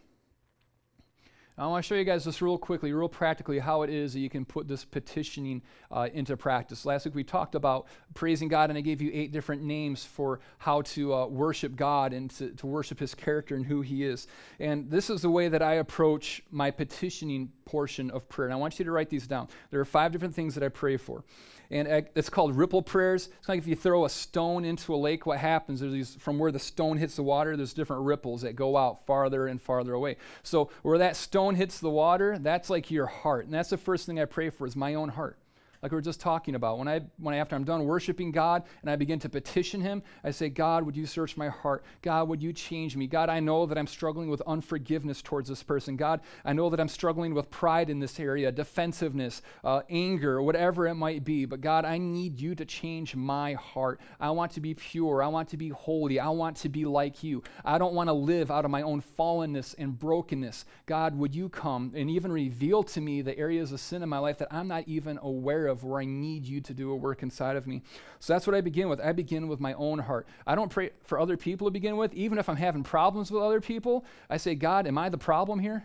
I 1.56 1.68
want 1.68 1.84
to 1.84 1.86
show 1.86 1.94
you 1.94 2.02
guys 2.02 2.24
this 2.24 2.42
real 2.42 2.58
quickly, 2.58 2.92
real 2.92 3.08
practically, 3.08 3.60
how 3.60 3.82
it 3.82 3.90
is 3.90 4.12
that 4.14 4.18
you 4.18 4.28
can 4.28 4.44
put 4.44 4.66
this 4.66 4.84
petitioning 4.84 5.62
uh, 5.88 6.08
into 6.12 6.36
practice. 6.36 6.84
Last 6.84 7.04
week 7.04 7.14
we 7.14 7.22
talked 7.22 7.54
about 7.54 7.86
praising 8.12 8.48
God, 8.48 8.70
and 8.70 8.76
I 8.76 8.80
gave 8.80 9.00
you 9.00 9.12
eight 9.14 9.30
different 9.30 9.62
names 9.62 10.04
for 10.04 10.40
how 10.58 10.82
to 10.82 11.14
uh, 11.14 11.26
worship 11.26 11.76
God 11.76 12.12
and 12.12 12.28
to, 12.32 12.50
to 12.50 12.66
worship 12.66 12.98
His 12.98 13.14
character 13.14 13.54
and 13.54 13.64
who 13.64 13.82
He 13.82 14.02
is. 14.02 14.26
And 14.58 14.90
this 14.90 15.08
is 15.08 15.22
the 15.22 15.30
way 15.30 15.46
that 15.46 15.62
I 15.62 15.74
approach 15.74 16.42
my 16.50 16.72
petitioning 16.72 17.52
portion 17.66 18.10
of 18.10 18.28
prayer. 18.28 18.48
And 18.48 18.54
I 18.54 18.58
want 18.58 18.80
you 18.80 18.84
to 18.84 18.90
write 18.90 19.08
these 19.08 19.28
down. 19.28 19.46
There 19.70 19.80
are 19.80 19.84
five 19.84 20.10
different 20.10 20.34
things 20.34 20.56
that 20.56 20.64
I 20.64 20.70
pray 20.70 20.96
for 20.96 21.22
and 21.70 22.06
it's 22.14 22.28
called 22.28 22.56
ripple 22.56 22.82
prayers. 22.82 23.28
It's 23.38 23.48
like 23.48 23.58
if 23.58 23.66
you 23.66 23.76
throw 23.76 24.04
a 24.04 24.10
stone 24.10 24.64
into 24.64 24.94
a 24.94 24.96
lake, 24.96 25.26
what 25.26 25.38
happens? 25.38 25.80
There's 25.80 25.92
these, 25.92 26.14
from 26.16 26.38
where 26.38 26.52
the 26.52 26.58
stone 26.58 26.98
hits 26.98 27.16
the 27.16 27.22
water, 27.22 27.56
there's 27.56 27.74
different 27.74 28.02
ripples 28.02 28.42
that 28.42 28.54
go 28.54 28.76
out 28.76 29.04
farther 29.06 29.46
and 29.46 29.60
farther 29.60 29.94
away. 29.94 30.16
So 30.42 30.70
where 30.82 30.98
that 30.98 31.16
stone 31.16 31.54
hits 31.54 31.80
the 31.80 31.90
water, 31.90 32.38
that's 32.38 32.70
like 32.70 32.90
your 32.90 33.06
heart, 33.06 33.46
and 33.46 33.54
that's 33.54 33.70
the 33.70 33.78
first 33.78 34.06
thing 34.06 34.20
I 34.20 34.24
pray 34.24 34.50
for 34.50 34.66
is 34.66 34.76
my 34.76 34.94
own 34.94 35.10
heart 35.10 35.38
like 35.84 35.92
we 35.92 35.96
were 35.96 36.00
just 36.00 36.18
talking 36.20 36.54
about. 36.54 36.78
When 36.78 36.88
I, 36.88 37.02
when 37.18 37.34
I, 37.34 37.38
after 37.38 37.54
I'm 37.54 37.62
done 37.62 37.84
worshiping 37.84 38.32
God 38.32 38.62
and 38.80 38.88
I 38.88 38.96
begin 38.96 39.18
to 39.18 39.28
petition 39.28 39.82
Him, 39.82 40.02
I 40.24 40.30
say, 40.30 40.48
God, 40.48 40.82
would 40.86 40.96
you 40.96 41.04
search 41.04 41.36
my 41.36 41.50
heart? 41.50 41.84
God, 42.00 42.26
would 42.28 42.42
you 42.42 42.54
change 42.54 42.96
me? 42.96 43.06
God, 43.06 43.28
I 43.28 43.38
know 43.38 43.66
that 43.66 43.76
I'm 43.76 43.86
struggling 43.86 44.30
with 44.30 44.40
unforgiveness 44.46 45.20
towards 45.20 45.50
this 45.50 45.62
person. 45.62 45.96
God, 45.96 46.22
I 46.42 46.54
know 46.54 46.70
that 46.70 46.80
I'm 46.80 46.88
struggling 46.88 47.34
with 47.34 47.50
pride 47.50 47.90
in 47.90 48.00
this 48.00 48.18
area, 48.18 48.50
defensiveness, 48.50 49.42
uh, 49.62 49.82
anger, 49.90 50.40
whatever 50.40 50.86
it 50.86 50.94
might 50.94 51.22
be. 51.22 51.44
But 51.44 51.60
God, 51.60 51.84
I 51.84 51.98
need 51.98 52.40
you 52.40 52.54
to 52.54 52.64
change 52.64 53.14
my 53.14 53.52
heart. 53.52 54.00
I 54.18 54.30
want 54.30 54.52
to 54.52 54.62
be 54.62 54.72
pure. 54.72 55.22
I 55.22 55.26
want 55.26 55.50
to 55.50 55.58
be 55.58 55.68
holy. 55.68 56.18
I 56.18 56.30
want 56.30 56.56
to 56.58 56.70
be 56.70 56.86
like 56.86 57.22
you. 57.22 57.42
I 57.62 57.76
don't 57.76 57.92
want 57.92 58.08
to 58.08 58.14
live 58.14 58.50
out 58.50 58.64
of 58.64 58.70
my 58.70 58.80
own 58.80 59.02
fallenness 59.18 59.74
and 59.76 59.98
brokenness. 59.98 60.64
God, 60.86 61.18
would 61.18 61.34
you 61.34 61.50
come 61.50 61.92
and 61.94 62.08
even 62.08 62.32
reveal 62.32 62.82
to 62.84 63.02
me 63.02 63.20
the 63.20 63.36
areas 63.36 63.70
of 63.70 63.80
sin 63.80 64.02
in 64.02 64.08
my 64.08 64.16
life 64.16 64.38
that 64.38 64.48
I'm 64.50 64.66
not 64.66 64.84
even 64.88 65.18
aware 65.20 65.66
of? 65.66 65.73
Of 65.74 65.84
where 65.84 66.00
I 66.00 66.04
need 66.04 66.46
you 66.46 66.60
to 66.62 66.72
do 66.72 66.90
a 66.92 66.96
work 66.96 67.22
inside 67.22 67.56
of 67.56 67.66
me. 67.66 67.82
So 68.20 68.32
that's 68.32 68.46
what 68.46 68.56
I 68.56 68.62
begin 68.62 68.88
with. 68.88 69.00
I 69.00 69.12
begin 69.12 69.48
with 69.48 69.60
my 69.60 69.74
own 69.74 69.98
heart. 69.98 70.26
I 70.46 70.54
don't 70.54 70.70
pray 70.70 70.90
for 71.02 71.20
other 71.20 71.36
people 71.36 71.66
to 71.66 71.70
begin 71.70 71.96
with. 71.96 72.14
Even 72.14 72.38
if 72.38 72.48
I'm 72.48 72.56
having 72.56 72.82
problems 72.82 73.30
with 73.30 73.42
other 73.42 73.60
people, 73.60 74.04
I 74.30 74.38
say, 74.38 74.54
God, 74.54 74.86
am 74.86 74.96
I 74.96 75.10
the 75.10 75.18
problem 75.18 75.58
here? 75.58 75.84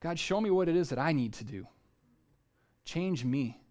God, 0.00 0.18
show 0.18 0.40
me 0.40 0.50
what 0.50 0.68
it 0.68 0.76
is 0.76 0.88
that 0.88 0.98
I 0.98 1.12
need 1.12 1.34
to 1.34 1.44
do. 1.44 1.66
Change 2.84 3.24
me. 3.24 3.61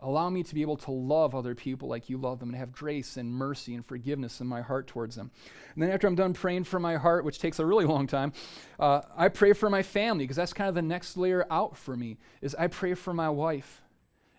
Allow 0.00 0.30
me 0.30 0.44
to 0.44 0.54
be 0.54 0.62
able 0.62 0.76
to 0.76 0.92
love 0.92 1.34
other 1.34 1.56
people 1.56 1.88
like 1.88 2.08
you 2.08 2.18
love 2.18 2.38
them 2.38 2.50
and 2.50 2.58
have 2.58 2.70
grace 2.70 3.16
and 3.16 3.32
mercy 3.32 3.74
and 3.74 3.84
forgiveness 3.84 4.40
in 4.40 4.46
my 4.46 4.60
heart 4.60 4.86
towards 4.86 5.16
them. 5.16 5.32
And 5.74 5.82
then 5.82 5.90
after 5.90 6.06
I'm 6.06 6.14
done 6.14 6.34
praying 6.34 6.64
for 6.64 6.78
my 6.78 6.96
heart, 6.96 7.24
which 7.24 7.40
takes 7.40 7.58
a 7.58 7.66
really 7.66 7.84
long 7.84 8.06
time, 8.06 8.32
uh, 8.78 9.00
I 9.16 9.28
pray 9.28 9.52
for 9.54 9.68
my 9.68 9.82
family 9.82 10.22
because 10.24 10.36
that's 10.36 10.52
kind 10.52 10.68
of 10.68 10.76
the 10.76 10.82
next 10.82 11.16
layer 11.16 11.46
out 11.50 11.76
for 11.76 11.96
me 11.96 12.18
is 12.40 12.54
I 12.54 12.68
pray 12.68 12.94
for 12.94 13.12
my 13.12 13.28
wife 13.28 13.82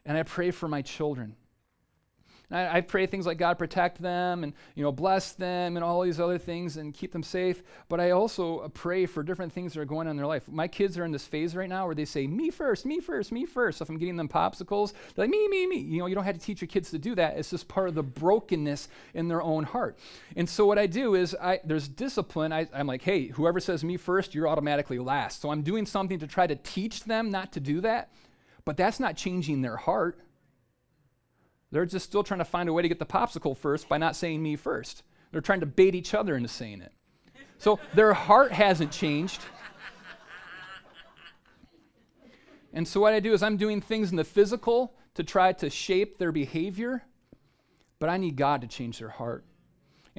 and 0.05 0.17
I 0.17 0.23
pray 0.23 0.51
for 0.51 0.69
my 0.69 0.81
children. 0.81 1.35
I, 2.51 2.77
I, 2.77 2.81
pray 2.81 3.05
things 3.05 3.27
like 3.27 3.37
God 3.37 3.59
protect 3.59 4.01
them 4.01 4.43
and 4.43 4.53
you 4.73 4.83
know 4.83 4.91
bless 4.91 5.33
them 5.33 5.77
and 5.77 5.83
all 5.83 6.01
these 6.01 6.19
other 6.19 6.37
things 6.37 6.77
and 6.77 6.93
keep 6.93 7.11
them 7.11 7.23
safe. 7.23 7.61
But 7.89 7.99
I 7.99 8.11
also 8.11 8.69
pray 8.69 9.05
for 9.05 9.21
different 9.21 9.53
things 9.53 9.73
that 9.73 9.81
are 9.81 9.85
going 9.85 10.07
on 10.07 10.11
in 10.11 10.17
their 10.17 10.25
life. 10.25 10.47
My 10.47 10.67
kids 10.67 10.97
are 10.97 11.05
in 11.05 11.11
this 11.11 11.27
phase 11.27 11.55
right 11.55 11.69
now 11.69 11.85
where 11.85 11.95
they 11.95 12.05
say 12.05 12.25
me 12.27 12.49
first, 12.49 12.85
me 12.85 12.99
first, 12.99 13.31
me 13.31 13.45
first. 13.45 13.77
So 13.77 13.83
if 13.83 13.89
I'm 13.89 13.97
getting 13.97 14.17
them 14.17 14.29
popsicles, 14.29 14.93
they're 15.15 15.23
like 15.23 15.29
me, 15.29 15.47
me, 15.47 15.67
me. 15.67 15.79
You 15.79 15.99
know, 15.99 16.05
you 16.07 16.15
don't 16.15 16.23
have 16.23 16.37
to 16.37 16.41
teach 16.41 16.61
your 16.61 16.67
kids 16.67 16.89
to 16.91 16.97
do 16.97 17.13
that. 17.15 17.37
It's 17.37 17.51
just 17.51 17.67
part 17.67 17.87
of 17.89 17.95
the 17.95 18.03
brokenness 18.03 18.89
in 19.13 19.27
their 19.27 19.41
own 19.41 19.63
heart. 19.63 19.99
And 20.35 20.49
so 20.49 20.65
what 20.65 20.79
I 20.79 20.87
do 20.87 21.15
is 21.15 21.35
I 21.39 21.59
there's 21.63 21.87
discipline. 21.87 22.51
I, 22.51 22.67
I'm 22.73 22.87
like, 22.87 23.03
hey, 23.03 23.27
whoever 23.27 23.59
says 23.59 23.83
me 23.83 23.97
first, 23.97 24.33
you're 24.33 24.47
automatically 24.47 24.97
last. 24.97 25.41
So 25.41 25.51
I'm 25.51 25.61
doing 25.61 25.85
something 25.85 26.19
to 26.19 26.27
try 26.27 26.47
to 26.47 26.55
teach 26.55 27.03
them 27.03 27.29
not 27.29 27.51
to 27.53 27.59
do 27.59 27.81
that. 27.81 28.11
But 28.65 28.77
that's 28.77 28.99
not 28.99 29.15
changing 29.15 29.61
their 29.61 29.77
heart. 29.77 30.19
They're 31.71 31.85
just 31.85 32.05
still 32.05 32.23
trying 32.23 32.39
to 32.39 32.45
find 32.45 32.67
a 32.67 32.73
way 32.73 32.81
to 32.81 32.87
get 32.87 32.99
the 32.99 33.05
popsicle 33.05 33.55
first 33.55 33.87
by 33.87 33.97
not 33.97 34.15
saying 34.15 34.41
me 34.41 34.55
first. 34.55 35.03
They're 35.31 35.41
trying 35.41 35.59
to 35.59 35.65
bait 35.65 35.93
each 35.93 36.13
other 36.13 36.35
into 36.35 36.49
saying 36.49 36.81
it. 36.81 36.91
So 37.59 37.79
their 37.93 38.13
heart 38.13 38.51
hasn't 38.51 38.91
changed. 38.91 39.41
And 42.73 42.87
so 42.87 42.99
what 42.99 43.13
I 43.13 43.19
do 43.19 43.33
is 43.33 43.43
I'm 43.43 43.57
doing 43.57 43.81
things 43.81 44.11
in 44.11 44.15
the 44.15 44.23
physical 44.23 44.95
to 45.15 45.23
try 45.23 45.53
to 45.53 45.69
shape 45.69 46.17
their 46.17 46.31
behavior, 46.31 47.03
but 47.99 48.09
I 48.09 48.17
need 48.17 48.35
God 48.35 48.61
to 48.61 48.67
change 48.67 48.99
their 48.99 49.09
heart. 49.09 49.43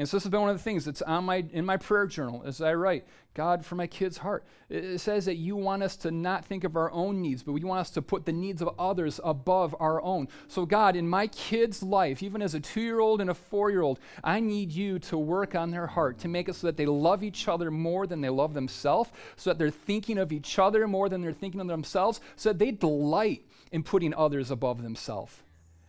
And 0.00 0.08
so 0.08 0.16
this 0.16 0.24
has 0.24 0.30
been 0.30 0.40
one 0.40 0.48
of 0.48 0.56
the 0.56 0.62
things 0.62 0.86
that's 0.86 1.02
on 1.02 1.24
my 1.24 1.44
in 1.52 1.66
my 1.66 1.76
prayer 1.76 2.06
journal 2.06 2.42
as 2.46 2.62
I 2.62 2.72
write, 2.72 3.06
God 3.34 3.66
for 3.66 3.74
my 3.74 3.86
kid's 3.86 4.16
heart. 4.16 4.46
It 4.70 4.96
says 4.96 5.26
that 5.26 5.34
you 5.34 5.56
want 5.56 5.82
us 5.82 5.94
to 5.98 6.10
not 6.10 6.46
think 6.46 6.64
of 6.64 6.74
our 6.74 6.90
own 6.90 7.20
needs, 7.20 7.42
but 7.42 7.54
you 7.56 7.66
want 7.66 7.82
us 7.82 7.90
to 7.90 8.00
put 8.00 8.24
the 8.24 8.32
needs 8.32 8.62
of 8.62 8.70
others 8.78 9.20
above 9.22 9.76
our 9.78 10.00
own. 10.00 10.28
So 10.48 10.64
God, 10.64 10.96
in 10.96 11.06
my 11.06 11.26
kid's 11.26 11.82
life, 11.82 12.22
even 12.22 12.40
as 12.40 12.54
a 12.54 12.60
2-year-old 12.60 13.20
and 13.20 13.28
a 13.28 13.34
4-year-old, 13.34 14.00
I 14.24 14.40
need 14.40 14.72
you 14.72 14.98
to 15.00 15.18
work 15.18 15.54
on 15.54 15.70
their 15.70 15.88
heart 15.88 16.18
to 16.20 16.28
make 16.28 16.48
it 16.48 16.54
so 16.54 16.68
that 16.68 16.78
they 16.78 16.86
love 16.86 17.22
each 17.22 17.46
other 17.46 17.70
more 17.70 18.06
than 18.06 18.22
they 18.22 18.30
love 18.30 18.54
themselves, 18.54 19.10
so 19.36 19.50
that 19.50 19.58
they're 19.58 19.68
thinking 19.68 20.16
of 20.16 20.32
each 20.32 20.58
other 20.58 20.88
more 20.88 21.10
than 21.10 21.20
they're 21.20 21.34
thinking 21.34 21.60
of 21.60 21.66
themselves, 21.66 22.22
so 22.36 22.48
that 22.48 22.58
they 22.58 22.70
delight 22.70 23.42
in 23.70 23.82
putting 23.82 24.14
others 24.14 24.50
above 24.50 24.82
themselves. 24.82 25.42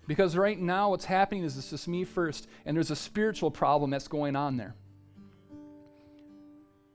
Because 0.07 0.35
right 0.35 0.59
now, 0.59 0.89
what's 0.89 1.05
happening 1.05 1.43
is 1.43 1.57
it's 1.57 1.69
just 1.69 1.87
me 1.87 2.03
first, 2.03 2.47
and 2.65 2.75
there's 2.75 2.91
a 2.91 2.95
spiritual 2.95 3.51
problem 3.51 3.89
that's 3.91 4.07
going 4.07 4.35
on 4.35 4.57
there. 4.57 4.75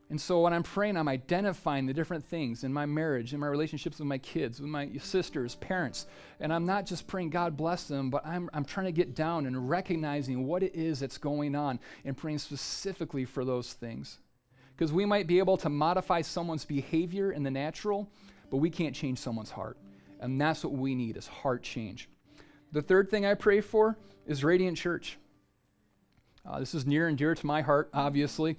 And 0.08 0.20
so 0.20 0.40
when 0.40 0.52
I'm 0.52 0.62
praying, 0.62 0.96
I'm 0.96 1.08
identifying 1.08 1.86
the 1.86 1.92
different 1.92 2.24
things 2.24 2.62
in 2.62 2.72
my 2.72 2.86
marriage, 2.86 3.34
in 3.34 3.40
my 3.40 3.48
relationships 3.48 3.98
with 3.98 4.06
my 4.06 4.18
kids, 4.18 4.60
with 4.60 4.70
my 4.70 4.88
sisters, 4.98 5.56
parents. 5.56 6.06
And 6.38 6.52
I'm 6.52 6.64
not 6.64 6.86
just 6.86 7.08
praying, 7.08 7.30
God 7.30 7.56
bless 7.56 7.84
them, 7.84 8.08
but 8.08 8.24
I'm, 8.24 8.48
I'm 8.52 8.64
trying 8.64 8.86
to 8.86 8.92
get 8.92 9.16
down 9.16 9.46
and 9.46 9.68
recognizing 9.68 10.46
what 10.46 10.62
it 10.62 10.76
is 10.76 11.00
that's 11.00 11.18
going 11.18 11.56
on 11.56 11.80
and 12.04 12.16
praying 12.16 12.38
specifically 12.38 13.24
for 13.24 13.44
those 13.44 13.72
things. 13.72 14.18
Because 14.76 14.92
we 14.92 15.04
might 15.04 15.26
be 15.26 15.40
able 15.40 15.56
to 15.56 15.68
modify 15.68 16.20
someone's 16.20 16.64
behavior 16.64 17.32
in 17.32 17.42
the 17.42 17.50
natural, 17.50 18.08
but 18.50 18.58
we 18.58 18.70
can't 18.70 18.94
change 18.94 19.18
someone's 19.18 19.50
heart. 19.50 19.76
And 20.20 20.40
that's 20.40 20.62
what 20.62 20.72
we 20.72 20.94
need 20.94 21.16
is 21.16 21.26
heart 21.26 21.64
change. 21.64 22.08
The 22.72 22.82
third 22.82 23.10
thing 23.10 23.24
I 23.24 23.34
pray 23.34 23.60
for 23.60 23.96
is 24.26 24.44
Radiant 24.44 24.76
Church. 24.76 25.18
Uh, 26.44 26.60
this 26.60 26.74
is 26.74 26.86
near 26.86 27.08
and 27.08 27.16
dear 27.16 27.34
to 27.34 27.46
my 27.46 27.62
heart, 27.62 27.88
obviously. 27.92 28.56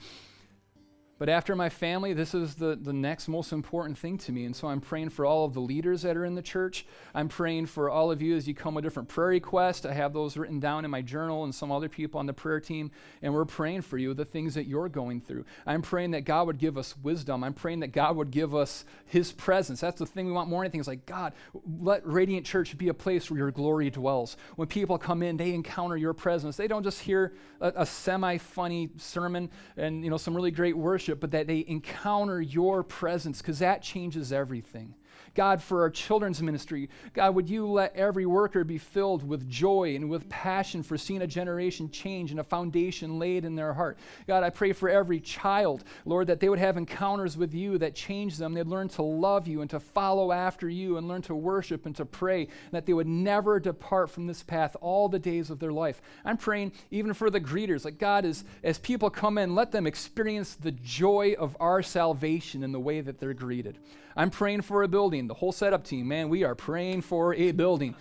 But 1.20 1.30
after 1.30 1.56
my 1.56 1.70
family, 1.70 2.14
this 2.14 2.34
is 2.34 2.56
the, 2.56 2.78
the 2.80 2.94
next 2.94 3.28
most 3.28 3.52
important 3.52 3.98
thing 3.98 4.18
to 4.20 4.32
me. 4.32 4.46
And 4.46 4.56
so 4.56 4.68
I'm 4.68 4.82
praying 4.82 5.10
for 5.10 5.26
all 5.26 5.46
of 5.46 5.54
the 5.54 5.60
leaders 5.60 6.04
that 6.04 6.16
are 6.16 6.26
in 6.26 6.36
the 6.36 6.42
church. 6.42 6.86
I'm 7.16 7.28
praying 7.28 7.68
for 7.68 7.90
all 7.90 8.12
of 8.12 8.22
you 8.22 8.36
as 8.36 8.48
you 8.48 8.54
come 8.54 8.76
with 8.76 8.84
different 8.84 9.10
prayer 9.10 9.30
requests. 9.30 9.86
I 9.86 9.94
have 9.94 10.14
those 10.14 10.38
written 10.38 10.60
down 10.60 10.86
in 10.86 10.92
my 10.92 11.02
journal 11.02 11.44
and 11.44 11.56
some 11.56 11.72
other 11.72 11.90
people 11.90 12.20
on 12.20 12.28
the 12.28 12.34
prayer 12.34 12.60
team. 12.60 12.92
And 13.22 13.34
we're 13.34 13.46
praying 13.46 13.82
for 13.82 13.98
you, 13.98 14.14
the 14.14 14.26
things 14.26 14.54
that 14.54 14.68
you're 14.68 14.90
going 14.90 15.22
through. 15.22 15.46
I'm 15.66 15.82
praying 15.82 16.12
that 16.12 16.22
God 16.22 16.46
would 16.48 16.60
give 16.60 16.78
us 16.78 16.96
wisdom. 17.02 17.44
I'm 17.44 17.54
praying 17.54 17.80
that 17.80 17.94
God 17.94 18.16
would 18.16 18.30
give 18.30 18.54
us 18.54 18.86
his 19.06 19.32
presence. 19.32 19.82
That's 19.82 20.00
the 20.00 20.06
thing 20.06 20.28
we 20.28 20.34
want 20.34 20.50
more 20.50 20.60
than 20.60 20.66
anything. 20.66 20.82
Is 20.82 20.88
like, 20.88 21.08
God, 21.08 21.34
let 21.80 22.06
Radiant 22.06 22.46
Church 22.46 22.78
be 22.78 22.90
a 22.90 22.94
place 22.94 23.32
where 23.32 23.40
your 23.40 23.52
glory 23.52 23.90
dwells. 23.90 24.38
When 24.56 24.68
people 24.68 24.98
come 24.98 25.24
in, 25.24 25.38
they 25.38 25.54
encounter 25.54 25.98
your 25.98 26.14
presence. 26.14 26.58
They 26.58 26.68
don't 26.68 26.84
just 26.84 27.02
hear 27.02 27.34
a, 27.60 27.74
a 27.78 27.86
semi-funny 27.86 28.90
sermon 28.98 29.50
and 29.78 30.04
you 30.04 30.10
know 30.10 30.18
some 30.18 30.36
really 30.36 30.52
great 30.52 30.78
worship 30.78 31.07
worship, 31.08 31.20
but 31.20 31.32
that 31.32 31.48
they 31.48 31.64
encounter 31.68 32.42
your 32.42 32.84
presence 32.84 33.42
because 33.42 33.60
that 33.60 33.82
changes 33.82 34.32
everything. 34.34 34.94
God, 35.38 35.62
for 35.62 35.84
our 35.84 35.92
children's 35.92 36.42
ministry, 36.42 36.90
God, 37.14 37.36
would 37.36 37.48
you 37.48 37.68
let 37.68 37.96
every 37.96 38.26
worker 38.26 38.64
be 38.64 38.80
filled 38.80 39.22
with 39.22 39.48
joy 39.48 39.96
and 39.96 40.10
with 40.10 40.28
passion 40.30 40.82
for 40.82 40.98
seeing 40.98 41.22
a 41.22 41.28
generation 41.28 41.92
change 41.92 42.32
and 42.32 42.40
a 42.40 42.44
foundation 42.44 43.20
laid 43.20 43.46
in 43.46 43.54
their 43.54 43.72
heart. 43.72 44.00
God, 44.26 44.42
I 44.42 44.50
pray 44.50 44.74
for 44.74 44.90
every 44.90 45.20
child, 45.20 45.84
Lord, 46.06 46.26
that 46.26 46.40
they 46.40 46.50
would 46.50 46.58
have 46.58 46.76
encounters 46.76 47.38
with 47.38 47.54
you 47.54 47.78
that 47.78 47.94
change 47.94 48.38
them. 48.38 48.56
They'd 48.56 48.66
learn 48.66 48.90
to 48.90 49.04
love 49.04 49.48
you 49.48 49.62
and 49.62 49.70
to 49.70 49.80
follow 49.80 50.32
after 50.32 50.68
you 50.68 50.98
and 50.98 51.08
learn 51.08 51.22
to 51.24 51.36
worship 51.36 51.86
and 51.86 51.96
to 51.98 52.06
pray, 52.06 52.42
and 52.42 52.72
that 52.72 52.88
they 52.88 52.94
would 52.94 53.06
never 53.06 53.60
depart 53.60 54.10
from 54.10 54.26
this 54.26 54.42
path 54.42 54.76
all 54.82 55.08
the 55.08 55.20
days 55.20 55.52
of 55.52 55.60
their 55.60 55.72
life. 55.72 56.02
I'm 56.26 56.38
praying 56.38 56.72
even 56.90 57.14
for 57.14 57.30
the 57.30 57.40
greeters, 57.40 57.86
like 57.86 58.00
God, 58.00 58.26
as, 58.26 58.44
as 58.64 58.80
people 58.80 59.12
come 59.12 59.38
in, 59.38 59.54
let 59.54 59.72
them 59.72 59.86
experience 59.86 60.56
the 60.56 60.72
joy 60.72 61.36
of 61.38 61.56
our 61.60 61.84
salvation 61.84 62.64
in 62.64 62.72
the 62.72 62.80
way 62.80 63.02
that 63.02 63.20
they're 63.20 63.36
greeted. 63.36 63.78
I'm 64.18 64.32
praying 64.32 64.62
for 64.62 64.82
a 64.82 64.88
building. 64.88 65.28
The 65.28 65.36
whole 65.36 65.52
setup 65.52 65.84
team, 65.84 66.08
man, 66.08 66.28
we 66.28 66.44
are 66.44 66.56
praying 66.56 67.04
for 67.04 67.36
a 67.36 67.52
building. 67.52 67.96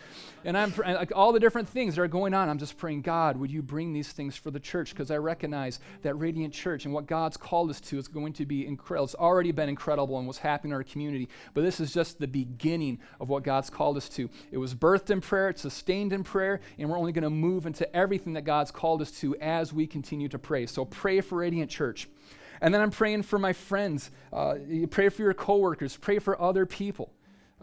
And 0.47 0.57
I'm 0.57 0.73
like 0.77 1.13
all 1.15 1.33
the 1.33 1.41
different 1.41 1.69
things 1.69 1.97
that 1.97 2.03
are 2.03 2.09
going 2.09 2.33
on. 2.33 2.49
I'm 2.49 2.59
just 2.59 2.79
praying, 2.79 3.03
God, 3.03 3.37
would 3.37 3.51
you 3.51 3.63
bring 3.63 3.93
these 3.93 4.13
things 4.13 4.37
for 4.37 4.51
the 4.51 4.61
church? 4.61 4.91
Because 4.91 5.11
I 5.11 5.19
recognize 5.19 5.81
that 6.03 6.15
Radiant 6.15 6.55
Church 6.55 6.85
and 6.85 6.95
what 6.95 7.07
God's 7.07 7.37
called 7.37 7.69
us 7.69 7.81
to 7.83 7.99
is 7.99 8.07
going 8.09 8.33
to 8.35 8.47
be 8.47 8.65
incredible. 8.67 9.05
It's 9.05 9.15
already 9.17 9.51
been 9.51 9.69
incredible 9.69 10.17
and 10.19 10.27
what's 10.27 10.39
happening 10.39 10.71
in 10.71 10.77
our 10.77 10.85
community. 10.85 11.29
But 11.53 11.63
this 11.63 11.81
is 11.81 11.93
just 11.93 12.21
the 12.21 12.29
beginning 12.29 13.01
of 13.21 13.29
what 13.29 13.43
God's 13.43 13.69
called 13.69 13.97
us 13.97 14.09
to. 14.11 14.31
It 14.53 14.59
was 14.59 14.73
birthed 14.73 15.11
in 15.11 15.21
prayer, 15.21 15.51
it's 15.51 15.63
sustained 15.63 16.13
in 16.13 16.23
prayer, 16.23 16.61
and 16.79 16.89
we're 16.89 16.99
only 16.99 17.13
going 17.13 17.25
to 17.25 17.31
move 17.31 17.67
into 17.67 17.95
everything 17.95 18.35
that 18.35 18.45
God's 18.45 18.71
called 18.71 19.03
us 19.03 19.11
to 19.21 19.37
as 19.37 19.73
we 19.73 19.87
continue 19.87 20.29
to 20.29 20.39
pray. 20.39 20.67
So 20.67 20.85
pray 20.85 21.21
for 21.21 21.39
Radiant 21.39 21.71
Church. 21.71 22.09
And 22.61 22.73
then 22.73 22.81
I'm 22.81 22.91
praying 22.91 23.23
for 23.23 23.39
my 23.39 23.53
friends. 23.53 24.11
Uh, 24.33 24.57
pray 24.91 25.09
for 25.09 25.23
your 25.23 25.35
coworkers. 25.35 25.97
Pray 25.97 26.19
for 26.19 26.41
other 26.41 26.67
people. 26.67 27.13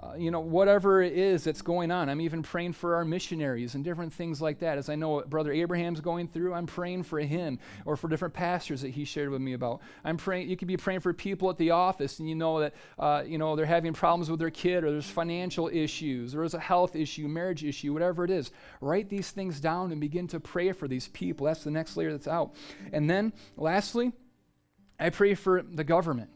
Uh, 0.02 0.16
you 0.18 0.32
know, 0.32 0.40
whatever 0.40 1.04
it 1.04 1.14
is 1.14 1.44
that's 1.44 1.62
going 1.62 1.92
on. 1.92 2.10
I'm 2.10 2.20
even 2.20 2.42
praying 2.42 2.74
for 2.74 2.96
our 2.96 3.06
missionaries 3.06 3.76
and 3.76 3.84
different 3.84 4.12
things 4.12 4.42
like 4.42 4.60
that. 4.60 4.80
As 4.80 4.90
I 4.90 4.96
know 4.96 5.10
what 5.10 5.30
Brother 5.30 5.54
Abraham's 5.54 6.02
going 6.02 6.28
through, 6.28 6.54
I'm 6.56 6.66
praying 6.66 7.04
for 7.04 7.20
him 7.20 7.60
or 7.86 7.96
for 7.96 8.08
different 8.08 8.34
pastors 8.34 8.82
that 8.82 8.90
he 8.90 9.06
shared 9.06 9.30
with 9.30 9.40
me 9.40 9.54
about. 9.54 9.82
I'm 10.04 10.18
praying. 10.18 10.50
You 10.50 10.58
could 10.58 10.68
be 10.68 10.78
praying 10.78 11.02
for 11.02 11.14
people 11.14 11.48
at 11.52 11.58
the 11.58 11.72
office, 11.72 12.18
and 12.18 12.28
you 12.28 12.34
know 12.34 12.60
that 12.60 12.74
uh, 12.98 13.24
you 13.26 13.38
know 13.38 13.56
they're 13.56 13.68
having 13.68 13.94
problems 13.94 14.32
with 14.32 14.40
their 14.40 14.50
kid, 14.50 14.84
or 14.84 14.92
there's 14.92 15.10
financial 15.10 15.70
issues, 15.72 16.34
or 16.34 16.40
there's 16.40 16.56
a 16.56 16.60
health 16.60 16.96
issue, 16.96 17.28
marriage 17.28 17.64
issue, 17.64 17.94
whatever 17.94 18.26
it 18.26 18.32
is. 18.32 18.50
Write 18.82 19.10
these 19.10 19.30
things 19.30 19.60
down 19.60 19.92
and 19.92 20.02
begin 20.02 20.28
to 20.30 20.40
pray 20.40 20.72
for 20.72 20.88
these 20.88 21.08
people. 21.10 21.46
That's 21.46 21.64
the 21.64 21.72
next 21.72 21.96
layer 21.98 22.12
that's 22.12 22.28
out. 22.28 22.56
And 22.92 23.08
then, 23.08 23.32
lastly, 23.58 24.12
I 25.04 25.10
pray 25.10 25.36
for 25.36 25.62
the 25.62 25.84
government. 25.84 26.30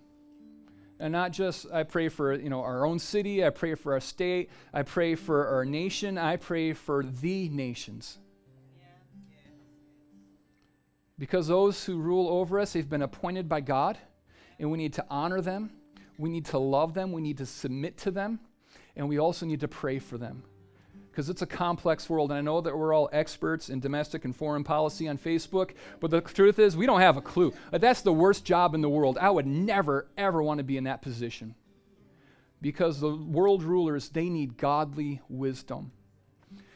And 0.99 1.13
not 1.13 1.31
just 1.31 1.67
I 1.71 1.83
pray 1.83 2.09
for, 2.09 2.33
you 2.33 2.49
know, 2.49 2.61
our 2.63 2.85
own 2.85 2.99
city, 2.99 3.45
I 3.45 3.49
pray 3.49 3.75
for 3.75 3.93
our 3.93 4.01
state, 4.01 4.49
I 4.73 4.81
pray 4.83 5.15
for 5.15 5.47
our 5.47 5.63
nation, 5.63 6.17
I 6.17 6.35
pray 6.35 6.73
for 6.73 7.01
the 7.01 7.47
nations. 7.47 8.17
Because 11.17 11.47
those 11.47 11.85
who 11.85 11.97
rule 11.97 12.27
over 12.27 12.59
us, 12.59 12.73
they've 12.73 12.89
been 12.89 13.03
appointed 13.03 13.47
by 13.47 13.61
God, 13.61 13.97
and 14.59 14.69
we 14.69 14.77
need 14.77 14.91
to 14.93 15.05
honor 15.09 15.39
them, 15.39 15.71
we 16.17 16.27
need 16.29 16.47
to 16.47 16.57
love 16.57 16.93
them, 16.93 17.13
we 17.13 17.21
need 17.21 17.37
to 17.37 17.45
submit 17.45 17.95
to 17.99 18.11
them, 18.11 18.37
and 18.97 19.07
we 19.07 19.17
also 19.17 19.45
need 19.45 19.61
to 19.61 19.69
pray 19.69 19.97
for 19.97 20.17
them 20.17 20.43
because 21.17 21.31
it's 21.31 21.41
a 21.41 21.47
complex 21.47 22.07
world. 22.11 22.29
And 22.29 22.37
I 22.37 22.41
know 22.41 22.61
that 22.61 22.77
we're 22.77 22.93
all 22.93 23.09
experts 23.11 23.69
in 23.69 23.79
domestic 23.79 24.23
and 24.23 24.35
foreign 24.35 24.63
policy 24.63 25.07
on 25.07 25.17
Facebook, 25.17 25.71
but 25.99 26.11
the 26.11 26.21
truth 26.21 26.59
is, 26.59 26.77
we 26.77 26.85
don't 26.85 27.01
have 27.01 27.17
a 27.17 27.21
clue. 27.21 27.55
That's 27.71 28.01
the 28.01 28.13
worst 28.13 28.45
job 28.45 28.75
in 28.75 28.81
the 28.81 28.89
world. 28.89 29.17
I 29.19 29.31
would 29.31 29.47
never, 29.47 30.09
ever 30.15 30.43
want 30.43 30.59
to 30.59 30.63
be 30.63 30.77
in 30.77 30.83
that 30.83 31.01
position 31.01 31.55
because 32.61 32.99
the 32.99 33.15
world 33.15 33.63
rulers, 33.63 34.09
they 34.09 34.29
need 34.29 34.57
godly 34.57 35.19
wisdom. 35.27 35.91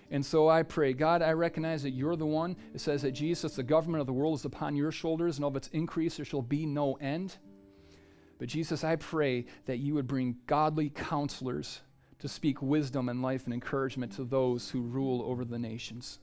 And 0.10 0.26
so 0.26 0.50
I 0.50 0.64
pray, 0.64 0.94
God, 0.94 1.22
I 1.22 1.34
recognize 1.34 1.84
that 1.84 1.92
you're 1.92 2.16
the 2.16 2.26
one. 2.26 2.56
It 2.74 2.82
says 2.82 3.04
that 3.04 3.12
Jesus, 3.12 3.56
the 3.56 3.62
government 3.62 4.02
of 4.02 4.08
the 4.08 4.14
world, 4.14 4.39
is 4.39 4.46
upon 4.46 4.76
your 4.76 4.92
shoulders, 4.92 5.38
and 5.38 5.46
of 5.46 5.56
its 5.56 5.68
increase 5.68 6.18
there 6.18 6.26
shall 6.26 6.42
be 6.42 6.66
no 6.66 6.96
end. 6.96 7.38
But 8.39 8.48
Jesus, 8.48 8.84
I 8.84 8.96
pray 8.96 9.46
that 9.68 9.78
you 9.78 9.94
would 9.94 10.08
bring 10.08 10.38
godly 10.48 10.89
counselors 10.89 11.82
to 12.22 12.30
speak 12.30 12.61
wisdom 12.61 13.09
and 13.09 13.22
life 13.22 13.45
and 13.45 13.53
encouragement 13.53 14.13
to 14.13 14.24
those 14.24 14.69
who 14.69 14.82
rule 14.82 15.24
over 15.24 15.43
the 15.43 15.59
nations. 15.59 16.19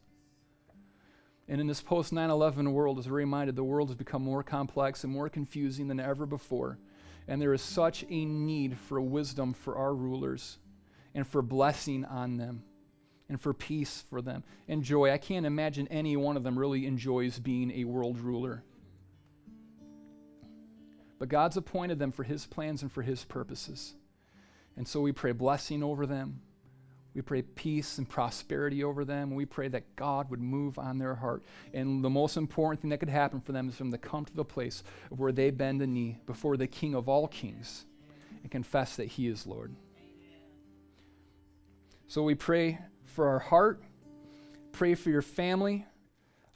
And 1.48 1.60
in 1.60 1.66
this 1.66 1.80
post 1.80 2.12
9 2.12 2.30
11 2.30 2.72
world, 2.72 2.98
as 2.98 3.08
we're 3.08 3.16
reminded, 3.16 3.56
the 3.56 3.64
world 3.64 3.88
has 3.88 3.96
become 3.96 4.22
more 4.22 4.42
complex 4.42 5.02
and 5.02 5.12
more 5.12 5.28
confusing 5.28 5.88
than 5.88 5.98
ever 5.98 6.24
before. 6.24 6.78
And 7.26 7.42
there 7.42 7.52
is 7.52 7.62
such 7.62 8.04
a 8.08 8.24
need 8.24 8.78
for 8.78 9.00
wisdom 9.00 9.52
for 9.52 9.76
our 9.76 9.94
rulers 9.94 10.58
and 11.14 11.26
for 11.26 11.42
blessing 11.42 12.04
on 12.04 12.36
them 12.36 12.62
and 13.28 13.40
for 13.40 13.52
peace 13.52 14.04
for 14.08 14.22
them 14.22 14.44
and 14.68 14.84
joy. 14.84 15.10
I 15.10 15.18
can't 15.18 15.46
imagine 15.46 15.88
any 15.88 16.16
one 16.16 16.36
of 16.36 16.44
them 16.44 16.58
really 16.58 16.86
enjoys 16.86 17.38
being 17.38 17.72
a 17.72 17.84
world 17.84 18.20
ruler. 18.20 18.62
But 21.18 21.28
God's 21.28 21.56
appointed 21.56 21.98
them 21.98 22.12
for 22.12 22.22
His 22.22 22.46
plans 22.46 22.82
and 22.82 22.92
for 22.92 23.02
His 23.02 23.24
purposes. 23.24 23.94
And 24.78 24.86
so 24.86 25.00
we 25.00 25.10
pray 25.10 25.32
blessing 25.32 25.82
over 25.82 26.06
them. 26.06 26.40
We 27.12 27.20
pray 27.20 27.42
peace 27.42 27.98
and 27.98 28.08
prosperity 28.08 28.84
over 28.84 29.04
them. 29.04 29.34
We 29.34 29.44
pray 29.44 29.66
that 29.66 29.96
God 29.96 30.30
would 30.30 30.40
move 30.40 30.78
on 30.78 30.98
their 30.98 31.16
heart. 31.16 31.42
And 31.74 32.04
the 32.04 32.08
most 32.08 32.36
important 32.36 32.80
thing 32.80 32.90
that 32.90 33.00
could 33.00 33.08
happen 33.08 33.40
for 33.40 33.50
them 33.50 33.68
is 33.68 33.74
for 33.74 33.82
them 33.82 33.90
to 33.90 33.98
come 33.98 34.24
to 34.24 34.36
the 34.36 34.44
place 34.44 34.84
where 35.10 35.32
they 35.32 35.50
bend 35.50 35.80
the 35.80 35.86
knee 35.88 36.18
before 36.26 36.56
the 36.56 36.68
King 36.68 36.94
of 36.94 37.08
all 37.08 37.26
kings 37.26 37.86
and 38.40 38.52
confess 38.52 38.94
that 38.96 39.06
He 39.06 39.26
is 39.26 39.48
Lord. 39.48 39.74
So 42.06 42.22
we 42.22 42.36
pray 42.36 42.78
for 43.04 43.26
our 43.26 43.40
heart, 43.40 43.82
pray 44.70 44.94
for 44.94 45.10
your 45.10 45.22
family. 45.22 45.86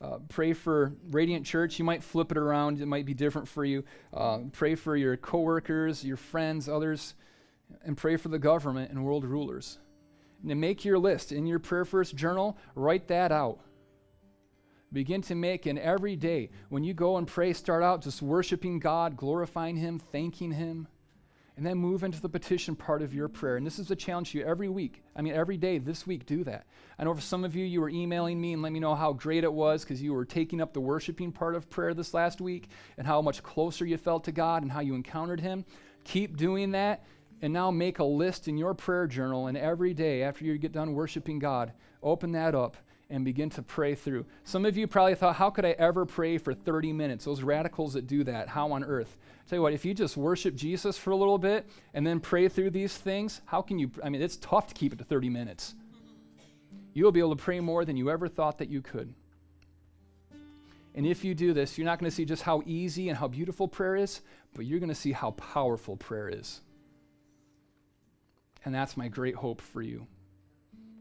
Uh, 0.00 0.18
pray 0.28 0.52
for 0.52 0.92
Radiant 1.10 1.44
Church. 1.44 1.78
You 1.78 1.84
might 1.84 2.04
flip 2.04 2.30
it 2.30 2.38
around. 2.38 2.80
It 2.80 2.86
might 2.86 3.06
be 3.06 3.14
different 3.14 3.48
for 3.48 3.64
you. 3.64 3.84
Uh, 4.12 4.40
pray 4.52 4.76
for 4.76 4.96
your 4.96 5.16
coworkers, 5.16 6.04
your 6.04 6.16
friends, 6.16 6.68
others 6.68 7.14
and 7.84 7.96
pray 7.96 8.16
for 8.16 8.28
the 8.28 8.38
government 8.38 8.90
and 8.90 9.04
world 9.04 9.24
rulers. 9.24 9.78
And 10.40 10.50
to 10.50 10.54
make 10.54 10.84
your 10.84 10.98
list 10.98 11.32
in 11.32 11.46
your 11.46 11.58
prayer 11.58 11.84
first 11.84 12.16
journal, 12.16 12.58
write 12.74 13.08
that 13.08 13.32
out. 13.32 13.60
Begin 14.92 15.22
to 15.22 15.34
make 15.34 15.64
an 15.64 15.78
every 15.78 16.16
day, 16.16 16.50
when 16.68 16.84
you 16.84 16.92
go 16.92 17.16
and 17.16 17.26
pray, 17.26 17.54
start 17.54 17.82
out 17.82 18.02
just 18.02 18.20
worshiping 18.20 18.78
God, 18.78 19.16
glorifying 19.16 19.76
Him, 19.76 19.98
thanking 19.98 20.52
Him, 20.52 20.86
and 21.56 21.64
then 21.64 21.78
move 21.78 22.02
into 22.02 22.20
the 22.20 22.28
petition 22.28 22.76
part 22.76 23.00
of 23.00 23.14
your 23.14 23.28
prayer. 23.28 23.56
And 23.56 23.66
this 23.66 23.78
is 23.78 23.90
a 23.90 23.96
challenge 23.96 24.32
to 24.32 24.38
you 24.38 24.44
every 24.44 24.68
week. 24.68 25.02
I 25.16 25.22
mean, 25.22 25.32
every 25.32 25.56
day 25.56 25.78
this 25.78 26.06
week, 26.06 26.26
do 26.26 26.44
that. 26.44 26.66
I 26.98 27.04
know 27.04 27.14
for 27.14 27.20
some 27.20 27.44
of 27.44 27.54
you, 27.54 27.64
you 27.64 27.80
were 27.80 27.88
emailing 27.88 28.38
me 28.38 28.52
and 28.52 28.62
let 28.62 28.72
me 28.72 28.80
know 28.80 28.94
how 28.94 29.12
great 29.14 29.44
it 29.44 29.52
was 29.52 29.82
because 29.82 30.02
you 30.02 30.12
were 30.12 30.24
taking 30.24 30.60
up 30.60 30.74
the 30.74 30.80
worshiping 30.80 31.32
part 31.32 31.54
of 31.54 31.70
prayer 31.70 31.94
this 31.94 32.12
last 32.12 32.40
week 32.40 32.68
and 32.98 33.06
how 33.06 33.22
much 33.22 33.42
closer 33.42 33.86
you 33.86 33.96
felt 33.96 34.24
to 34.24 34.32
God 34.32 34.62
and 34.62 34.72
how 34.72 34.80
you 34.80 34.94
encountered 34.94 35.40
Him. 35.40 35.64
Keep 36.04 36.36
doing 36.36 36.72
that 36.72 37.04
and 37.42 37.52
now 37.52 37.70
make 37.70 37.98
a 37.98 38.04
list 38.04 38.46
in 38.46 38.56
your 38.56 38.72
prayer 38.72 39.06
journal, 39.06 39.48
and 39.48 39.58
every 39.58 39.92
day 39.92 40.22
after 40.22 40.44
you 40.44 40.56
get 40.56 40.72
done 40.72 40.94
worshiping 40.94 41.40
God, 41.40 41.72
open 42.02 42.32
that 42.32 42.54
up 42.54 42.76
and 43.10 43.24
begin 43.24 43.50
to 43.50 43.62
pray 43.62 43.94
through. 43.94 44.24
Some 44.44 44.64
of 44.64 44.76
you 44.76 44.86
probably 44.86 45.16
thought, 45.16 45.36
how 45.36 45.50
could 45.50 45.66
I 45.66 45.72
ever 45.72 46.06
pray 46.06 46.38
for 46.38 46.54
30 46.54 46.94
minutes? 46.94 47.26
Those 47.26 47.42
radicals 47.42 47.92
that 47.92 48.06
do 48.06 48.24
that, 48.24 48.48
how 48.48 48.72
on 48.72 48.84
earth? 48.84 49.18
I'll 49.20 49.48
tell 49.48 49.58
you 49.58 49.62
what, 49.62 49.74
if 49.74 49.84
you 49.84 49.92
just 49.92 50.16
worship 50.16 50.54
Jesus 50.54 50.96
for 50.96 51.10
a 51.10 51.16
little 51.16 51.36
bit 51.36 51.68
and 51.92 52.06
then 52.06 52.20
pray 52.20 52.48
through 52.48 52.70
these 52.70 52.96
things, 52.96 53.42
how 53.44 53.60
can 53.60 53.78
you? 53.78 53.90
I 54.02 54.08
mean, 54.08 54.22
it's 54.22 54.36
tough 54.36 54.68
to 54.68 54.74
keep 54.74 54.94
it 54.94 54.98
to 55.00 55.04
30 55.04 55.28
minutes. 55.28 55.74
You'll 56.94 57.12
be 57.12 57.20
able 57.20 57.36
to 57.36 57.42
pray 57.42 57.60
more 57.60 57.84
than 57.84 57.96
you 57.96 58.08
ever 58.08 58.28
thought 58.28 58.58
that 58.58 58.70
you 58.70 58.80
could. 58.80 59.12
And 60.94 61.06
if 61.06 61.24
you 61.24 61.34
do 61.34 61.52
this, 61.52 61.76
you're 61.76 61.86
not 61.86 61.98
going 61.98 62.10
to 62.10 62.14
see 62.14 62.24
just 62.24 62.42
how 62.42 62.62
easy 62.66 63.08
and 63.08 63.18
how 63.18 63.28
beautiful 63.28 63.66
prayer 63.66 63.96
is, 63.96 64.20
but 64.54 64.64
you're 64.64 64.78
going 64.78 64.90
to 64.90 64.94
see 64.94 65.12
how 65.12 65.32
powerful 65.32 65.96
prayer 65.96 66.28
is. 66.28 66.60
And 68.64 68.74
that's 68.74 68.96
my 68.96 69.08
great 69.08 69.34
hope 69.34 69.60
for 69.60 69.82
you. 69.82 70.06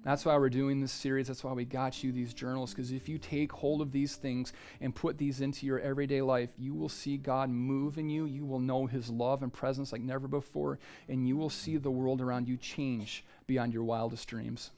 That's 0.04 0.26
why 0.26 0.36
we're 0.38 0.50
doing 0.50 0.82
this 0.82 0.92
series. 0.92 1.28
That's 1.28 1.44
why 1.44 1.54
we 1.54 1.64
got 1.64 2.04
you 2.04 2.12
these 2.12 2.34
journals. 2.34 2.74
Because 2.74 2.92
if 2.92 3.08
you 3.08 3.20
take 3.20 3.52
hold 3.52 3.82
of 3.82 3.92
these 3.92 4.16
things 4.16 4.52
and 4.80 4.96
put 4.96 5.18
these 5.20 5.42
into 5.42 5.68
your 5.68 5.80
everyday 5.80 6.24
life, 6.24 6.50
you 6.58 6.74
will 6.74 6.90
see 6.90 7.18
God 7.18 7.52
move 7.52 8.00
in 8.00 8.10
you. 8.10 8.26
You 8.26 8.44
will 8.44 8.60
know 8.60 8.88
His 8.88 9.10
love 9.10 9.44
and 9.44 9.54
presence 9.54 9.92
like 9.92 10.02
never 10.02 10.28
before. 10.28 10.80
And 11.08 11.28
you 11.28 11.38
will 11.38 11.52
see 11.52 11.78
the 11.78 11.92
world 11.92 12.20
around 12.20 12.48
you 12.48 12.58
change 12.58 13.24
beyond 13.46 13.74
your 13.74 13.84
wildest 13.84 14.28
dreams. 14.28 14.72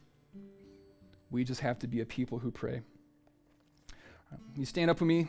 We 1.32 1.46
just 1.46 1.62
have 1.62 1.80
to 1.80 1.88
be 1.88 2.02
a 2.02 2.06
people 2.06 2.40
who 2.40 2.52
pray. 2.52 2.82
You 4.58 4.66
stand 4.66 4.92
up 4.92 5.00
with 5.00 5.08
me. 5.08 5.28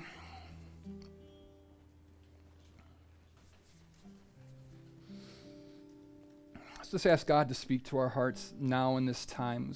Just 6.91 7.07
ask 7.07 7.27
God 7.27 7.49
to 7.49 7.55
speak 7.55 7.85
to 7.87 7.99
our 7.99 8.09
hearts 8.09 8.53
now 8.59 8.97
in 8.97 9.07
this 9.07 9.27
time. 9.27 9.75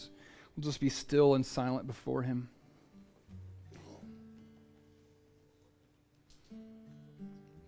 We'll 0.57 0.65
just 0.65 0.81
be 0.81 0.89
still 0.89 1.35
and 1.35 1.45
silent 1.45 1.87
before 1.87 2.23
Him. 2.23 2.49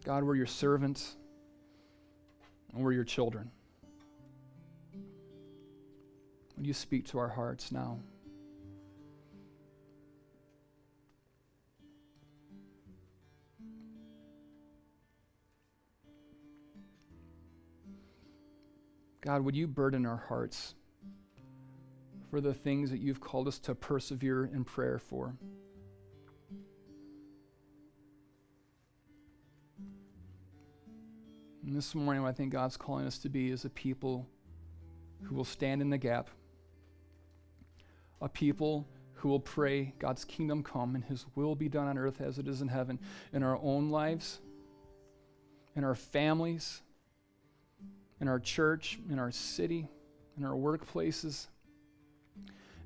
God, 0.04 0.24
we're 0.24 0.34
your 0.34 0.46
servants 0.46 1.16
and 2.72 2.82
we're 2.82 2.92
your 2.92 3.04
children. 3.04 3.50
Would 6.56 6.66
you 6.66 6.74
speak 6.74 7.06
to 7.08 7.18
our 7.18 7.28
hearts 7.28 7.70
now? 7.70 8.00
God, 19.22 19.42
would 19.44 19.54
you 19.54 19.66
burden 19.66 20.06
our 20.06 20.24
hearts 20.28 20.74
for 22.30 22.40
the 22.40 22.54
things 22.54 22.90
that 22.90 23.00
you've 23.00 23.20
called 23.20 23.48
us 23.48 23.58
to 23.60 23.74
persevere 23.74 24.46
in 24.46 24.64
prayer 24.64 24.98
for? 24.98 25.34
And 31.62 31.76
this 31.76 31.94
morning, 31.94 32.22
what 32.22 32.30
I 32.30 32.32
think 32.32 32.52
God's 32.52 32.78
calling 32.78 33.06
us 33.06 33.18
to 33.18 33.28
be 33.28 33.50
is 33.50 33.66
a 33.66 33.70
people 33.70 34.26
who 35.22 35.34
will 35.34 35.44
stand 35.44 35.82
in 35.82 35.90
the 35.90 35.98
gap, 35.98 36.30
a 38.22 38.28
people 38.28 38.88
who 39.12 39.28
will 39.28 39.40
pray 39.40 39.92
God's 39.98 40.24
kingdom 40.24 40.62
come 40.62 40.94
and 40.94 41.04
his 41.04 41.26
will 41.34 41.54
be 41.54 41.68
done 41.68 41.86
on 41.86 41.98
earth 41.98 42.22
as 42.22 42.38
it 42.38 42.48
is 42.48 42.62
in 42.62 42.68
heaven 42.68 42.98
in 43.34 43.42
our 43.42 43.58
own 43.62 43.90
lives, 43.90 44.40
in 45.76 45.84
our 45.84 45.94
families, 45.94 46.82
in 48.20 48.28
our 48.28 48.38
church, 48.38 48.98
in 49.10 49.18
our 49.18 49.30
city, 49.30 49.88
in 50.36 50.44
our 50.44 50.54
workplaces. 50.54 51.46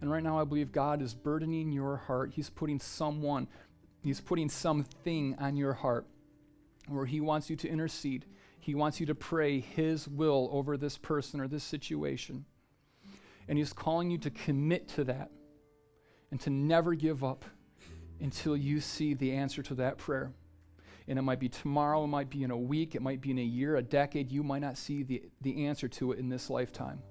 And 0.01 0.11
right 0.11 0.23
now, 0.23 0.39
I 0.39 0.45
believe 0.45 0.73
God 0.73 1.03
is 1.03 1.15
burdening 1.15 1.73
your 1.73 1.97
heart. 1.97 2.33
He's 2.35 2.51
putting 2.51 2.79
someone, 2.79 3.49
He's 4.03 4.21
putting 4.21 4.49
something 4.49 5.35
on 5.39 5.57
your 5.57 5.73
heart 5.73 6.07
where 6.89 7.07
He 7.07 7.21
wants 7.21 7.49
you 7.49 7.57
to 7.57 7.69
intercede. 7.69 8.27
He 8.61 8.75
wants 8.75 9.01
you 9.01 9.07
to 9.07 9.15
pray 9.15 9.61
His 9.61 10.07
will 10.07 10.49
over 10.53 10.77
this 10.77 10.99
person 10.99 11.41
or 11.41 11.49
this 11.49 11.65
situation. 11.65 12.45
And 13.49 13.59
He's 13.59 13.73
calling 13.73 14.11
you 14.11 14.19
to 14.19 14.31
commit 14.31 14.89
to 14.91 15.05
that 15.05 15.31
and 16.31 16.41
to 16.41 16.51
never 16.51 16.95
give 16.95 17.25
up 17.25 17.45
until 18.21 18.57
you 18.57 18.81
see 18.81 19.15
the 19.15 19.33
answer 19.33 19.63
to 19.63 19.75
that 19.77 19.99
prayer. 19.99 20.33
And 21.07 21.19
it 21.19 21.23
might 21.23 21.39
be 21.39 21.49
tomorrow, 21.49 22.05
it 22.05 22.09
might 22.09 22.31
be 22.31 22.45
in 22.45 22.51
a 22.51 22.57
week, 22.57 22.95
it 22.95 23.03
might 23.03 23.21
be 23.21 23.31
in 23.31 23.39
a 23.39 23.43
year, 23.43 23.77
a 23.77 23.83
decade. 23.83 24.33
You 24.33 24.43
might 24.43 24.63
not 24.63 24.79
see 24.79 25.03
the, 25.03 25.23
the 25.43 25.67
answer 25.67 25.87
to 25.89 26.13
it 26.13 26.19
in 26.19 26.29
this 26.29 26.49
lifetime. 26.49 27.03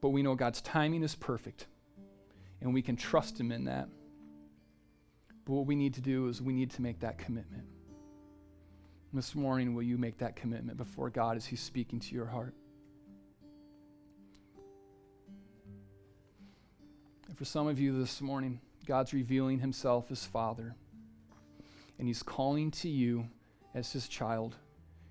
But 0.00 0.10
we 0.10 0.22
know 0.22 0.34
God's 0.34 0.60
timing 0.60 1.02
is 1.02 1.14
perfect, 1.14 1.66
and 2.60 2.74
we 2.74 2.82
can 2.82 2.96
trust 2.96 3.40
Him 3.40 3.52
in 3.52 3.64
that. 3.64 3.88
But 5.44 5.52
what 5.52 5.66
we 5.66 5.74
need 5.74 5.94
to 5.94 6.00
do 6.00 6.28
is 6.28 6.42
we 6.42 6.52
need 6.52 6.70
to 6.72 6.82
make 6.82 7.00
that 7.00 7.18
commitment. 7.18 7.64
This 9.12 9.34
morning, 9.34 9.74
will 9.74 9.82
you 9.82 9.98
make 9.98 10.18
that 10.18 10.36
commitment 10.36 10.76
before 10.76 11.10
God 11.10 11.36
as 11.36 11.46
He's 11.46 11.60
speaking 11.60 12.00
to 12.00 12.14
your 12.14 12.26
heart? 12.26 12.54
And 17.28 17.36
for 17.36 17.44
some 17.44 17.66
of 17.66 17.78
you 17.78 17.98
this 17.98 18.20
morning, 18.20 18.60
God's 18.86 19.14
revealing 19.14 19.60
himself 19.60 20.10
as 20.10 20.24
Father. 20.24 20.74
And 22.00 22.08
he's 22.08 22.22
calling 22.22 22.70
to 22.72 22.88
you 22.88 23.28
as 23.74 23.92
his 23.92 24.08
child. 24.08 24.56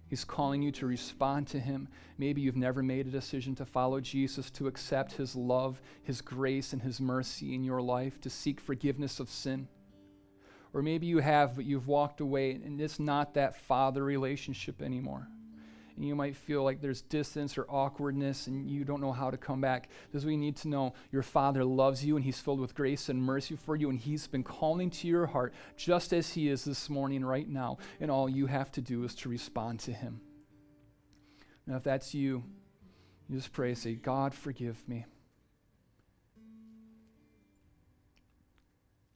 He's 0.08 0.26
calling 0.26 0.62
you 0.62 0.72
to 0.72 0.88
respond 0.88 1.48
to 1.50 1.60
him. 1.60 1.88
Maybe 2.18 2.42
you've 2.42 2.58
never 2.58 2.82
made 2.82 3.06
a 3.06 3.12
decision 3.12 3.54
to 3.56 3.66
follow 3.66 4.02
Jesus, 4.02 4.50
to 4.52 4.68
accept 4.68 5.14
his 5.14 5.36
love, 5.36 5.82
his 6.02 6.20
grace, 6.20 6.74
and 6.74 6.82
his 6.82 7.00
mercy 7.00 7.54
in 7.54 7.64
your 7.64 7.80
life, 7.82 8.20
to 8.22 8.30
seek 8.30 8.60
forgiveness 8.60 9.20
of 9.20 9.30
sin. 9.30 9.68
Or 10.74 10.82
maybe 10.82 11.06
you 11.06 11.20
have, 11.20 11.56
but 11.56 11.66
you've 11.66 11.88
walked 11.88 12.22
away 12.22 12.52
and 12.52 12.82
it's 12.82 13.00
not 13.00 13.36
that 13.36 13.56
father 13.56 14.04
relationship 14.04 14.82
anymore 14.82 15.28
you 16.08 16.16
might 16.16 16.36
feel 16.36 16.64
like 16.64 16.82
there's 16.82 17.02
distance 17.02 17.58
or 17.58 17.66
awkwardness 17.70 18.48
and 18.48 18.70
you 18.70 18.86
don't 18.86 19.02
know 19.02 19.12
how 19.12 19.30
to 19.30 19.38
come 19.38 19.60
back. 19.60 19.90
This 20.12 20.24
you 20.24 20.38
need 20.38 20.56
to 20.58 20.68
know. 20.70 20.94
Your 21.12 21.24
Father 21.24 21.66
loves 21.66 22.06
you 22.06 22.16
and 22.16 22.24
He's 22.24 22.40
filled 22.40 22.60
with 22.60 22.76
grace 22.76 23.10
and 23.10 23.22
mercy 23.22 23.56
for 23.56 23.76
you, 23.76 23.90
and 23.90 24.00
He's 24.00 24.28
been 24.28 24.44
calling 24.44 24.90
to 24.92 25.08
your 25.08 25.26
heart 25.26 25.54
just 25.76 26.14
as 26.14 26.32
He 26.32 26.48
is 26.48 26.64
this 26.64 26.90
morning, 26.90 27.26
right 27.26 27.48
now. 27.48 27.78
And 28.00 28.10
all 28.10 28.30
you 28.30 28.46
have 28.46 28.72
to 28.74 28.82
do 28.82 29.04
is 29.04 29.14
to 29.16 29.30
respond 29.30 29.82
to 29.82 29.92
Him. 29.92 30.22
Now, 31.68 31.76
if 31.76 31.84
that's 31.84 32.14
you, 32.14 32.44
you 33.28 33.36
just 33.36 33.52
pray, 33.52 33.76
say, 33.76 33.94
God, 33.94 34.34
forgive 34.34 34.88
me. 34.88 35.06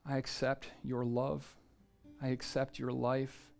I 0.05 0.17
accept 0.17 0.67
your 0.83 1.05
love. 1.05 1.55
I 2.21 2.27
accept 2.27 2.77
your 2.77 2.91
life 2.91 3.52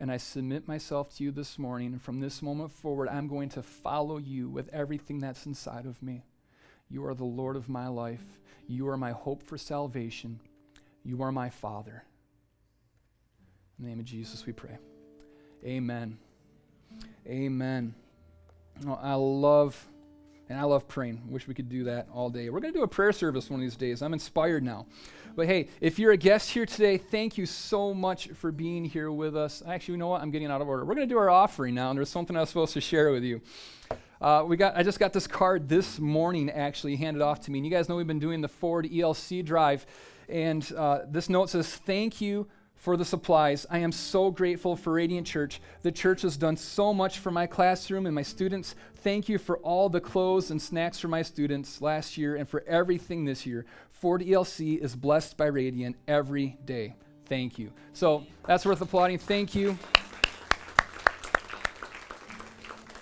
and 0.00 0.10
I 0.10 0.16
submit 0.16 0.68
myself 0.68 1.14
to 1.16 1.24
you 1.24 1.30
this 1.30 1.58
morning. 1.58 1.92
And 1.92 2.02
from 2.02 2.20
this 2.20 2.42
moment 2.42 2.72
forward, 2.72 3.08
I'm 3.08 3.28
going 3.28 3.48
to 3.50 3.62
follow 3.62 4.18
you 4.18 4.48
with 4.48 4.68
everything 4.72 5.20
that's 5.20 5.46
inside 5.46 5.86
of 5.86 6.02
me. 6.02 6.24
You 6.88 7.04
are 7.06 7.14
the 7.14 7.24
Lord 7.24 7.56
of 7.56 7.68
my 7.68 7.88
life. 7.88 8.38
You 8.66 8.88
are 8.88 8.96
my 8.96 9.12
hope 9.12 9.42
for 9.42 9.58
salvation. 9.58 10.40
You 11.04 11.22
are 11.22 11.32
my 11.32 11.50
Father. 11.50 12.04
In 13.78 13.84
the 13.84 13.90
name 13.90 14.00
of 14.00 14.04
Jesus, 14.04 14.46
we 14.46 14.52
pray. 14.52 14.78
Amen. 15.64 16.18
Amen. 17.26 17.94
Oh, 18.86 18.98
I 19.00 19.14
love 19.14 19.88
and 20.48 20.58
I 20.58 20.64
love 20.64 20.86
praying. 20.86 21.22
Wish 21.28 21.48
we 21.48 21.54
could 21.54 21.68
do 21.68 21.84
that 21.84 22.08
all 22.12 22.28
day. 22.28 22.50
We're 22.50 22.60
going 22.60 22.72
to 22.72 22.78
do 22.78 22.84
a 22.84 22.88
prayer 22.88 23.12
service 23.12 23.48
one 23.48 23.60
of 23.60 23.64
these 23.64 23.76
days. 23.76 24.02
I'm 24.02 24.12
inspired 24.12 24.62
now. 24.62 24.86
But 25.36 25.46
hey, 25.46 25.68
if 25.80 25.98
you're 25.98 26.12
a 26.12 26.16
guest 26.16 26.50
here 26.50 26.66
today, 26.66 26.96
thank 26.96 27.36
you 27.38 27.46
so 27.46 27.92
much 27.92 28.28
for 28.28 28.52
being 28.52 28.84
here 28.84 29.10
with 29.10 29.36
us. 29.36 29.62
Actually, 29.66 29.92
you 29.92 29.98
know 29.98 30.08
what? 30.08 30.20
I'm 30.22 30.30
getting 30.30 30.50
out 30.50 30.60
of 30.60 30.68
order. 30.68 30.84
We're 30.84 30.94
going 30.94 31.08
to 31.08 31.12
do 31.12 31.18
our 31.18 31.30
offering 31.30 31.74
now, 31.74 31.90
and 31.90 31.98
there's 31.98 32.10
something 32.10 32.36
I 32.36 32.40
was 32.40 32.50
supposed 32.50 32.74
to 32.74 32.80
share 32.80 33.10
with 33.10 33.24
you. 33.24 33.40
Uh, 34.20 34.44
we 34.46 34.56
got, 34.56 34.76
I 34.76 34.82
just 34.82 34.98
got 34.98 35.12
this 35.12 35.26
card 35.26 35.68
this 35.68 35.98
morning, 35.98 36.50
actually, 36.50 36.96
handed 36.96 37.22
off 37.22 37.40
to 37.42 37.50
me. 37.50 37.58
And 37.58 37.66
you 37.66 37.72
guys 37.72 37.88
know 37.88 37.96
we've 37.96 38.06
been 38.06 38.20
doing 38.20 38.40
the 38.40 38.48
Ford 38.48 38.86
ELC 38.86 39.44
drive. 39.44 39.86
And 40.28 40.70
uh, 40.76 41.00
this 41.08 41.28
note 41.28 41.50
says, 41.50 41.68
Thank 41.68 42.20
you 42.20 42.46
for 42.84 42.98
the 42.98 43.04
supplies. 43.04 43.64
I 43.70 43.78
am 43.78 43.92
so 43.92 44.30
grateful 44.30 44.76
for 44.76 44.92
Radiant 44.92 45.26
Church. 45.26 45.58
The 45.80 45.90
church 45.90 46.20
has 46.20 46.36
done 46.36 46.58
so 46.58 46.92
much 46.92 47.18
for 47.18 47.30
my 47.30 47.46
classroom 47.46 48.04
and 48.04 48.14
my 48.14 48.20
students. 48.20 48.74
Thank 48.96 49.26
you 49.26 49.38
for 49.38 49.56
all 49.60 49.88
the 49.88 50.02
clothes 50.02 50.50
and 50.50 50.60
snacks 50.60 50.98
for 50.98 51.08
my 51.08 51.22
students 51.22 51.80
last 51.80 52.18
year 52.18 52.36
and 52.36 52.46
for 52.46 52.62
everything 52.66 53.24
this 53.24 53.46
year. 53.46 53.64
Ford 53.88 54.20
ELC 54.20 54.78
is 54.78 54.94
blessed 54.94 55.38
by 55.38 55.46
Radiant 55.46 55.96
every 56.06 56.58
day. 56.66 56.94
Thank 57.24 57.58
you. 57.58 57.72
So 57.94 58.26
that's 58.46 58.66
worth 58.66 58.82
applauding. 58.82 59.16
Thank 59.16 59.54
you. 59.54 59.78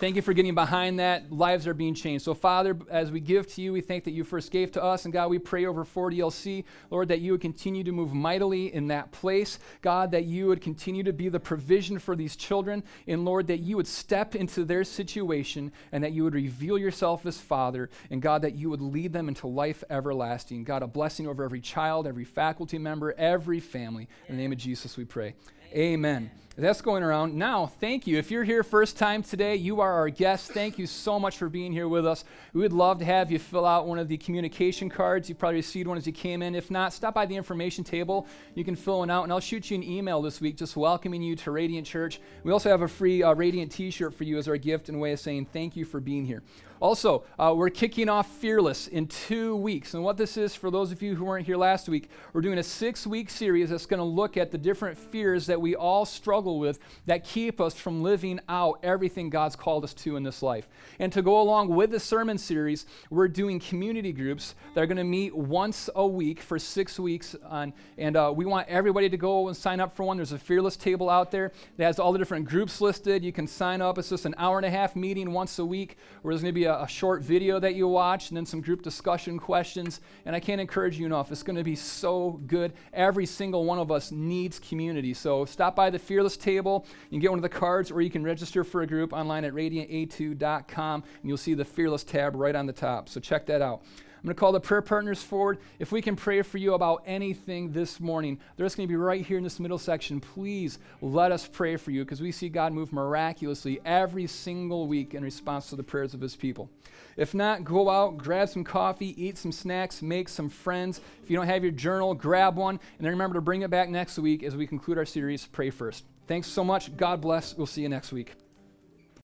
Thank 0.03 0.17
you 0.17 0.21
for 0.21 0.33
getting 0.33 0.53
behind 0.53 0.99
that. 0.99 1.31
Lives 1.31 1.65
are 1.65 1.73
being 1.73 1.93
changed. 1.93 2.25
So, 2.25 2.33
Father, 2.33 2.77
as 2.91 3.09
we 3.09 3.21
give 3.21 3.47
to 3.53 3.61
you, 3.61 3.71
we 3.71 3.79
thank 3.79 4.03
that 4.03 4.11
you 4.11 4.25
first 4.25 4.51
gave 4.51 4.69
to 4.73 4.83
us. 4.83 5.05
And 5.05 5.13
God, 5.13 5.29
we 5.29 5.39
pray 5.39 5.65
over 5.65 5.85
Ford 5.85 6.13
ELC, 6.13 6.65
Lord, 6.91 7.07
that 7.07 7.21
you 7.21 7.31
would 7.31 7.39
continue 7.39 7.85
to 7.85 7.91
move 7.93 8.13
mightily 8.13 8.73
in 8.73 8.89
that 8.89 9.13
place. 9.13 9.59
God, 9.81 10.11
that 10.11 10.25
you 10.25 10.47
would 10.47 10.59
continue 10.59 11.03
to 11.03 11.13
be 11.13 11.29
the 11.29 11.39
provision 11.39 11.99
for 11.99 12.17
these 12.17 12.35
children. 12.35 12.83
And 13.07 13.23
Lord, 13.23 13.47
that 13.47 13.59
you 13.59 13.77
would 13.77 13.87
step 13.87 14.35
into 14.35 14.65
their 14.65 14.83
situation 14.83 15.71
and 15.93 16.03
that 16.03 16.11
you 16.11 16.25
would 16.25 16.35
reveal 16.35 16.77
yourself 16.77 17.25
as 17.25 17.37
Father. 17.37 17.89
And 18.11 18.21
God, 18.21 18.41
that 18.41 18.55
you 18.55 18.69
would 18.69 18.81
lead 18.81 19.13
them 19.13 19.29
into 19.29 19.47
life 19.47 19.85
everlasting. 19.89 20.65
God, 20.65 20.83
a 20.83 20.87
blessing 20.87 21.27
over 21.27 21.45
every 21.45 21.61
child, 21.61 22.07
every 22.07 22.25
faculty 22.25 22.77
member, 22.77 23.13
every 23.17 23.61
family. 23.61 24.09
In 24.27 24.35
the 24.35 24.41
name 24.41 24.51
of 24.51 24.57
Jesus, 24.57 24.97
we 24.97 25.05
pray. 25.05 25.35
Amen. 25.73 26.29
That's 26.55 26.81
going 26.81 27.01
around. 27.01 27.33
Now, 27.33 27.65
thank 27.65 28.05
you. 28.05 28.19
If 28.19 28.29
you're 28.29 28.43
here 28.43 28.61
first 28.61 28.95
time 28.95 29.23
today, 29.23 29.55
you 29.55 29.81
are 29.81 29.91
our 29.91 30.09
guest. 30.09 30.51
Thank 30.51 30.77
you 30.77 30.85
so 30.85 31.19
much 31.19 31.35
for 31.35 31.49
being 31.49 31.71
here 31.71 31.87
with 31.87 32.05
us. 32.05 32.25
We 32.53 32.61
would 32.61 32.73
love 32.73 32.99
to 32.99 33.05
have 33.05 33.31
you 33.31 33.39
fill 33.39 33.65
out 33.65 33.87
one 33.87 33.97
of 33.97 34.07
the 34.07 34.17
communication 34.17 34.87
cards. 34.87 35.27
You 35.27 35.33
probably 35.33 35.55
received 35.55 35.87
one 35.87 35.97
as 35.97 36.05
you 36.05 36.13
came 36.13 36.43
in. 36.43 36.53
If 36.53 36.69
not, 36.69 36.93
stop 36.93 37.15
by 37.15 37.25
the 37.25 37.35
information 37.35 37.83
table. 37.83 38.27
You 38.53 38.63
can 38.63 38.75
fill 38.75 38.99
one 38.99 39.09
out, 39.09 39.23
and 39.23 39.33
I'll 39.33 39.39
shoot 39.39 39.71
you 39.71 39.77
an 39.77 39.83
email 39.83 40.21
this 40.21 40.39
week 40.39 40.55
just 40.55 40.75
welcoming 40.77 41.23
you 41.23 41.35
to 41.37 41.49
Radiant 41.49 41.87
Church. 41.87 42.21
We 42.43 42.51
also 42.51 42.69
have 42.69 42.83
a 42.83 42.87
free 42.87 43.23
uh, 43.23 43.33
Radiant 43.33 43.71
t 43.71 43.89
shirt 43.89 44.13
for 44.13 44.23
you 44.23 44.37
as 44.37 44.47
our 44.47 44.57
gift 44.57 44.89
and 44.89 45.01
way 45.01 45.13
of 45.13 45.19
saying 45.19 45.47
thank 45.51 45.75
you 45.75 45.85
for 45.85 45.99
being 45.99 46.23
here. 46.23 46.43
Also, 46.83 47.23
uh, 47.39 47.53
we're 47.55 47.69
kicking 47.69 48.09
off 48.09 48.29
Fearless 48.29 48.87
in 48.89 49.07
two 49.07 49.55
weeks. 49.55 49.93
And 49.93 50.03
what 50.03 50.17
this 50.17 50.35
is, 50.35 50.53
for 50.53 50.69
those 50.69 50.91
of 50.91 51.01
you 51.01 51.15
who 51.15 51.23
weren't 51.23 51.45
here 51.45 51.55
last 51.55 51.87
week, 51.87 52.09
we're 52.33 52.41
doing 52.41 52.57
a 52.57 52.63
six 52.63 53.07
week 53.07 53.29
series 53.29 53.69
that's 53.69 53.85
going 53.85 53.99
to 54.01 54.03
look 54.03 54.35
at 54.35 54.51
the 54.51 54.57
different 54.57 54.97
fears 54.97 55.45
that 55.47 55.61
we 55.61 55.77
all 55.77 56.05
struggle 56.05 56.42
with 56.51 56.79
that 57.05 57.23
keep 57.23 57.61
us 57.61 57.73
from 57.73 58.03
living 58.03 58.39
out 58.49 58.79
everything 58.83 59.29
God's 59.29 59.55
called 59.55 59.83
us 59.83 59.93
to 59.95 60.17
in 60.17 60.23
this 60.23 60.43
life. 60.43 60.67
And 60.99 61.11
to 61.13 61.21
go 61.21 61.41
along 61.41 61.69
with 61.69 61.91
the 61.91 61.99
sermon 61.99 62.37
series, 62.37 62.85
we're 63.09 63.29
doing 63.29 63.59
community 63.59 64.11
groups 64.11 64.53
that 64.73 64.83
are 64.83 64.87
going 64.87 64.97
to 64.97 65.03
meet 65.03 65.35
once 65.35 65.89
a 65.95 66.05
week 66.05 66.41
for 66.41 66.59
six 66.59 66.99
weeks. 66.99 67.35
On, 67.45 67.73
and 67.97 68.17
uh, 68.17 68.31
we 68.35 68.45
want 68.45 68.67
everybody 68.67 69.09
to 69.09 69.17
go 69.17 69.47
and 69.47 69.55
sign 69.55 69.79
up 69.79 69.95
for 69.95 70.03
one. 70.03 70.17
There's 70.17 70.33
a 70.33 70.37
Fearless 70.37 70.75
table 70.75 71.09
out 71.09 71.31
there 71.31 71.53
that 71.77 71.85
has 71.85 71.99
all 71.99 72.11
the 72.11 72.19
different 72.19 72.45
groups 72.45 72.81
listed. 72.81 73.23
You 73.23 73.31
can 73.31 73.47
sign 73.47 73.81
up. 73.81 73.97
It's 73.97 74.09
just 74.09 74.25
an 74.25 74.35
hour 74.37 74.57
and 74.57 74.65
a 74.65 74.69
half 74.69 74.95
meeting 74.95 75.31
once 75.31 75.57
a 75.59 75.65
week 75.65 75.97
where 76.21 76.33
there's 76.33 76.41
going 76.41 76.53
to 76.53 76.59
be 76.59 76.65
a 76.65 76.73
a, 76.81 76.87
short 76.87 77.21
video 77.21 77.59
that 77.59 77.75
you 77.75 77.87
watch 77.87 78.29
and 78.29 78.37
then 78.37 78.45
some 78.45 78.61
group 78.61 78.81
discussion 78.81 79.39
questions. 79.39 80.01
And 80.25 80.35
I 80.35 80.39
can't 80.39 80.61
encourage 80.61 80.97
you 80.97 81.05
enough. 81.05 81.31
It's 81.31 81.43
going 81.43 81.55
to 81.55 81.63
be 81.63 81.75
so 81.75 82.41
good. 82.47 82.73
Every 82.93 83.25
single 83.25 83.65
one 83.65 83.79
of 83.79 83.91
us 83.91 84.11
needs 84.11 84.59
community. 84.59 85.13
So 85.13 85.45
stop 85.45 85.75
by 85.75 85.89
the 85.89 85.99
Fearless 85.99 86.32
table. 86.37 86.85
You 87.05 87.11
can 87.11 87.19
get 87.19 87.31
one 87.31 87.39
of 87.39 87.43
the 87.43 87.49
cards 87.49 87.91
or 87.91 88.01
you 88.01 88.09
can 88.09 88.23
register 88.23 88.63
for 88.63 88.81
a 88.81 88.87
group 88.87 89.13
online 89.13 89.45
at 89.45 89.53
radianta2.com 89.53 91.03
and 91.03 91.29
you'll 91.29 91.37
see 91.37 91.53
the 91.53 91.65
Fearless 91.65 92.03
tab 92.03 92.35
right 92.35 92.55
on 92.55 92.65
the 92.65 92.73
top. 92.73 93.09
So 93.09 93.19
check 93.19 93.45
that 93.47 93.61
out. 93.61 93.83
I'm 94.23 94.27
going 94.27 94.35
to 94.37 94.39
call 94.39 94.53
the 94.53 94.61
prayer 94.61 94.81
partners 94.81 95.21
forward. 95.21 95.57
If 95.79 95.91
we 95.91 96.01
can 96.01 96.15
pray 96.15 96.43
for 96.43 96.57
you 96.57 96.75
about 96.75 97.03
anything 97.05 97.73
this 97.73 97.99
morning, 97.99 98.39
they're 98.55 98.65
just 98.65 98.77
going 98.77 98.87
to 98.87 98.91
be 98.91 98.95
right 98.95 99.25
here 99.25 99.37
in 99.37 99.43
this 99.43 99.59
middle 99.59 99.77
section. 99.77 100.21
Please 100.21 100.79
let 101.01 101.33
us 101.33 101.45
pray 101.45 101.75
for 101.75 101.91
you 101.91 102.05
because 102.05 102.21
we 102.21 102.31
see 102.31 102.47
God 102.47 102.71
move 102.71 102.93
miraculously 102.93 103.81
every 103.83 104.25
single 104.27 104.87
week 104.87 105.13
in 105.13 105.25
response 105.25 105.69
to 105.71 105.75
the 105.75 105.83
prayers 105.83 106.13
of 106.13 106.21
his 106.21 106.37
people. 106.37 106.69
If 107.17 107.33
not, 107.33 107.65
go 107.65 107.89
out, 107.89 108.17
grab 108.17 108.47
some 108.47 108.63
coffee, 108.63 109.13
eat 109.21 109.37
some 109.37 109.51
snacks, 109.51 110.01
make 110.01 110.29
some 110.29 110.47
friends. 110.47 111.01
If 111.21 111.29
you 111.29 111.35
don't 111.35 111.47
have 111.47 111.63
your 111.63 111.73
journal, 111.73 112.13
grab 112.13 112.55
one, 112.55 112.79
and 112.97 113.05
then 113.05 113.11
remember 113.11 113.33
to 113.33 113.41
bring 113.41 113.63
it 113.63 113.69
back 113.69 113.89
next 113.89 114.17
week 114.17 114.41
as 114.41 114.55
we 114.55 114.65
conclude 114.65 114.97
our 114.97 115.05
series, 115.05 115.45
Pray 115.47 115.69
First. 115.69 116.05
Thanks 116.27 116.47
so 116.47 116.63
much. 116.63 116.95
God 116.95 117.21
bless. 117.21 117.55
We'll 117.55 117.67
see 117.67 117.81
you 117.81 117.89
next 117.89 118.11
week. 118.11 118.42